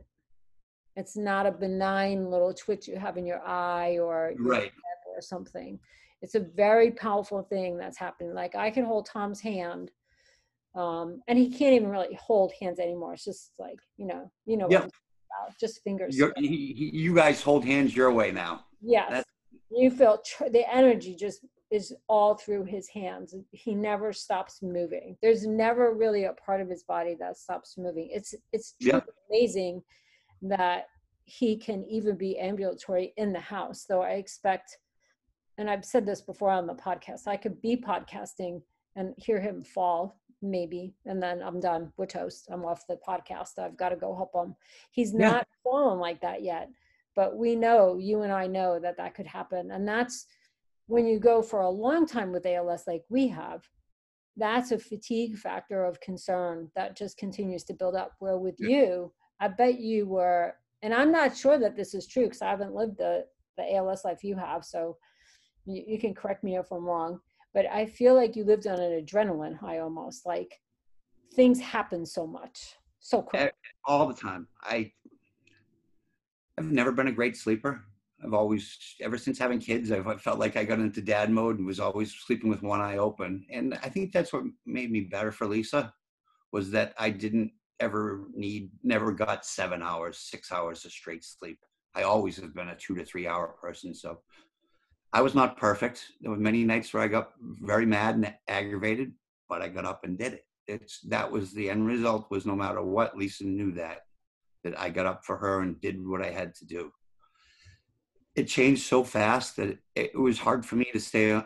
It's 1.00 1.16
not 1.16 1.46
a 1.46 1.50
benign 1.50 2.30
little 2.30 2.52
twitch 2.52 2.86
you 2.86 2.96
have 2.98 3.16
in 3.16 3.24
your 3.26 3.40
eye 3.46 3.98
or 3.98 4.32
your 4.36 4.46
Right. 4.46 4.64
neck 4.64 5.00
or 5.16 5.20
something. 5.22 5.80
It's 6.22 6.34
a 6.34 6.40
very 6.40 6.90
powerful 6.90 7.42
thing 7.42 7.78
that's 7.78 7.96
happening. 7.98 8.34
Like 8.34 8.54
I 8.54 8.70
can 8.70 8.84
hold 8.84 9.06
Tom's 9.06 9.40
hand, 9.40 9.90
um, 10.74 11.22
and 11.26 11.38
he 11.38 11.48
can't 11.50 11.74
even 11.74 11.88
really 11.88 12.14
hold 12.14 12.52
hands 12.60 12.78
anymore. 12.78 13.14
It's 13.14 13.24
just 13.24 13.52
like 13.58 13.78
you 13.96 14.06
know, 14.06 14.30
you 14.44 14.56
know, 14.58 14.66
what 14.66 14.82
Yep. 14.82 14.90
Just 15.58 15.82
fingers. 15.82 16.16
He, 16.36 16.74
he, 16.74 16.90
you 16.92 17.14
guys 17.14 17.40
hold 17.42 17.64
hands 17.64 17.96
your 17.96 18.12
way 18.12 18.30
now. 18.30 18.66
Yes. 18.82 19.08
That's- 19.08 19.24
You 19.70 19.90
feel 19.90 20.18
tr- 20.24 20.50
the 20.50 20.64
energy 20.72 21.14
just 21.14 21.44
is 21.70 21.94
all 22.08 22.34
through 22.34 22.64
his 22.64 22.88
hands. 22.88 23.34
He 23.52 23.74
never 23.74 24.12
stops 24.12 24.60
moving. 24.60 25.16
There's 25.22 25.46
never 25.46 25.94
really 25.94 26.24
a 26.24 26.32
part 26.34 26.60
of 26.60 26.68
his 26.68 26.82
body 26.82 27.14
that 27.20 27.38
stops 27.38 27.78
moving. 27.78 28.08
It's 28.12 28.34
it's 28.52 28.74
truly 28.82 29.00
amazing 29.30 29.82
that 30.42 30.86
he 31.24 31.56
can 31.56 31.84
even 31.84 32.16
be 32.16 32.38
ambulatory 32.38 33.12
in 33.16 33.32
the 33.32 33.40
house. 33.40 33.84
Though 33.88 34.02
I 34.02 34.12
expect, 34.12 34.78
and 35.58 35.70
I've 35.70 35.84
said 35.84 36.06
this 36.06 36.20
before 36.20 36.50
on 36.50 36.66
the 36.66 36.74
podcast, 36.74 37.26
I 37.26 37.36
could 37.36 37.60
be 37.62 37.76
podcasting 37.76 38.62
and 38.96 39.14
hear 39.16 39.40
him 39.40 39.62
fall 39.62 40.16
maybe, 40.42 40.94
and 41.04 41.22
then 41.22 41.42
I'm 41.42 41.60
done. 41.60 41.92
We're 41.98 42.06
toast. 42.06 42.48
I'm 42.50 42.64
off 42.64 42.86
the 42.88 42.98
podcast. 43.06 43.58
I've 43.58 43.76
got 43.76 43.90
to 43.90 43.96
go 43.96 44.14
help 44.16 44.34
him. 44.34 44.56
He's 44.90 45.12
Yeah. 45.12 45.30
not 45.32 45.48
fallen 45.62 45.98
like 45.98 46.20
that 46.22 46.42
yet 46.42 46.70
but 47.16 47.36
we 47.36 47.56
know 47.56 47.96
you 47.96 48.22
and 48.22 48.32
i 48.32 48.46
know 48.46 48.78
that 48.78 48.96
that 48.96 49.14
could 49.14 49.26
happen 49.26 49.72
and 49.72 49.86
that's 49.86 50.26
when 50.86 51.06
you 51.06 51.18
go 51.18 51.42
for 51.42 51.60
a 51.62 51.68
long 51.68 52.06
time 52.06 52.30
with 52.32 52.46
als 52.46 52.86
like 52.86 53.02
we 53.08 53.26
have 53.28 53.68
that's 54.36 54.70
a 54.70 54.78
fatigue 54.78 55.36
factor 55.36 55.84
of 55.84 56.00
concern 56.00 56.70
that 56.76 56.96
just 56.96 57.18
continues 57.18 57.64
to 57.64 57.74
build 57.74 57.94
up 57.96 58.12
where 58.20 58.38
with 58.38 58.54
Yeah. 58.58 58.68
you 58.68 59.12
i 59.40 59.48
bet 59.48 59.80
you 59.80 60.06
were 60.06 60.54
and 60.82 60.94
i'm 60.94 61.12
not 61.12 61.36
sure 61.36 61.58
that 61.58 61.76
this 61.76 61.94
is 61.94 62.06
true 62.06 62.24
because 62.24 62.42
i 62.42 62.50
haven't 62.50 62.74
lived 62.74 62.98
the 62.98 63.24
the 63.56 63.74
als 63.74 64.04
life 64.04 64.22
you 64.22 64.36
have 64.36 64.64
so 64.64 64.96
you, 65.66 65.82
you 65.86 65.98
can 65.98 66.14
correct 66.14 66.44
me 66.44 66.56
if 66.56 66.70
i'm 66.70 66.84
wrong 66.84 67.20
but 67.54 67.66
i 67.66 67.84
feel 67.84 68.14
like 68.14 68.36
you 68.36 68.44
lived 68.44 68.66
on 68.66 68.80
an 68.80 69.04
adrenaline 69.04 69.56
high 69.56 69.78
almost 69.78 70.26
like 70.26 70.60
things 71.34 71.60
happen 71.60 72.04
so 72.06 72.26
much 72.26 72.76
so 73.00 73.18
eh, 73.18 73.22
quick 73.22 73.54
all 73.86 74.06
the 74.06 74.14
time. 74.14 74.46
I 74.62 74.92
I've 76.58 76.70
never 76.70 76.92
been 76.92 77.08
a 77.08 77.12
great 77.12 77.36
sleeper. 77.36 77.82
I've 78.22 78.34
always, 78.34 78.76
ever 79.00 79.16
since 79.16 79.38
having 79.38 79.58
kids, 79.58 79.90
I've 79.90 80.06
I 80.06 80.16
felt 80.16 80.38
like 80.38 80.56
I 80.56 80.64
got 80.64 80.78
into 80.78 81.00
dad 81.00 81.30
mode 81.30 81.56
and 81.58 81.66
was 81.66 81.80
always 81.80 82.14
sleeping 82.14 82.50
with 82.50 82.62
one 82.62 82.80
eye 82.80 82.98
open. 82.98 83.46
And 83.50 83.78
I 83.82 83.88
think 83.88 84.12
that's 84.12 84.32
what 84.32 84.44
made 84.66 84.90
me 84.90 85.00
better 85.00 85.32
for 85.32 85.46
Lisa, 85.46 85.94
was 86.52 86.70
that 86.72 86.92
I 86.98 87.08
didn't 87.08 87.52
ever 87.80 88.26
need, 88.34 88.70
never 88.82 89.12
got 89.12 89.44
seven 89.44 89.82
hours, 89.82 90.18
six 90.18 90.52
hours 90.52 90.84
of 90.84 90.92
straight 90.92 91.24
sleep. 91.24 91.58
I 91.94 92.02
always 92.02 92.36
have 92.36 92.54
been 92.54 92.68
a 92.68 92.76
two 92.76 92.94
to 92.94 93.04
three 93.04 93.26
hour 93.26 93.56
person. 93.60 93.94
So 93.94 94.20
I 95.12 95.22
was 95.22 95.34
not 95.34 95.56
perfect. 95.56 96.06
There 96.20 96.30
were 96.30 96.36
many 96.36 96.64
nights 96.64 96.94
where 96.94 97.02
I 97.02 97.08
got 97.08 97.32
very 97.40 97.86
mad 97.86 98.14
and 98.14 98.32
aggravated, 98.46 99.12
but 99.48 99.62
I 99.62 99.68
got 99.68 99.84
up 99.84 100.04
and 100.04 100.16
did 100.16 100.34
it. 100.34 100.44
It's 100.68 101.00
that 101.08 101.30
was 101.30 101.52
the 101.52 101.68
end 101.68 101.86
result. 101.86 102.30
Was 102.30 102.46
no 102.46 102.54
matter 102.54 102.82
what, 102.82 103.16
Lisa 103.16 103.44
knew 103.44 103.72
that 103.72 104.02
that 104.62 104.78
I 104.78 104.90
got 104.90 105.06
up 105.06 105.24
for 105.24 105.36
her 105.36 105.62
and 105.62 105.80
did 105.80 106.06
what 106.06 106.22
I 106.22 106.30
had 106.30 106.54
to 106.56 106.64
do. 106.64 106.92
It 108.36 108.44
changed 108.44 108.82
so 108.82 109.02
fast 109.02 109.56
that 109.56 109.68
it, 109.68 109.78
it 109.96 110.18
was 110.18 110.38
hard 110.38 110.64
for 110.64 110.76
me 110.76 110.86
to 110.92 111.00
stay 111.00 111.42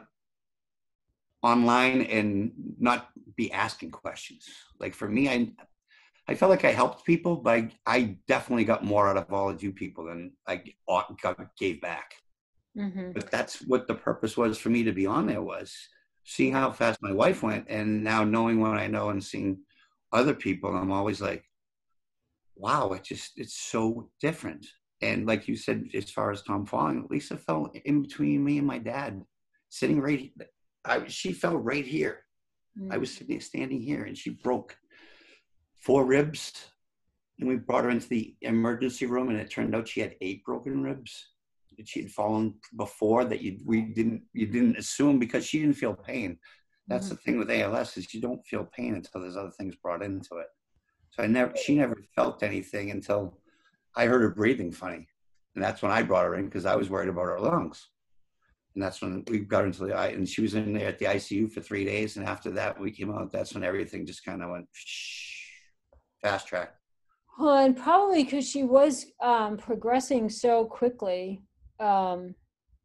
online 1.42 2.03
and 2.03 2.53
not 2.79 3.09
be 3.37 3.53
asking 3.53 3.92
questions. 3.92 4.49
Like 4.81 4.94
for 4.94 5.09
me, 5.09 5.29
I 5.29 5.53
I 6.27 6.35
felt 6.35 6.51
like 6.51 6.65
I 6.65 6.73
helped 6.73 7.05
people, 7.05 7.37
but 7.37 7.53
I, 7.55 7.71
I 7.87 8.17
definitely 8.27 8.65
got 8.65 8.85
more 8.85 9.09
out 9.09 9.17
of 9.19 9.33
all 9.33 9.51
of 9.51 9.63
you 9.63 9.73
people 9.73 10.05
than 10.07 10.33
I 10.47 10.63
ought- 10.87 11.21
got, 11.21 11.39
gave 11.57 11.81
back. 11.81 12.15
Hmm 12.77 13.13
but 13.13 13.31
that's 13.31 13.57
what 13.71 13.87
the 13.87 13.95
purpose 13.95 14.37
was 14.37 14.59
for 14.59 14.69
me 14.71 14.83
to 14.85 14.93
be 14.93 15.07
on 15.07 15.27
there 15.27 15.43
was 15.43 15.73
seeing 16.25 16.53
how 16.53 16.73
fast 16.73 16.99
my 17.03 17.13
wife 17.13 17.41
went 17.43 17.67
and 17.69 18.03
now 18.03 18.25
knowing 18.25 18.59
what 18.61 18.77
i 18.79 18.87
know 18.89 19.11
and 19.11 19.23
seeing 19.23 19.59
other 20.13 20.35
people 20.35 20.75
i'm 20.75 20.91
always 20.91 21.21
like 21.21 21.45
wow 22.57 22.93
it 22.93 23.05
just 23.05 23.33
it's 23.37 23.55
so 23.55 24.11
different. 24.21 24.67
And 25.01 25.27
like 25.27 25.47
you 25.49 25.57
said 25.57 25.89
as 25.95 26.11
far 26.11 26.31
as 26.33 26.43
tom 26.43 26.67
falling 26.67 27.07
lisa 27.11 27.37
fell 27.37 27.71
in 27.85 28.03
between 28.03 28.43
me 28.45 28.59
and 28.59 28.67
my 28.67 28.79
dad 28.79 29.23
sitting 29.69 30.01
right 30.01 30.33
I, 30.85 31.07
she 31.07 31.33
fell 31.33 31.57
right 31.57 31.87
here. 31.87 32.25
I 32.91 32.99
was 32.99 33.15
sitting 33.15 33.41
standing 33.41 33.81
here 33.81 34.03
and 34.05 34.17
she 34.19 34.31
broke 34.31 34.77
four 35.85 36.05
ribs 36.05 36.53
and 37.38 37.49
we 37.49 37.57
brought 37.57 37.85
her 37.85 37.90
into 37.90 38.09
the 38.09 38.35
emergency 38.42 39.07
room 39.07 39.29
and 39.29 39.38
it 39.38 39.51
turned 39.51 39.75
out 39.75 39.88
she 39.88 40.01
had 40.01 40.16
eight 40.20 40.44
broken 40.44 40.83
ribs 40.83 41.29
that 41.77 41.88
she 41.88 42.03
had 42.03 42.11
fallen 42.11 42.55
before 42.77 43.25
that 43.25 43.40
you 43.40 43.59
we 43.64 43.83
didn't 43.83 44.23
you 44.33 44.47
didn't 44.47 44.79
assume 44.79 45.18
because 45.18 45.44
she 45.44 45.61
didn't 45.61 45.77
feel 45.77 45.94
pain. 45.94 46.38
That's 46.87 47.09
the 47.09 47.14
mm-hmm. 47.16 47.23
thing 47.25 47.38
with 47.38 47.51
ALS 47.51 47.97
is 47.97 48.12
you 48.14 48.20
don't 48.20 48.47
feel 48.47 48.68
pain 48.77 48.94
until 48.94 49.23
there's 49.23 49.37
other 49.37 49.53
things 49.59 49.75
brought 49.77 50.03
into 50.03 50.37
it. 50.37 50.47
So 51.11 51.23
I 51.23 51.27
never 51.27 51.53
she 51.57 51.77
never 51.77 51.97
felt 52.14 52.42
anything 52.42 52.90
until 52.90 53.38
I 53.97 54.07
heard 54.07 54.23
her 54.23 54.31
breathing 54.31 54.73
funny, 54.73 55.07
and 55.55 55.64
that's 55.64 55.83
when 55.83 55.92
I 55.92 56.03
brought 56.03 56.25
her 56.25 56.37
in 56.37 56.47
because 56.47 56.66
I 56.66 56.77
was 56.77 56.90
worried 56.90 57.09
about 57.09 57.27
her 57.27 57.40
lungs. 57.40 57.88
And 58.75 58.83
that's 58.83 59.01
when 59.01 59.23
we 59.29 59.38
got 59.38 59.64
into 59.64 59.87
the 59.87 59.94
I 59.94 60.09
and 60.09 60.29
she 60.29 60.42
was 60.42 60.55
in 60.55 60.73
there 60.73 60.88
at 60.88 60.99
the 60.99 61.07
ICU 61.07 61.51
for 61.51 61.61
three 61.61 61.85
days, 61.85 62.16
and 62.16 62.27
after 62.27 62.51
that 62.53 62.79
we 62.79 62.90
came 62.90 63.12
out. 63.12 63.33
That's 63.33 63.55
when 63.55 63.64
everything 63.64 64.07
just 64.07 64.25
kind 64.25 64.42
of 64.42 64.51
went 64.51 64.68
fast 66.25 66.49
track. 66.49 66.75
Well, 67.39 67.65
and 67.65 67.77
probably 67.77 68.25
because 68.25 68.49
she 68.49 68.63
was 68.65 69.07
um, 69.21 69.59
progressing 69.59 70.31
so 70.31 70.65
quickly, 70.65 71.43
um, 71.79 72.35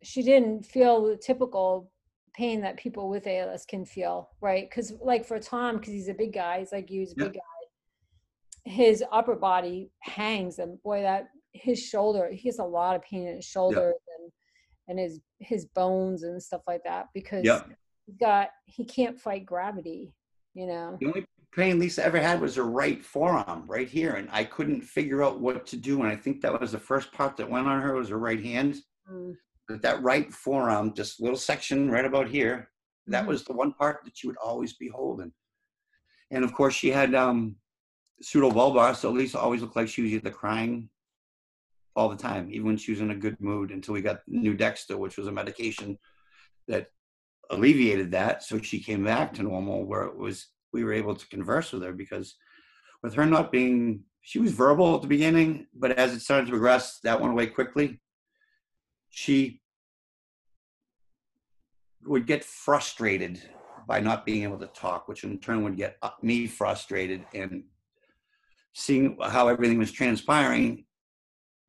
she 0.03 0.21
didn't 0.23 0.65
feel 0.65 1.05
the 1.05 1.15
typical 1.15 1.91
pain 2.33 2.61
that 2.61 2.77
people 2.77 3.09
with 3.09 3.27
ALS 3.27 3.65
can 3.65 3.85
feel, 3.85 4.29
right? 4.41 4.69
Because, 4.69 4.93
like 5.01 5.25
for 5.25 5.39
Tom, 5.39 5.77
because 5.77 5.93
he's 5.93 6.09
a 6.09 6.13
big 6.13 6.33
guy, 6.33 6.59
he's 6.59 6.71
like 6.71 6.91
you, 6.91 6.99
he's 6.99 7.13
a 7.13 7.15
Yeah. 7.17 7.23
big 7.25 7.33
guy. 7.35 7.41
His 8.65 9.03
upper 9.11 9.35
body 9.35 9.91
hangs, 10.01 10.59
and 10.59 10.81
boy, 10.83 11.01
that 11.01 11.29
his 11.53 11.79
shoulder, 11.81 12.29
he 12.31 12.49
has 12.49 12.59
a 12.59 12.63
lot 12.63 12.95
of 12.95 13.03
pain 13.03 13.27
in 13.27 13.37
his 13.37 13.45
shoulders 13.45 13.95
and 14.19 14.31
and 14.87 14.99
his 14.99 15.21
his 15.39 15.65
bones 15.65 16.23
and 16.23 16.41
stuff 16.41 16.61
like 16.67 16.83
that 16.83 17.07
because 17.13 17.45
Yep. 17.45 17.69
he's 18.05 18.15
got 18.19 18.49
he 18.65 18.83
can't 18.83 19.19
fight 19.19 19.45
gravity, 19.45 20.13
you 20.53 20.65
know. 20.67 20.97
The 20.99 21.07
only 21.07 21.25
pain 21.55 21.79
Lisa 21.79 22.05
ever 22.05 22.19
had 22.19 22.41
was 22.41 22.55
her 22.55 22.63
right 22.65 23.03
forearm, 23.03 23.65
right 23.67 23.89
here, 23.89 24.13
and 24.13 24.29
I 24.31 24.43
couldn't 24.43 24.81
figure 24.81 25.23
out 25.23 25.39
what 25.39 25.65
to 25.67 25.77
do. 25.77 26.01
And 26.01 26.11
I 26.11 26.15
think 26.15 26.41
that 26.41 26.59
was 26.59 26.71
the 26.71 26.79
first 26.79 27.11
part 27.11 27.37
that 27.37 27.49
went 27.49 27.67
on 27.67 27.81
her 27.81 27.95
was 27.95 28.09
her 28.09 28.19
right 28.19 28.43
hand. 28.43 28.77
Mm. 29.11 29.35
But 29.67 29.81
that 29.81 30.01
right 30.03 30.31
forearm, 30.33 30.93
just 30.93 31.21
little 31.21 31.37
section 31.37 31.89
right 31.89 32.05
about 32.05 32.27
here, 32.27 32.71
that 33.07 33.25
Mhm. 33.25 33.27
was 33.27 33.43
the 33.43 33.53
one 33.53 33.73
part 33.73 34.03
that 34.03 34.17
she 34.17 34.27
would 34.27 34.37
always 34.37 34.73
be 34.73 34.87
holding. 34.87 35.33
And 36.31 36.43
of 36.43 36.53
course, 36.53 36.75
she 36.75 36.89
had 36.89 37.15
um, 37.15 37.55
pseudobulbar, 38.23 38.95
so 38.95 39.09
Lisa 39.11 39.39
always 39.39 39.61
looked 39.61 39.75
like 39.75 39.87
she 39.87 40.03
was 40.03 40.11
either 40.11 40.29
crying 40.31 40.89
all 41.95 42.09
the 42.09 42.15
time, 42.15 42.51
even 42.51 42.67
when 42.67 42.77
she 42.77 42.91
was 42.91 43.01
in 43.01 43.11
a 43.11 43.15
good 43.15 43.39
mood. 43.41 43.71
Until 43.71 43.95
we 43.95 44.01
got 44.01 44.21
Nuedexta, 44.29 44.97
which 44.97 45.17
was 45.17 45.27
a 45.27 45.31
medication 45.31 45.97
that 46.67 46.91
alleviated 47.49 48.11
that. 48.11 48.43
So 48.43 48.61
she 48.61 48.79
came 48.79 49.03
back 49.03 49.33
to 49.33 49.43
normal, 49.43 49.85
where 49.85 50.03
it 50.03 50.15
was 50.15 50.47
we 50.73 50.83
were 50.83 50.93
able 50.93 51.15
to 51.15 51.27
converse 51.27 51.71
with 51.71 51.83
her 51.83 51.93
because 51.93 52.35
with 53.03 53.13
her 53.13 53.25
not 53.25 53.51
being 53.51 54.03
she 54.21 54.39
was 54.39 54.51
verbal 54.51 54.95
at 54.95 55.01
the 55.01 55.07
beginning, 55.07 55.67
but 55.73 55.91
as 55.93 56.13
it 56.13 56.19
started 56.19 56.45
to 56.45 56.51
progress, 56.51 56.99
that 57.03 57.19
went 57.19 57.31
away 57.33 57.47
quickly. 57.47 57.99
She 59.09 59.61
would 62.05 62.27
get 62.27 62.43
frustrated 62.43 63.41
by 63.87 63.99
not 63.99 64.25
being 64.25 64.43
able 64.43 64.59
to 64.59 64.67
talk, 64.67 65.07
which 65.07 65.23
in 65.23 65.39
turn 65.39 65.63
would 65.63 65.77
get 65.77 65.97
uh, 66.01 66.11
me 66.21 66.47
frustrated. 66.47 67.25
And 67.33 67.63
seeing 68.73 69.17
how 69.21 69.47
everything 69.47 69.79
was 69.79 69.91
transpiring, 69.91 70.85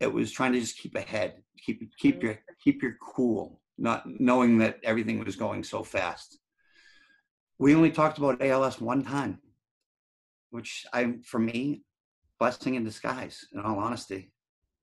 it 0.00 0.12
was 0.12 0.30
trying 0.30 0.52
to 0.52 0.60
just 0.60 0.78
keep 0.78 0.94
ahead, 0.96 1.42
keep 1.64 1.82
keep 1.98 2.22
your 2.22 2.38
keep 2.62 2.82
your 2.82 2.96
cool, 3.00 3.60
not 3.78 4.04
knowing 4.06 4.58
that 4.58 4.80
everything 4.84 5.22
was 5.24 5.36
going 5.36 5.64
so 5.64 5.82
fast. 5.82 6.38
We 7.60 7.74
only 7.74 7.90
talked 7.90 8.16
about 8.16 8.40
ALS 8.40 8.80
one 8.80 9.04
time, 9.04 9.38
which 10.48 10.86
I, 10.94 11.16
for 11.26 11.38
me, 11.38 11.84
blessing 12.38 12.76
in 12.76 12.84
disguise. 12.84 13.44
In 13.52 13.60
all 13.60 13.78
honesty, 13.78 14.32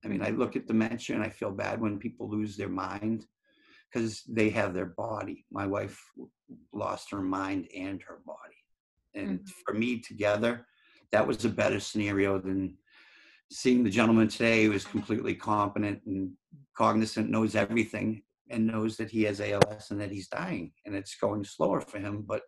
I 0.06 0.10
mean, 0.10 0.22
I 0.22 0.30
look 0.30 0.56
at 0.56 0.68
dementia 0.68 1.16
and 1.16 1.26
I 1.26 1.30
feel 1.30 1.50
bad 1.50 1.82
when 1.82 1.98
people 1.98 2.30
lose 2.30 2.56
their 2.56 2.70
mind 2.70 3.26
because 3.92 4.22
they 4.30 4.52
have 4.52 4.76
their 4.76 4.86
body. 4.86 5.48
My 5.52 5.66
wife 5.66 6.00
lost 6.72 7.10
her 7.10 7.22
mind 7.22 7.68
and 7.76 8.00
her 8.04 8.20
body. 8.24 8.64
And 9.16 9.40
Mhm. 9.40 9.50
for 9.66 9.74
me, 9.74 10.00
together, 10.00 10.68
that 11.12 11.26
was 11.26 11.46
a 11.46 11.50
better 11.50 11.80
scenario 11.80 12.38
than 12.38 12.78
seeing 13.52 13.84
the 13.84 13.90
gentleman 13.90 14.28
today 14.28 14.66
who 14.66 14.74
is 14.74 14.86
completely 14.86 15.34
competent 15.34 16.06
and 16.06 16.38
cognizant, 16.76 17.32
knows 17.32 17.56
everything. 17.56 18.24
and 18.50 18.66
knows 18.66 18.96
that 18.96 19.12
he 19.12 19.24
has 19.24 19.42
ALS 19.42 19.92
and 19.92 20.00
that 20.00 20.10
he's 20.10 20.30
dying 20.30 20.72
and 20.86 20.96
it's 20.96 21.16
going 21.18 21.44
slower 21.44 21.82
for 21.82 22.00
him. 22.00 22.22
But 22.22 22.44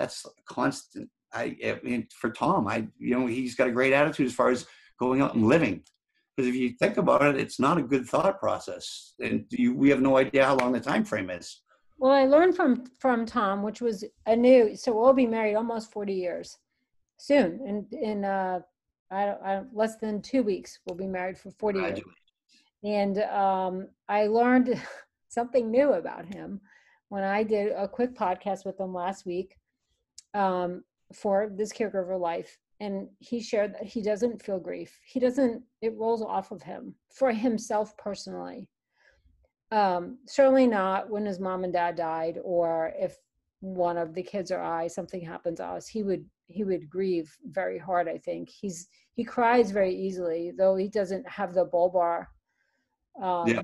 that's 0.00 0.26
constant. 0.46 1.10
I, 1.32 1.56
I 1.62 1.78
mean, 1.84 2.08
for 2.10 2.30
Tom, 2.30 2.66
I, 2.66 2.88
you 2.98 3.16
know, 3.16 3.26
he's 3.26 3.54
got 3.54 3.68
a 3.68 3.72
great 3.72 3.92
attitude 3.92 4.26
as 4.26 4.34
far 4.34 4.50
as 4.50 4.66
going 4.98 5.20
out 5.20 5.34
and 5.34 5.46
living. 5.46 5.82
Because 6.34 6.48
if 6.48 6.56
you 6.56 6.70
think 6.70 6.96
about 6.96 7.22
it, 7.22 7.36
it's 7.36 7.60
not 7.60 7.76
a 7.76 7.82
good 7.82 8.06
thought 8.06 8.40
process, 8.40 9.12
and 9.20 9.44
you, 9.50 9.74
we 9.74 9.90
have 9.90 10.00
no 10.00 10.16
idea 10.16 10.46
how 10.46 10.56
long 10.56 10.72
the 10.72 10.80
time 10.80 11.04
frame 11.04 11.28
is. 11.28 11.60
Well, 11.98 12.12
I 12.12 12.24
learned 12.24 12.56
from 12.56 12.84
from 12.98 13.26
Tom, 13.26 13.62
which 13.62 13.82
was 13.82 14.04
a 14.26 14.34
new. 14.34 14.74
So 14.74 14.98
we'll 14.98 15.12
be 15.12 15.26
married 15.26 15.56
almost 15.56 15.92
forty 15.92 16.14
years 16.14 16.56
soon. 17.18 17.60
In 17.66 17.98
in 18.00 18.24
uh, 18.24 18.60
I 19.10 19.26
don't, 19.26 19.42
I 19.42 19.54
don't, 19.56 19.76
less 19.76 19.96
than 19.96 20.22
two 20.22 20.42
weeks, 20.42 20.78
we'll 20.86 20.96
be 20.96 21.06
married 21.06 21.36
for 21.36 21.50
forty 21.50 21.80
years. 21.80 22.00
And 22.82 23.18
um, 23.18 23.88
I 24.08 24.28
learned 24.28 24.80
something 25.28 25.70
new 25.70 25.92
about 25.92 26.32
him 26.32 26.60
when 27.10 27.24
I 27.24 27.42
did 27.42 27.72
a 27.72 27.86
quick 27.86 28.14
podcast 28.16 28.64
with 28.64 28.80
him 28.80 28.94
last 28.94 29.26
week 29.26 29.59
um, 30.34 30.82
for 31.14 31.50
this 31.54 31.72
caregiver 31.72 32.18
life. 32.18 32.58
And 32.80 33.08
he 33.18 33.42
shared 33.42 33.74
that 33.74 33.84
he 33.84 34.00
doesn't 34.00 34.42
feel 34.42 34.58
grief. 34.58 34.98
He 35.04 35.20
doesn't, 35.20 35.62
it 35.82 35.96
rolls 35.96 36.22
off 36.22 36.50
of 36.50 36.62
him 36.62 36.94
for 37.12 37.30
himself 37.30 37.94
personally. 37.98 38.68
Um, 39.70 40.18
certainly 40.26 40.66
not 40.66 41.10
when 41.10 41.26
his 41.26 41.38
mom 41.38 41.64
and 41.64 41.72
dad 41.72 41.96
died, 41.96 42.38
or 42.42 42.92
if 42.98 43.16
one 43.60 43.96
of 43.96 44.14
the 44.14 44.22
kids 44.22 44.50
or 44.50 44.60
I, 44.60 44.88
something 44.88 45.20
happened 45.20 45.58
to 45.58 45.64
us, 45.64 45.86
he 45.86 46.02
would 46.02 46.24
he 46.46 46.64
would 46.64 46.90
grieve 46.90 47.32
very 47.44 47.78
hard. 47.78 48.08
I 48.08 48.18
think 48.18 48.48
he's 48.48 48.88
he 49.14 49.22
cries 49.22 49.70
very 49.70 49.94
easily, 49.94 50.52
though 50.56 50.74
he 50.74 50.88
doesn't 50.88 51.28
have 51.28 51.54
the 51.54 51.66
bulbar 51.66 52.26
um, 53.22 53.46
yeah. 53.46 53.62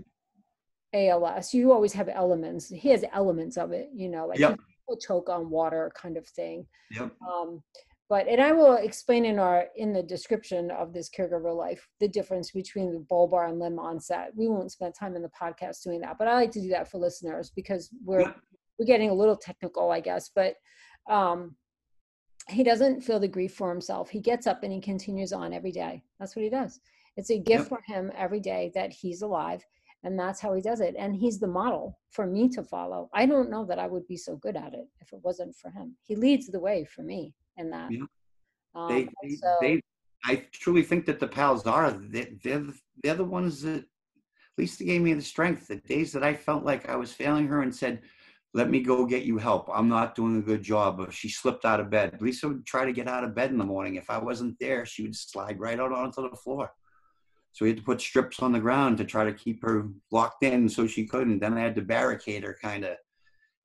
ALS. 0.95 1.53
You 1.53 1.73
always 1.73 1.93
have 1.95 2.09
elements. 2.09 2.69
He 2.69 2.91
has 2.91 3.05
elements 3.13 3.57
of 3.57 3.73
it, 3.73 3.89
you 3.95 4.09
know, 4.09 4.27
like 4.27 4.39
yep. 4.39 4.61
Will 4.89 4.99
choke 4.99 5.29
on 5.29 5.51
water 5.51 5.93
kind 6.01 6.17
of 6.17 6.27
thing. 6.27 6.67
Yep. 6.93 7.13
Um, 7.27 7.63
but 8.09 8.29
and 8.29 8.41
I 8.41 8.53
will 8.53 8.77
explain 8.77 9.25
in 9.25 9.39
our 9.39 9.67
in 9.77 9.93
the 9.93 10.03
description 10.03 10.71
of 10.71 10.93
this 10.93 11.11
caregiver 11.11 11.55
life 11.55 11.89
the 11.99 12.07
difference 12.07 12.53
between 12.53 12.93
the 12.93 13.05
bulbar 13.11 13.49
and 13.49 13.59
limb 13.59 13.79
onset. 13.79 14.31
We 14.37 14.49
won't 14.49 14.71
spend 14.71 14.95
time 14.95 15.17
in 15.17 15.23
the 15.23 15.31
podcast 15.41 15.83
doing 15.83 16.01
that, 16.03 16.17
but 16.19 16.29
I 16.29 16.35
like 16.35 16.53
to 16.53 16.61
do 16.61 16.69
that 16.69 16.89
for 16.89 16.99
listeners 16.99 17.51
because 17.55 17.91
we're 18.05 18.21
yeah. 18.21 18.33
we're 18.79 18.87
getting 18.87 19.11
a 19.11 19.15
little 19.15 19.37
technical, 19.37 19.91
I 19.91 20.01
guess. 20.01 20.31
But 20.35 20.55
um, 21.09 21.57
he 22.49 22.63
doesn't 22.63 23.03
feel 23.03 23.19
the 23.19 23.27
grief 23.27 23.55
for 23.55 23.71
himself. 23.71 24.09
He 24.09 24.21
gets 24.21 24.47
up 24.47 24.63
and 24.63 24.73
he 24.73 24.81
continues 24.81 25.33
on 25.33 25.53
every 25.53 25.73
day. 25.73 26.05
That's 26.21 26.37
what 26.37 26.45
he 26.45 26.51
does. 26.51 26.79
It's 27.17 27.31
a 27.31 27.39
gift 27.39 27.63
yep. 27.63 27.69
for 27.69 27.81
him 27.87 28.13
every 28.17 28.41
day 28.41 28.71
that 28.75 28.93
he's 28.93 29.23
alive. 29.23 29.65
And 30.07 30.17
that's 30.17 30.41
how 30.41 30.55
he 30.55 30.63
does 30.63 30.81
it. 30.81 30.95
And 30.97 31.17
he's 31.17 31.41
the 31.41 31.49
model 31.49 31.99
for 32.11 32.29
me 32.29 32.49
to 32.51 32.63
follow. 32.63 33.11
I 33.13 33.27
don't 33.27 33.51
know 33.51 33.65
that 33.65 33.81
I 33.81 33.89
would 33.89 34.07
be 34.07 34.17
so 34.17 34.37
good 34.37 34.55
at 34.57 34.73
it 34.73 34.87
if 35.01 35.13
it 35.13 35.19
wasn't 35.25 35.57
for 35.57 35.69
him. 35.69 35.97
He 36.05 36.15
leads 36.15 36.47
the 36.47 36.61
way 36.61 36.85
for 36.85 37.03
me 37.03 37.35
in 37.57 37.71
that. 37.71 37.91
Yeah. 37.91 38.05
Um, 38.77 38.89
they, 38.89 39.09
they, 39.21 39.35
so, 39.35 39.57
they, 39.61 39.83
I 40.25 40.47
truly 40.53 40.85
think 40.85 41.07
that 41.07 41.19
the 41.19 41.27
pals 41.27 41.67
are, 41.67 41.91
they, 41.91 42.39
they're, 42.45 42.67
they're 43.03 43.15
the 43.15 43.25
ones 43.25 43.63
that 43.63 43.79
at 43.81 44.59
least 44.59 44.79
they 44.79 44.85
gave 44.85 45.03
me 45.03 45.13
the 45.13 45.21
strength. 45.21 45.67
The 45.67 45.77
days 45.77 46.13
that 46.13 46.23
I 46.23 46.35
felt 46.35 46.63
like 46.63 46.89
I 46.89 46.95
was 46.95 47.13
failing 47.13 47.49
her 47.49 47.63
and 47.63 47.75
said, 47.75 48.03
let 48.55 48.71
me 48.71 48.83
go 48.83 49.07
get 49.07 49.25
you 49.25 49.39
help. 49.39 49.69
I'm 49.75 49.89
not 49.89 50.15
doing 50.15 50.39
a 50.39 50.43
good 50.43 50.63
job. 50.63 51.01
If 51.01 51.15
she 51.15 51.29
slipped 51.29 51.65
out 51.65 51.81
of 51.81 51.91
bed, 51.91 52.19
Lisa 52.21 52.47
would 52.47 52.65
try 52.65 52.85
to 52.85 52.93
get 52.93 53.09
out 53.09 53.25
of 53.25 53.35
bed 53.35 53.51
in 53.51 53.59
the 53.59 53.65
morning. 53.65 53.97
If 53.97 54.09
I 54.09 54.19
wasn't 54.19 54.57
there, 54.61 54.87
she 54.87 55.03
would 55.03 55.17
slide 55.17 55.59
right 55.59 55.81
out 55.81 55.91
onto 55.91 56.23
the 56.23 56.37
floor. 56.37 56.73
So 57.57 57.65
we 57.65 57.71
had 57.71 57.79
to 57.79 57.85
put 57.85 58.03
strips 58.03 58.41
on 58.41 58.53
the 58.53 58.61
ground 58.61 58.99
to 58.99 59.05
try 59.07 59.25
to 59.25 59.33
keep 59.33 59.63
her 59.63 59.89
locked 60.11 60.43
in 60.43 60.69
so 60.69 60.87
she 60.87 61.07
couldn't. 61.07 61.39
Then 61.39 61.57
I 61.57 61.61
had 61.61 61.75
to 61.77 61.81
barricade 61.81 62.45
her 62.45 62.55
kind 62.63 62.85
of. 62.85 62.99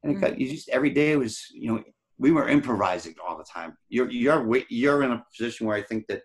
And 0.01 0.13
it 0.13 0.21
got, 0.21 0.39
you 0.39 0.49
just 0.49 0.69
every 0.69 0.91
day 0.91 1.17
was, 1.17 1.45
you 1.53 1.67
know, 1.67 1.83
we 2.17 2.31
were 2.31 2.47
improvising 2.47 3.15
all 3.27 3.37
the 3.37 3.43
time. 3.43 3.75
You're 3.89 4.09
you're 4.09 4.63
you're 4.69 5.03
in 5.03 5.11
a 5.11 5.25
position 5.35 5.67
where 5.67 5.75
I 5.75 5.81
think 5.81 6.07
that 6.07 6.21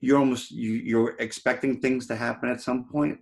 you're 0.00 0.18
almost 0.18 0.50
you, 0.50 0.72
you're 0.72 1.14
expecting 1.20 1.80
things 1.80 2.08
to 2.08 2.16
happen 2.16 2.48
at 2.48 2.60
some 2.60 2.88
point. 2.88 3.18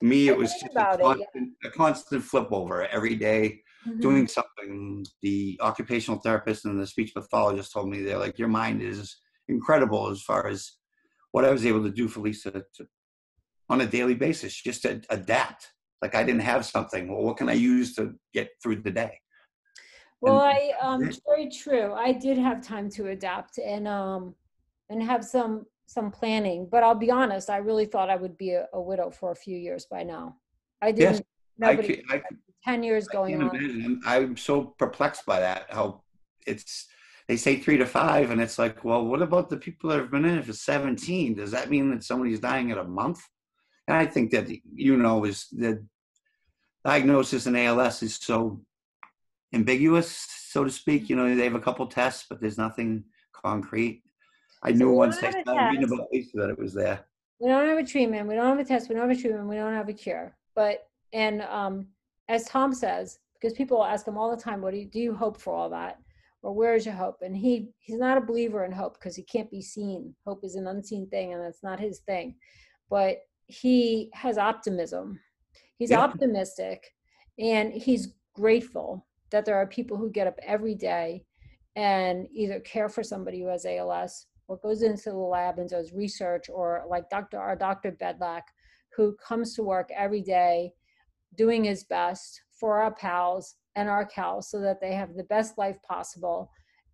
Me, 0.00 0.28
it 0.28 0.36
was 0.38 0.52
just 0.52 0.74
a 0.74 0.96
constant, 0.96 1.28
it, 1.34 1.48
yeah. 1.62 1.68
a 1.68 1.70
constant 1.70 2.24
flip 2.24 2.48
over 2.50 2.86
every 2.86 3.14
day, 3.14 3.60
mm-hmm. 3.86 4.00
doing 4.00 4.26
something. 4.26 5.04
The 5.20 5.60
occupational 5.60 6.18
therapist 6.18 6.64
and 6.64 6.80
the 6.80 6.86
speech 6.86 7.12
pathologist 7.12 7.74
told 7.74 7.90
me 7.90 8.00
they're 8.02 8.16
like, 8.16 8.38
your 8.38 8.48
mind 8.48 8.80
is 8.80 9.18
incredible 9.48 10.08
as 10.08 10.22
far 10.22 10.46
as 10.46 10.78
what 11.32 11.44
I 11.44 11.50
was 11.50 11.66
able 11.66 11.82
to 11.82 11.90
do 11.90 12.08
for 12.08 12.20
Lisa 12.20 12.50
to, 12.50 12.86
on 13.68 13.80
a 13.80 13.86
daily 13.86 14.14
basis, 14.14 14.54
just 14.54 14.82
to 14.82 15.00
adapt. 15.10 15.72
Like 16.00 16.14
I 16.14 16.24
didn't 16.24 16.42
have 16.42 16.64
something. 16.64 17.08
Well, 17.08 17.22
what 17.22 17.36
can 17.36 17.48
I 17.48 17.54
use 17.54 17.94
to 17.96 18.14
get 18.32 18.50
through 18.62 18.82
the 18.82 18.90
day? 18.90 19.18
Well, 20.20 20.40
and, 20.40 20.56
I 20.56 20.72
um 20.80 21.10
very 21.26 21.50
true. 21.50 21.92
I 21.94 22.12
did 22.12 22.38
have 22.38 22.62
time 22.62 22.88
to 22.90 23.08
adapt 23.08 23.58
and 23.58 23.88
um 23.88 24.34
and 24.88 25.02
have 25.02 25.24
some 25.24 25.64
some 25.86 26.10
planning. 26.10 26.68
But 26.70 26.82
I'll 26.82 26.94
be 26.94 27.10
honest, 27.10 27.50
I 27.50 27.58
really 27.58 27.86
thought 27.86 28.10
I 28.10 28.16
would 28.16 28.36
be 28.36 28.52
a, 28.52 28.66
a 28.72 28.80
widow 28.80 29.10
for 29.10 29.30
a 29.30 29.36
few 29.36 29.56
years 29.56 29.86
by 29.86 30.02
now. 30.02 30.36
I 30.80 30.92
didn't. 30.92 31.14
Yes, 31.14 31.22
nobody. 31.58 32.02
I, 32.10 32.16
I, 32.16 32.22
Ten 32.64 32.84
years 32.84 33.08
going 33.08 33.42
on. 33.42 33.56
Imagine. 33.56 34.00
I'm 34.06 34.36
so 34.36 34.74
perplexed 34.78 35.26
by 35.26 35.40
that. 35.40 35.66
How 35.70 36.02
it's 36.46 36.86
they 37.32 37.38
say 37.38 37.56
three 37.56 37.78
to 37.78 37.86
five, 37.86 38.30
and 38.30 38.42
it's 38.42 38.58
like, 38.58 38.84
well, 38.84 39.06
what 39.06 39.22
about 39.22 39.48
the 39.48 39.56
people 39.56 39.88
that 39.88 39.98
have 39.98 40.10
been 40.10 40.26
in 40.26 40.36
it 40.36 40.44
for 40.44 40.52
17? 40.52 41.34
Does 41.34 41.50
that 41.52 41.70
mean 41.70 41.88
that 41.90 42.04
somebody's 42.04 42.40
dying 42.40 42.70
at 42.70 42.76
a 42.76 42.84
month? 42.84 43.26
And 43.88 43.96
I 43.96 44.04
think 44.04 44.32
that, 44.32 44.50
you 44.74 44.98
know, 44.98 45.24
is 45.24 45.46
the 45.50 45.82
diagnosis 46.84 47.46
in 47.46 47.56
ALS 47.56 48.02
is 48.02 48.16
so 48.16 48.60
ambiguous, 49.54 50.10
so 50.50 50.62
to 50.62 50.70
speak. 50.70 51.08
You 51.08 51.16
know, 51.16 51.34
they 51.34 51.44
have 51.44 51.54
a 51.54 51.60
couple 51.60 51.86
tests, 51.86 52.26
but 52.28 52.38
there's 52.38 52.58
nothing 52.58 53.02
concrete. 53.32 54.02
I 54.62 54.72
so 54.72 54.76
knew 54.76 54.92
once 54.92 55.16
I 55.22 55.30
started 55.30 55.70
reading 55.70 55.84
about 55.84 56.08
Lisa 56.12 56.36
that 56.36 56.50
it 56.50 56.58
was 56.58 56.74
there. 56.74 57.00
We 57.40 57.48
don't 57.48 57.66
have 57.66 57.78
a 57.78 57.86
treatment. 57.86 58.28
We 58.28 58.34
don't 58.34 58.46
have 58.46 58.58
a 58.58 58.68
test. 58.68 58.90
We 58.90 58.94
don't 58.94 59.08
have 59.08 59.18
a 59.18 59.18
treatment. 59.18 59.48
We 59.48 59.56
don't 59.56 59.72
have 59.72 59.88
a 59.88 59.94
cure. 59.94 60.36
But 60.54 60.86
and 61.14 61.40
um, 61.40 61.86
as 62.28 62.44
Tom 62.44 62.74
says, 62.74 63.20
because 63.32 63.54
people 63.54 63.82
ask 63.82 64.06
him 64.06 64.18
all 64.18 64.30
the 64.30 64.42
time, 64.42 64.60
"What 64.60 64.72
do 64.74 64.80
you 64.80 64.84
do? 64.84 65.00
You 65.00 65.14
hope 65.14 65.40
for 65.40 65.54
all 65.54 65.70
that?" 65.70 65.98
Or 66.42 66.52
where 66.52 66.74
is 66.74 66.84
your 66.84 66.94
hope? 66.94 67.22
And 67.22 67.36
he 67.36 67.70
he's 67.78 67.98
not 67.98 68.18
a 68.18 68.22
believer 68.22 68.64
in 68.64 68.72
hope 68.72 68.94
because 68.94 69.16
he 69.16 69.22
can't 69.22 69.50
be 69.50 69.62
seen. 69.62 70.14
Hope 70.26 70.44
is 70.44 70.56
an 70.56 70.66
unseen 70.66 71.08
thing 71.08 71.32
and 71.32 71.42
that's 71.42 71.62
not 71.62 71.80
his 71.80 72.00
thing. 72.00 72.34
But 72.90 73.18
he 73.46 74.10
has 74.12 74.38
optimism. 74.38 75.20
He's 75.76 75.90
yeah. 75.90 76.00
optimistic 76.00 76.92
and 77.38 77.72
he's 77.72 78.14
grateful 78.34 79.06
that 79.30 79.44
there 79.44 79.56
are 79.56 79.66
people 79.66 79.96
who 79.96 80.10
get 80.10 80.26
up 80.26 80.38
every 80.42 80.74
day 80.74 81.24
and 81.76 82.26
either 82.32 82.60
care 82.60 82.88
for 82.88 83.02
somebody 83.02 83.40
who 83.40 83.46
has 83.46 83.64
als 83.64 84.26
or 84.48 84.58
goes 84.58 84.82
into 84.82 85.10
the 85.10 85.16
lab 85.16 85.58
and 85.58 85.70
does 85.70 85.92
research 85.92 86.50
or 86.50 86.84
like 86.88 87.08
dr 87.08 87.38
our 87.38 87.56
dr 87.56 87.90
bedlack 87.92 88.44
who 88.94 89.16
comes 89.16 89.54
to 89.54 89.62
work 89.62 89.88
every 89.96 90.20
day 90.20 90.70
doing 91.36 91.64
his 91.64 91.84
best 91.84 92.42
for 92.52 92.82
our 92.82 92.92
pals 92.92 93.56
and 93.76 93.88
our 93.88 94.04
CALS 94.04 94.50
so 94.50 94.60
that 94.60 94.80
they 94.80 94.94
have 94.94 95.14
the 95.14 95.24
best 95.24 95.58
life 95.58 95.76
possible. 95.88 96.50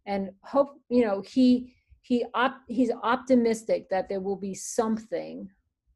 And 0.07 0.31
hope 0.43 0.71
you 0.88 1.05
know 1.05 1.21
he 1.21 1.75
he 2.03 2.25
op, 2.35 2.57
he's 2.69 2.93
optimistic 3.03 3.88
that 3.91 4.09
there 4.09 4.21
will 4.21 4.37
be 4.37 4.55
something 4.55 5.49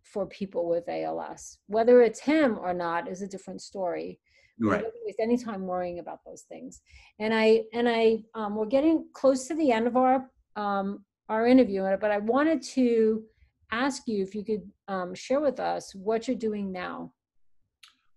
for 0.02 0.26
people 0.26 0.68
with 0.68 0.88
ALS 0.88 1.58
whether 1.68 2.02
it's 2.02 2.20
him 2.20 2.58
or 2.58 2.74
not 2.74 3.08
is 3.08 3.22
a 3.22 3.28
different 3.28 3.62
story. 3.62 4.18
Right. 4.60 4.82
don't 4.82 4.94
waste 5.04 5.18
any 5.20 5.38
time 5.38 5.66
worrying 5.66 5.98
about 5.98 6.18
those 6.26 6.42
things. 6.42 6.82
And 7.18 7.32
i 7.34 7.62
and 7.72 7.88
i 7.88 8.22
um, 8.34 8.54
we're 8.54 8.66
getting 8.66 9.06
close 9.14 9.48
to 9.48 9.54
the 9.54 9.72
end 9.72 9.86
of 9.86 9.96
our 9.96 10.30
um, 10.56 11.04
our 11.28 11.46
interview 11.46 11.82
but 12.00 12.10
i 12.10 12.18
wanted 12.18 12.60
to 12.60 13.22
ask 13.70 14.02
you 14.06 14.22
if 14.22 14.34
you 14.34 14.44
could 14.44 14.70
um, 14.88 15.14
share 15.14 15.40
with 15.40 15.58
us 15.58 15.94
what 15.94 16.28
you're 16.28 16.36
doing 16.36 16.70
now 16.70 17.10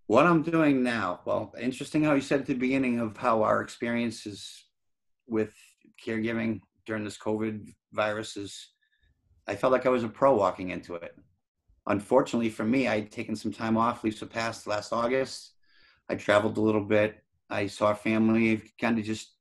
what 0.08 0.26
I'm 0.26 0.44
doing 0.44 0.84
now, 0.84 1.22
well, 1.26 1.54
interesting 1.60 2.04
how 2.04 2.14
you 2.14 2.22
said 2.22 2.42
at 2.42 2.46
the 2.46 2.54
beginning 2.54 3.00
of 3.00 3.18
how 3.18 3.44
our 3.44 3.62
experiences 3.62 4.66
with 5.28 5.54
caregiving 6.04 6.62
during 6.86 7.04
this 7.04 7.18
COVID 7.18 7.74
virus 7.92 8.38
is, 8.38 8.70
I 9.48 9.56
felt 9.56 9.74
like 9.74 9.86
I 9.86 9.90
was 9.90 10.04
a 10.04 10.10
pro 10.10 10.36
walking 10.36 10.70
into 10.70 10.96
it. 10.96 11.16
Unfortunately 11.88 12.50
for 12.50 12.64
me, 12.64 12.88
I'd 12.88 13.12
taken 13.12 13.36
some 13.36 13.52
time 13.52 13.78
off. 13.78 14.04
Lisa 14.04 14.26
passed 14.26 14.68
last 14.68 14.94
August. 14.94 15.54
I 16.10 16.16
traveled 16.16 16.58
a 16.58 16.62
little 16.62 16.84
bit. 16.84 17.24
I 17.50 17.68
saw 17.68 17.94
family, 17.94 18.62
kind 18.80 18.98
of 18.98 19.06
just 19.06 19.34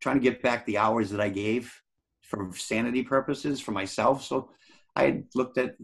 trying 0.00 0.16
to 0.16 0.22
get 0.22 0.42
back 0.42 0.64
the 0.64 0.78
hours 0.78 1.10
that 1.10 1.20
I 1.20 1.28
gave 1.28 1.74
for 2.22 2.50
sanity 2.54 3.02
purposes 3.02 3.60
for 3.60 3.72
myself. 3.72 4.22
So 4.22 4.50
I 4.96 5.24
looked 5.34 5.58
at 5.58 5.76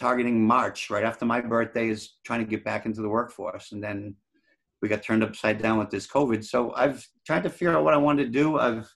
targeting 0.00 0.44
March, 0.44 0.88
right 0.88 1.04
after 1.04 1.26
my 1.26 1.40
birthday, 1.40 1.88
is 1.88 2.14
trying 2.24 2.40
to 2.40 2.50
get 2.50 2.64
back 2.64 2.86
into 2.86 3.02
the 3.02 3.08
workforce. 3.08 3.72
And 3.72 3.84
then 3.84 4.16
we 4.80 4.88
got 4.88 5.02
turned 5.02 5.22
upside 5.22 5.60
down 5.60 5.78
with 5.78 5.90
this 5.90 6.06
COVID. 6.06 6.42
So 6.42 6.72
I've 6.74 7.06
tried 7.26 7.42
to 7.42 7.50
figure 7.50 7.76
out 7.76 7.84
what 7.84 7.92
I 7.92 7.98
wanted 7.98 8.24
to 8.24 8.30
do. 8.30 8.58
I've 8.58 8.90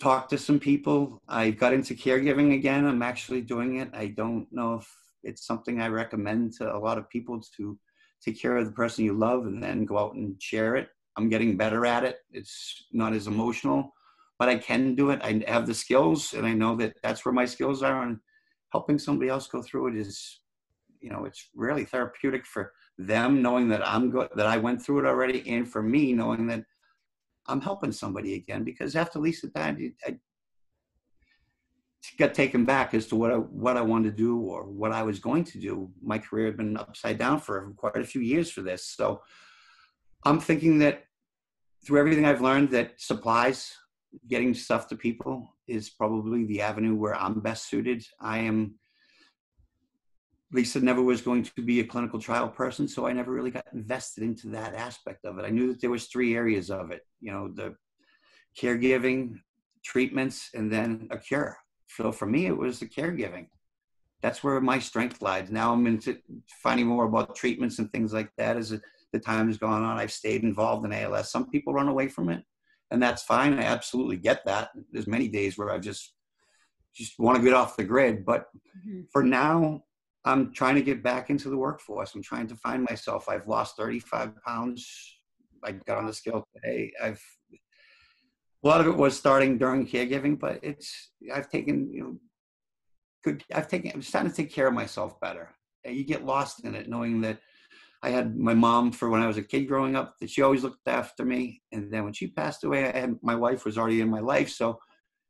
talked 0.00 0.30
to 0.30 0.38
some 0.38 0.58
people. 0.58 1.22
I 1.28 1.50
got 1.50 1.72
into 1.72 1.94
caregiving 1.94 2.54
again. 2.54 2.84
I'm 2.86 3.02
actually 3.02 3.42
doing 3.42 3.76
it. 3.76 3.90
I 3.94 4.08
don't 4.08 4.48
know 4.50 4.74
if 4.74 4.92
it's 5.22 5.46
something 5.46 5.80
I 5.80 5.88
recommend 5.88 6.54
to 6.54 6.74
a 6.74 6.78
lot 6.78 6.98
of 6.98 7.08
people 7.08 7.40
to 7.56 7.78
take 8.24 8.40
care 8.40 8.56
of 8.56 8.66
the 8.66 8.72
person 8.72 9.04
you 9.04 9.14
love, 9.14 9.46
and 9.46 9.62
then 9.62 9.84
go 9.84 9.96
out 9.96 10.14
and 10.14 10.42
share 10.42 10.74
it. 10.76 10.88
I'm 11.16 11.28
getting 11.28 11.56
better 11.56 11.86
at 11.86 12.04
it. 12.04 12.18
It's 12.32 12.86
not 12.92 13.12
as 13.12 13.26
emotional, 13.26 13.94
but 14.38 14.48
I 14.48 14.56
can 14.56 14.94
do 14.94 15.10
it. 15.10 15.20
I 15.22 15.42
have 15.46 15.66
the 15.66 15.74
skills, 15.74 16.34
and 16.34 16.46
I 16.46 16.52
know 16.52 16.74
that 16.76 16.96
that's 17.02 17.24
where 17.24 17.32
my 17.32 17.44
skills 17.44 17.82
are. 17.82 18.02
And 18.02 18.18
helping 18.72 18.98
somebody 18.98 19.28
else 19.28 19.46
go 19.46 19.62
through 19.62 19.88
it 19.88 19.96
is, 19.96 20.40
you 21.00 21.10
know, 21.10 21.24
it's 21.24 21.48
really 21.54 21.84
therapeutic 21.84 22.46
for 22.46 22.72
them 22.98 23.42
knowing 23.42 23.68
that 23.68 23.86
I'm 23.86 24.10
good, 24.10 24.28
that 24.36 24.46
I 24.46 24.58
went 24.58 24.82
through 24.82 25.00
it 25.00 25.06
already, 25.06 25.48
and 25.48 25.68
for 25.68 25.82
me 25.82 26.12
knowing 26.12 26.46
that 26.48 26.64
I'm 27.46 27.60
helping 27.60 27.92
somebody 27.92 28.34
again. 28.34 28.64
Because 28.64 28.94
after 28.94 29.18
Lisa 29.18 29.48
died, 29.48 29.78
I 30.06 30.16
got 32.18 32.34
taken 32.34 32.64
back 32.64 32.94
as 32.94 33.06
to 33.08 33.16
what 33.16 33.32
I 33.32 33.36
what 33.36 33.76
I 33.76 33.82
wanted 33.82 34.10
to 34.10 34.16
do 34.16 34.38
or 34.38 34.64
what 34.64 34.92
I 34.92 35.02
was 35.02 35.18
going 35.18 35.44
to 35.44 35.58
do. 35.58 35.90
My 36.02 36.18
career 36.18 36.46
had 36.46 36.56
been 36.56 36.76
upside 36.76 37.18
down 37.18 37.40
for 37.40 37.72
quite 37.76 37.96
a 37.96 38.04
few 38.04 38.20
years 38.20 38.50
for 38.50 38.62
this, 38.62 38.84
so 38.84 39.22
I'm 40.24 40.40
thinking 40.40 40.78
that 40.80 41.04
through 41.84 42.00
everything 42.00 42.26
I've 42.26 42.42
learned, 42.42 42.70
that 42.70 43.00
supplies, 43.00 43.74
getting 44.28 44.52
stuff 44.52 44.86
to 44.88 44.96
people, 44.96 45.56
is 45.70 45.90
probably 45.90 46.44
the 46.44 46.60
avenue 46.60 46.94
where 46.94 47.14
I'm 47.14 47.40
best 47.40 47.68
suited. 47.68 48.04
I 48.20 48.38
am. 48.38 48.74
Lisa 50.52 50.80
never 50.80 51.00
was 51.00 51.22
going 51.22 51.44
to 51.44 51.62
be 51.62 51.78
a 51.78 51.84
clinical 51.84 52.20
trial 52.20 52.48
person, 52.48 52.88
so 52.88 53.06
I 53.06 53.12
never 53.12 53.32
really 53.32 53.52
got 53.52 53.66
invested 53.72 54.24
into 54.24 54.48
that 54.48 54.74
aspect 54.74 55.24
of 55.24 55.38
it. 55.38 55.44
I 55.44 55.50
knew 55.50 55.68
that 55.68 55.80
there 55.80 55.90
was 55.90 56.06
three 56.06 56.34
areas 56.34 56.70
of 56.70 56.90
it, 56.90 57.02
you 57.20 57.30
know, 57.30 57.48
the 57.54 57.76
caregiving, 58.60 59.36
treatments, 59.84 60.50
and 60.54 60.72
then 60.72 61.06
a 61.12 61.18
cure 61.18 61.56
so 61.96 62.12
for 62.12 62.26
me, 62.26 62.46
it 62.46 62.56
was 62.56 62.78
the 62.78 62.86
caregiving. 62.86 63.48
That's 64.22 64.44
where 64.44 64.60
my 64.60 64.78
strength 64.78 65.22
lies. 65.22 65.50
Now 65.50 65.72
I'm 65.72 65.86
into 65.86 66.18
finding 66.62 66.86
more 66.86 67.04
about 67.06 67.34
treatments 67.34 67.78
and 67.78 67.90
things 67.90 68.12
like 68.12 68.30
that 68.36 68.56
as 68.56 68.78
the 69.12 69.18
time 69.18 69.48
has 69.48 69.58
gone 69.58 69.82
on. 69.82 69.98
I've 69.98 70.12
stayed 70.12 70.44
involved 70.44 70.84
in 70.84 70.92
ALS. 70.92 71.32
Some 71.32 71.50
people 71.50 71.72
run 71.72 71.88
away 71.88 72.06
from 72.06 72.28
it, 72.28 72.44
and 72.90 73.02
that's 73.02 73.22
fine. 73.22 73.54
I 73.54 73.62
absolutely 73.62 74.16
get 74.16 74.44
that. 74.46 74.70
There's 74.90 75.06
many 75.06 75.28
days 75.28 75.56
where 75.56 75.70
I 75.70 75.78
just 75.78 76.14
just 76.94 77.18
want 77.18 77.36
to 77.36 77.42
get 77.42 77.54
off 77.54 77.76
the 77.76 77.84
grid. 77.84 78.24
But 78.24 78.46
mm-hmm. 78.78 79.02
for 79.12 79.22
now, 79.22 79.84
I'm 80.24 80.52
trying 80.52 80.74
to 80.74 80.82
get 80.82 81.02
back 81.02 81.30
into 81.30 81.48
the 81.48 81.56
workforce. 81.56 82.14
I'm 82.14 82.22
trying 82.22 82.48
to 82.48 82.56
find 82.56 82.82
myself. 82.82 83.28
I've 83.28 83.46
lost 83.46 83.76
35 83.76 84.32
pounds. 84.44 85.18
I 85.64 85.72
got 85.72 85.98
on 85.98 86.06
the 86.06 86.12
scale 86.12 86.46
today. 86.54 86.92
I've 87.02 87.22
a 88.62 88.68
lot 88.68 88.80
of 88.80 88.86
it 88.86 88.96
was 88.96 89.16
starting 89.16 89.56
during 89.56 89.86
caregiving, 89.86 90.38
but 90.38 90.60
it's 90.62 91.12
I've 91.32 91.48
taken 91.48 91.90
you 91.92 92.02
know 92.02 92.16
good 93.24 93.44
I've 93.54 93.68
taken 93.68 93.92
I'm 93.94 94.02
starting 94.02 94.30
to 94.30 94.36
take 94.36 94.52
care 94.52 94.66
of 94.66 94.74
myself 94.74 95.20
better. 95.20 95.54
And 95.84 95.96
you 95.96 96.04
get 96.04 96.26
lost 96.26 96.64
in 96.64 96.74
it, 96.74 96.90
knowing 96.90 97.22
that 97.22 97.38
I 98.02 98.10
had 98.10 98.36
my 98.36 98.54
mom 98.54 98.92
for 98.92 99.10
when 99.10 99.20
I 99.20 99.26
was 99.26 99.36
a 99.36 99.42
kid 99.42 99.68
growing 99.68 99.94
up, 99.94 100.14
that 100.20 100.30
she 100.30 100.42
always 100.42 100.62
looked 100.62 100.88
after 100.88 101.24
me. 101.24 101.62
And 101.72 101.92
then 101.92 102.04
when 102.04 102.14
she 102.14 102.28
passed 102.28 102.64
away, 102.64 102.88
I 102.88 102.98
had 102.98 103.16
my 103.22 103.34
wife 103.34 103.64
was 103.64 103.76
already 103.76 104.00
in 104.00 104.08
my 104.08 104.20
life, 104.20 104.48
so 104.48 104.78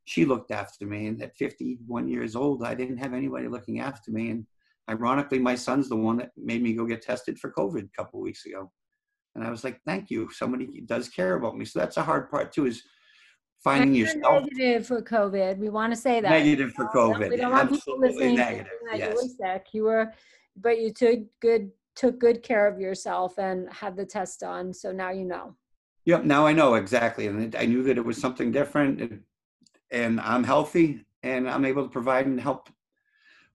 she 0.05 0.25
looked 0.25 0.51
after 0.51 0.85
me. 0.85 1.07
And 1.07 1.21
at 1.21 1.35
51 1.37 2.07
years 2.07 2.35
old, 2.35 2.63
I 2.63 2.73
didn't 2.73 2.97
have 2.97 3.13
anybody 3.13 3.47
looking 3.47 3.81
after 3.81 4.11
me. 4.11 4.29
And 4.29 4.45
ironically, 4.89 5.39
my 5.39 5.55
son's 5.55 5.89
the 5.89 5.95
one 5.95 6.17
that 6.17 6.31
made 6.37 6.63
me 6.63 6.73
go 6.73 6.85
get 6.85 7.01
tested 7.01 7.37
for 7.37 7.51
COVID 7.51 7.83
a 7.83 7.95
couple 7.95 8.21
weeks 8.21 8.45
ago. 8.45 8.71
And 9.35 9.43
I 9.45 9.49
was 9.49 9.63
like, 9.63 9.79
thank 9.85 10.09
you. 10.09 10.29
Somebody 10.31 10.81
does 10.85 11.09
care 11.09 11.35
about 11.35 11.57
me. 11.57 11.65
So 11.65 11.79
that's 11.79 11.97
a 11.97 12.03
hard 12.03 12.29
part 12.29 12.51
too, 12.51 12.65
is 12.65 12.83
finding 13.63 13.95
yourself 13.95 14.43
negative 14.51 14.87
for 14.87 15.01
COVID. 15.01 15.57
We 15.57 15.69
want 15.69 15.93
to 15.93 15.99
say 15.99 16.19
that 16.19 16.29
negative 16.29 16.71
for 16.73 16.87
COVID. 16.87 17.29
We 17.29 17.37
don't 17.37 17.51
want 17.51 17.71
people 17.71 17.99
listening 17.99 18.35
negative. 18.35 18.71
Yes. 18.93 19.09
You 19.09 19.15
were 19.15 19.49
sick. 19.53 19.67
You 19.71 19.83
were, 19.83 20.13
but 20.57 20.81
you 20.81 20.91
took 20.91 21.19
good 21.41 21.69
took 21.95 22.19
good 22.19 22.43
care 22.43 22.67
of 22.67 22.79
yourself 22.79 23.37
and 23.37 23.71
had 23.71 23.95
the 23.95 24.05
test 24.05 24.39
done. 24.39 24.73
So 24.73 24.91
now 24.91 25.11
you 25.11 25.25
know. 25.25 25.55
Yep. 26.05 26.23
Now 26.23 26.47
I 26.47 26.53
know 26.53 26.75
exactly, 26.75 27.27
and 27.27 27.55
I 27.55 27.65
knew 27.65 27.83
that 27.83 27.97
it 27.97 28.05
was 28.05 28.17
something 28.17 28.51
different, 28.51 29.21
and 29.91 30.19
I'm 30.19 30.43
healthy, 30.43 31.05
and 31.21 31.47
I'm 31.49 31.65
able 31.65 31.83
to 31.83 31.89
provide 31.89 32.25
and 32.25 32.39
help. 32.39 32.69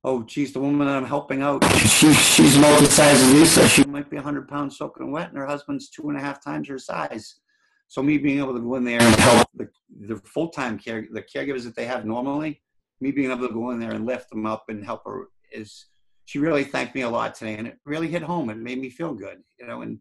Oh, 0.04 0.22
geez, 0.22 0.52
the 0.52 0.60
woman 0.60 0.86
that 0.86 0.96
I'm 0.96 1.06
helping 1.06 1.42
out, 1.42 1.64
she, 1.78 2.12
she's 2.12 2.56
multi-size 2.56 3.20
as 3.20 3.32
Lisa. 3.32 3.68
She 3.68 3.82
might 3.84 4.08
be 4.08 4.14
100 4.14 4.46
pounds 4.46 4.78
soaking 4.78 5.10
wet, 5.10 5.30
and 5.30 5.38
her 5.38 5.46
husband's 5.46 5.90
two 5.90 6.08
and 6.08 6.16
a 6.16 6.20
half 6.20 6.44
times 6.44 6.68
her 6.68 6.78
size 6.78 7.40
so 7.88 8.02
me 8.02 8.18
being 8.18 8.38
able 8.38 8.54
to 8.54 8.60
go 8.60 8.74
in 8.76 8.84
there 8.84 9.00
and 9.00 9.16
help 9.16 9.48
the, 9.54 9.68
the 10.08 10.16
full-time 10.16 10.78
care, 10.78 11.06
the 11.10 11.22
caregivers 11.22 11.64
that 11.64 11.76
they 11.76 11.84
have 11.84 12.04
normally, 12.04 12.62
me 13.00 13.12
being 13.12 13.30
able 13.30 13.46
to 13.46 13.54
go 13.54 13.70
in 13.70 13.78
there 13.78 13.92
and 13.92 14.06
lift 14.06 14.30
them 14.30 14.46
up 14.46 14.64
and 14.68 14.84
help 14.84 15.04
her 15.04 15.28
is, 15.52 15.86
she 16.26 16.38
really 16.38 16.64
thanked 16.64 16.94
me 16.94 17.02
a 17.02 17.08
lot 17.08 17.34
today 17.34 17.54
and 17.54 17.66
it 17.66 17.78
really 17.84 18.08
hit 18.08 18.22
home 18.22 18.50
and 18.50 18.62
made 18.62 18.78
me 18.78 18.90
feel 18.90 19.14
good, 19.14 19.38
you 19.58 19.66
know, 19.66 19.82
and 19.82 19.98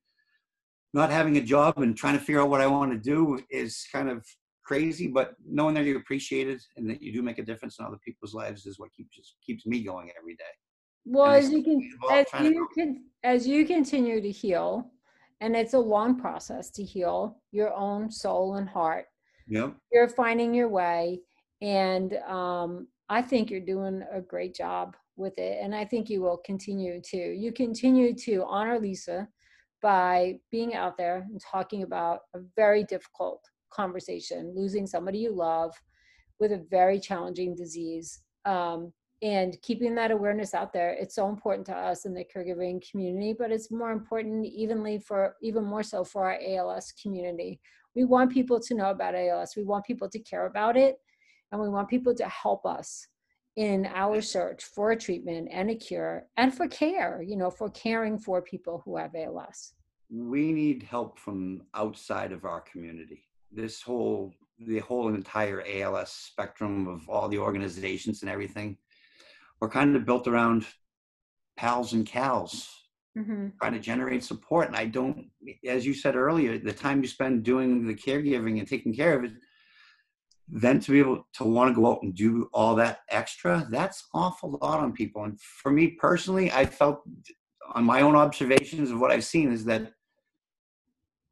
not 0.93 1.09
having 1.09 1.37
a 1.37 1.41
job 1.41 1.77
and 1.77 1.95
trying 1.95 2.17
to 2.17 2.23
figure 2.23 2.41
out 2.41 2.49
what 2.49 2.61
I 2.61 2.67
want 2.67 2.91
to 2.91 2.97
do 2.97 3.39
is 3.49 3.85
kind 3.91 4.09
of 4.09 4.25
crazy, 4.63 5.07
but 5.07 5.35
knowing 5.45 5.75
that 5.75 5.85
you're 5.85 5.99
appreciated 5.99 6.61
and 6.77 6.89
that 6.89 7.01
you 7.01 7.13
do 7.13 7.21
make 7.21 7.37
a 7.37 7.43
difference 7.43 7.77
in 7.79 7.85
other 7.85 7.99
people's 8.03 8.33
lives 8.33 8.65
is 8.65 8.79
what 8.79 8.91
keeps 8.93 9.35
keeps 9.45 9.65
me 9.65 9.83
going 9.83 10.09
every 10.19 10.35
day. 10.35 10.43
Well, 11.05 11.31
as 11.31 11.51
you 11.51 11.63
can, 11.63 11.87
as 12.11 12.25
you 12.41 12.67
can, 12.75 13.03
as 13.23 13.47
you 13.47 13.65
continue 13.65 14.19
to 14.21 14.31
heal, 14.31 14.89
and 15.41 15.55
it's 15.55 15.73
a 15.73 15.79
long 15.79 16.19
process 16.19 16.71
to 16.71 16.83
heal 16.83 17.39
your 17.51 17.71
own 17.73 18.09
soul 18.09 18.55
and 18.55 18.67
heart. 18.67 19.05
Yep. 19.47 19.75
You're 19.91 20.09
finding 20.09 20.55
your 20.55 20.69
way 20.69 21.21
and 21.61 22.13
um, 22.27 22.87
i 23.09 23.21
think 23.21 23.49
you're 23.49 23.59
doing 23.59 24.03
a 24.11 24.21
great 24.21 24.55
job 24.55 24.95
with 25.17 25.37
it 25.37 25.59
and 25.61 25.73
i 25.75 25.85
think 25.85 26.09
you 26.09 26.21
will 26.21 26.37
continue 26.45 27.01
to 27.01 27.17
you 27.17 27.51
continue 27.51 28.13
to 28.13 28.43
honor 28.47 28.79
lisa 28.79 29.27
by 29.81 30.33
being 30.51 30.73
out 30.73 30.97
there 30.97 31.27
and 31.29 31.39
talking 31.39 31.83
about 31.83 32.21
a 32.33 32.39
very 32.55 32.83
difficult 32.83 33.41
conversation 33.71 34.53
losing 34.55 34.87
somebody 34.87 35.19
you 35.19 35.31
love 35.31 35.73
with 36.39 36.51
a 36.51 36.65
very 36.69 36.99
challenging 36.99 37.55
disease 37.55 38.21
um, 38.45 38.91
and 39.21 39.57
keeping 39.61 39.95
that 39.95 40.11
awareness 40.11 40.53
out 40.53 40.73
there. 40.73 40.91
It's 40.99 41.15
so 41.15 41.29
important 41.29 41.65
to 41.67 41.73
us 41.73 42.05
in 42.05 42.13
the 42.13 42.25
caregiving 42.25 42.83
community 42.89 43.33
but 43.37 43.51
it's 43.51 43.71
more 43.71 43.91
important 43.91 44.45
evenly 44.45 44.99
for 44.99 45.35
even 45.41 45.63
more 45.63 45.83
so 45.83 46.03
for 46.03 46.25
our 46.25 46.39
als 46.41 46.93
community. 47.01 47.59
We 47.95 48.05
want 48.05 48.31
people 48.31 48.59
to 48.59 48.73
know 48.73 48.89
about 48.89 49.15
als 49.15 49.55
we 49.55 49.63
want 49.63 49.85
people 49.85 50.09
to 50.09 50.19
care 50.19 50.45
about 50.47 50.77
it 50.77 50.97
and 51.51 51.61
we 51.61 51.69
want 51.69 51.89
people 51.89 52.13
to 52.15 52.27
help 52.27 52.65
us 52.65 53.07
in 53.55 53.85
our 53.93 54.21
search 54.21 54.63
for 54.63 54.91
a 54.91 54.97
treatment 54.97 55.47
and 55.51 55.69
a 55.69 55.75
cure 55.75 56.27
and 56.37 56.53
for 56.53 56.67
care 56.67 57.21
you 57.21 57.37
know 57.37 57.49
for 57.49 57.69
caring 57.69 58.17
for 58.17 58.41
people 58.41 58.81
who 58.83 58.97
have 58.97 59.15
als 59.15 59.75
we 60.09 60.51
need 60.51 60.83
help 60.83 61.19
from 61.19 61.63
outside 61.73 62.31
of 62.31 62.45
our 62.45 62.61
community. 62.61 63.23
This 63.51 63.81
whole 63.81 64.33
the 64.59 64.79
whole 64.79 65.13
entire 65.13 65.61
als 65.61 66.11
spectrum 66.11 66.87
of 66.87 67.09
all 67.09 67.27
the 67.27 67.37
organizations 67.37 68.21
and 68.21 68.31
everything 68.31 68.77
we're 69.59 69.67
kind 69.69 69.93
of 69.97 70.05
built 70.05 70.29
around 70.29 70.65
pals 71.57 71.91
and 71.91 72.05
CALS 72.05 72.69
mm-hmm. 73.17 73.47
trying 73.59 73.73
to 73.73 73.79
generate 73.79 74.23
support. 74.23 74.67
And 74.67 74.77
i 74.77 74.85
don't 74.85 75.29
as 75.67 75.85
you 75.85 75.93
said 75.93 76.15
earlier 76.15 76.57
the 76.57 76.71
time 76.71 77.01
you 77.01 77.07
spend 77.07 77.43
doing 77.43 77.85
the 77.85 77.93
caregiving 77.93 78.59
and 78.59 78.67
taking 78.67 78.93
care 78.93 79.17
of 79.17 79.25
it 79.25 79.33
then 80.47 80.79
to 80.79 80.91
be 80.91 80.99
able 80.99 81.27
to 81.33 81.43
want 81.43 81.69
to 81.69 81.75
go 81.75 81.91
out 81.91 82.03
and 82.03 82.13
do 82.15 82.49
all 82.53 82.75
that 82.75 82.99
extra 83.09 83.67
that's 83.69 84.07
awful 84.13 84.57
lot 84.61 84.79
on 84.79 84.91
people 84.91 85.23
and 85.23 85.39
for 85.41 85.71
me 85.71 85.87
personally 85.87 86.51
i 86.51 86.65
felt 86.65 87.01
on 87.73 87.83
my 87.83 88.01
own 88.01 88.15
observations 88.15 88.91
of 88.91 88.99
what 88.99 89.11
i've 89.11 89.25
seen 89.25 89.51
is 89.51 89.65
that 89.65 89.91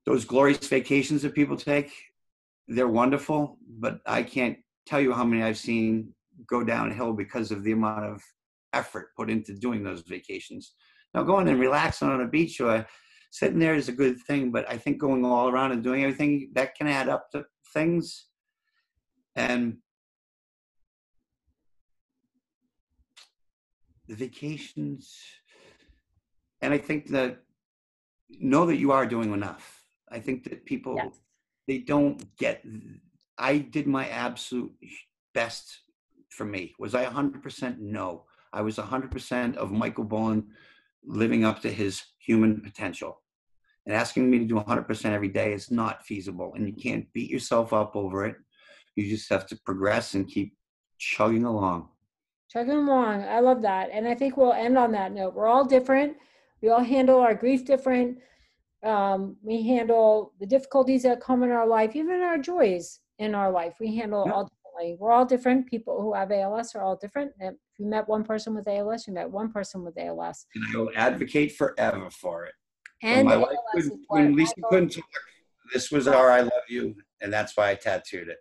those 0.06 0.26
glorious 0.26 0.68
vacations 0.68 1.22
that 1.22 1.36
people 1.36 1.56
take 1.56 1.92
they're 2.68 2.88
wonderful 2.88 3.58
but 3.80 4.00
i 4.06 4.24
can't 4.24 4.58
tell 4.86 5.00
you 5.00 5.14
how 5.14 5.24
many 5.24 5.44
i've 5.44 5.58
seen 5.58 6.14
go 6.48 6.64
downhill 6.64 7.14
because 7.14 7.52
of 7.52 7.64
the 7.64 7.72
amount 7.72 8.06
of 8.06 8.22
effort 8.74 9.16
put 9.16 9.30
into 9.30 9.54
doing 9.54 9.84
those 9.84 10.02
vacations. 10.02 10.74
Now, 11.14 11.24
going 11.24 11.48
and 11.48 11.60
relaxing 11.60 12.10
on 12.10 12.22
a 12.22 12.28
beach 12.28 12.60
or 12.60 12.86
sitting 13.32 13.60
there 13.60 13.76
is 13.76 13.88
a 13.88 13.94
good 13.94 14.20
thing, 14.28 14.52
but 14.52 14.70
I 14.70 14.78
think 14.78 14.98
going 14.98 15.24
all 15.24 15.50
around 15.50 15.72
and 15.72 15.84
doing 15.84 16.04
everything 16.04 16.52
that 16.54 16.76
can 16.76 16.88
add 16.88 17.08
up 17.08 17.30
to 17.32 17.46
things. 17.74 18.28
And 19.36 19.78
the 24.08 24.16
vacations, 24.16 25.18
and 26.62 26.74
I 26.74 26.78
think 26.78 27.10
that 27.10 27.40
know 28.30 28.66
that 28.66 28.78
you 28.78 28.92
are 28.92 29.06
doing 29.06 29.34
enough. 29.34 29.84
I 30.12 30.20
think 30.20 30.44
that 30.46 30.66
people 30.66 30.96
yes. 30.96 31.20
they 31.68 31.80
don't 31.80 32.36
get. 32.38 32.64
I 33.38 33.58
did 33.58 33.88
my 33.88 34.08
absolute 34.10 34.74
best 35.34 35.82
for 36.30 36.46
me. 36.46 36.74
Was 36.80 36.96
I 36.96 37.06
100%? 37.06 37.80
No. 37.80 38.26
I 38.52 38.62
was 38.62 38.78
100% 38.78 39.56
of 39.56 39.72
Michael 39.72 40.06
Bolin 40.06 40.46
living 41.04 41.44
up 41.44 41.62
to 41.62 41.72
his 41.72 42.02
human 42.20 42.62
potential. 42.62 43.22
And 43.86 43.96
asking 43.96 44.30
me 44.30 44.40
to 44.40 44.46
do 44.46 44.56
100% 44.56 45.06
every 45.06 45.28
day 45.28 45.54
is 45.54 45.72
not 45.72 46.06
feasible. 46.06 46.54
And 46.56 46.68
you 46.68 46.74
can't 46.74 47.12
beat 47.14 47.30
yourself 47.30 47.74
up 47.74 47.96
over 47.96 48.26
it. 48.26 48.36
You 48.96 49.10
just 49.10 49.30
have 49.30 49.46
to 49.48 49.56
progress 49.66 50.14
and 50.14 50.28
keep 50.28 50.56
chugging 50.98 51.46
along. 51.46 51.90
Chugging 52.50 52.72
along. 52.78 53.24
I 53.24 53.40
love 53.40 53.62
that. 53.64 53.90
And 53.92 54.08
I 54.08 54.14
think 54.16 54.38
we'll 54.38 54.54
end 54.54 54.78
on 54.78 54.92
that 54.92 55.12
note. 55.12 55.34
We're 55.34 55.48
all 55.48 55.66
different. 55.66 56.18
We 56.62 56.70
all 56.70 56.84
handle 56.84 57.20
our 57.20 57.34
grief 57.34 57.66
different. 57.66 58.20
Um, 58.84 59.38
we 59.42 59.66
handle 59.68 60.34
the 60.40 60.46
difficulties 60.46 61.04
that 61.04 61.22
come 61.22 61.44
in 61.44 61.52
our 61.52 61.68
life, 61.68 61.96
even 61.96 62.22
our 62.22 62.38
joys 62.38 63.00
in 63.18 63.34
our 63.34 63.52
life. 63.52 63.76
We 63.80 63.96
handle 63.96 64.26
Yeah. 64.28 64.34
all 64.34 64.44
differently. 64.44 64.98
We're 65.00 65.12
all 65.12 65.26
different. 65.26 65.68
People 65.68 66.02
who 66.02 66.14
have 66.14 66.32
ALS 66.32 66.76
are 66.76 66.84
all 66.84 66.96
different. 66.96 67.32
And 67.40 67.56
if 67.56 67.80
you 67.80 67.86
met 67.86 68.08
one 68.08 68.24
person 68.24 68.54
with 68.54 68.68
ALS, 68.68 69.08
you 69.08 69.14
met 69.14 69.30
one 69.30 69.52
person 69.52 69.84
with 69.84 69.98
ALS. 69.98 70.46
And 70.54 70.64
I 70.74 70.80
will 70.80 70.92
advocate 70.96 71.54
forever 71.54 72.10
for 72.12 72.46
it. 72.46 72.54
When 73.02 73.14
And 73.14 73.28
my 73.28 73.38
wife 73.38 73.58
couldn't, 73.74 74.02
when 74.10 74.36
Lisa 74.36 74.54
couldn't 74.70 74.90
talk, 74.90 75.06
this 75.74 75.92
was 75.92 76.08
our 76.08 76.30
I 76.32 76.42
love 76.42 76.52
you, 76.70 76.96
and 77.22 77.32
that's 77.34 77.58
why 77.58 77.70
I 77.72 77.76
tattooed 77.76 78.28
it. 78.30 78.38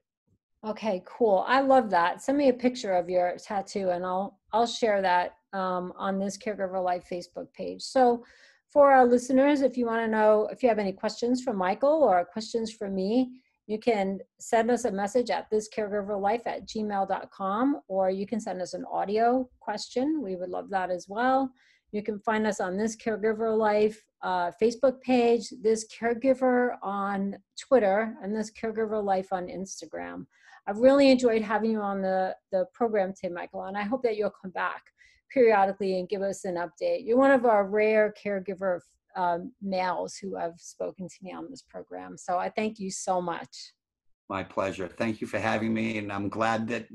Okay, 0.65 1.03
cool. 1.07 1.45
I 1.49 1.61
love 1.61 1.91
that. 1.91 2.23
Send 2.23 2.39
me 2.39 2.49
a 2.49 2.53
picture 2.53 2.93
of 2.93 3.11
your 3.11 3.37
tattoo 3.37 3.91
and 3.91 4.05
I'll 4.05 4.39
I'll 4.53 4.67
share 4.67 5.03
that 5.03 5.37
um, 5.53 5.93
on 5.97 6.19
this 6.19 6.39
Caregiver 6.39 6.83
Life 6.83 7.05
Facebook 7.11 7.53
page. 7.53 7.83
So 7.83 8.25
for 8.71 8.93
our 8.93 9.05
listeners, 9.05 9.63
if 9.63 9.77
you 9.77 9.87
want 9.87 10.03
to 10.03 10.09
know 10.09 10.49
if 10.53 10.63
you 10.63 10.69
have 10.69 10.79
any 10.79 10.93
questions 10.93 11.43
for 11.43 11.53
Michael 11.53 12.03
or 12.05 12.25
questions 12.25 12.73
for 12.73 12.89
me, 12.89 13.41
you 13.67 13.79
can 13.79 14.19
send 14.39 14.71
us 14.71 14.85
a 14.85 14.93
message 14.93 15.31
at 15.31 15.51
thiscaregiverlife 15.51 16.47
at 16.47 16.69
gmail.com 16.69 17.81
or 17.89 18.11
you 18.11 18.27
can 18.27 18.41
send 18.41 18.63
us 18.63 18.75
an 18.75 18.85
audio 18.91 19.49
question. 19.61 20.23
We 20.23 20.37
would 20.37 20.49
love 20.49 20.71
that 20.71 20.91
as 20.91 21.07
well. 21.09 21.51
You 21.91 22.03
can 22.03 22.19
find 22.21 22.47
us 22.47 22.61
on 22.61 22.77
this 22.77 22.97
Caregiver 22.97 23.57
Life 23.57 24.03
uh, 24.23 24.51
Facebook 24.61 25.01
page, 25.01 25.53
this 25.63 25.87
Caregiver 25.87 26.77
on 26.83 27.37
Twitter, 27.59 28.15
and 28.23 28.35
this 28.35 28.51
Caregiver 28.51 29.03
Life 29.03 29.33
on 29.33 29.47
Instagram. 29.47 30.27
I've 30.67 30.79
really 30.79 31.11
enjoyed 31.11 31.43
having 31.43 31.73
you 31.73 31.81
on 31.81 32.03
the, 32.03 32.37
the 32.53 32.67
program 32.73 33.13
today, 33.13 33.35
Michael, 33.35 33.65
and 33.65 33.77
I 33.77 33.83
hope 33.83 34.03
that 34.05 34.17
you'll 34.17 34.31
come 34.31 34.53
back 34.53 34.83
periodically 35.33 35.99
and 35.99 36.09
give 36.09 36.23
us 36.23 36.45
an 36.45 36.57
update. 36.57 37.05
You're 37.05 37.19
one 37.19 37.33
of 37.33 37.45
our 37.47 37.67
rare 37.67 38.15
caregiver 38.23 38.79
um, 39.17 39.53
males 39.61 40.17
who 40.17 40.37
have 40.37 40.55
spoken 40.59 41.09
to 41.09 41.15
me 41.23 41.33
on 41.33 41.49
this 41.51 41.63
program. 41.63 42.17
So 42.17 42.39
I 42.39 42.49
thank 42.49 42.79
you 42.79 42.91
so 42.91 43.21
much. 43.21 43.73
My 44.29 44.43
pleasure. 44.43 44.89
Thank 44.89 45.21
you 45.21 45.27
for 45.27 45.39
having 45.39 45.75
me, 45.75 45.99
and 45.99 46.13
I'm 46.13 46.29
glad 46.29 46.69
that 46.69 46.87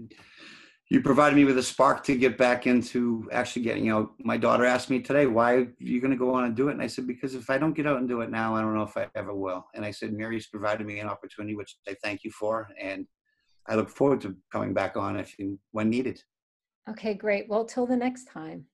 you 0.90 1.02
provided 1.02 1.36
me 1.36 1.44
with 1.44 1.58
a 1.58 1.64
spark 1.64 2.04
to 2.06 2.16
get 2.16 2.38
back 2.38 2.66
into 2.66 3.28
actually 3.32 3.64
getting 3.64 3.90
out. 3.90 4.12
My 4.20 4.38
daughter 4.38 4.66
asked 4.66 4.90
me 4.90 5.02
today, 5.02 5.26
"Why 5.26 5.56
are 5.56 5.74
you 5.80 6.00
going 6.00 6.12
to 6.12 6.18
go 6.18 6.34
on 6.34 6.46
and 6.46 6.56
do 6.56 6.70
it?" 6.70 6.74
And 6.74 6.82
I 6.82 6.88
said, 6.88 7.08
"Because 7.08 7.36
if 7.36 7.50
I 7.50 7.58
don't 7.58 7.74
get 7.74 7.88
out 7.88 7.98
and 7.98 8.08
do 8.08 8.22
it 8.22 8.30
now, 8.30 8.56
I 8.56 8.62
don't 8.62 8.74
know 8.74 8.84
if 8.84 8.96
I 8.96 9.08
ever 9.16 9.34
will." 9.34 9.68
And 9.74 9.84
I 9.84 9.92
said, 9.92 10.14
"Mary's 10.14 10.48
provided 10.48 10.88
me 10.88 11.00
an 11.00 11.08
opportunity, 11.08 11.56
which 11.56 11.76
I 11.88 11.96
thank 12.04 12.24
you 12.24 12.32
for, 12.32 12.70
and 12.80 13.06
I 13.68 13.76
look 13.76 13.90
forward 13.90 14.22
to 14.22 14.38
coming 14.52 14.74
back 14.74 14.96
on 14.96 15.18
if 15.18 15.38
you, 15.38 15.60
when 15.72 15.90
needed." 15.90 16.22
Okay, 16.90 17.14
great. 17.14 17.50
Well, 17.50 17.66
till 17.66 17.86
the 17.86 17.98
next 17.98 18.26
time. 18.26 18.68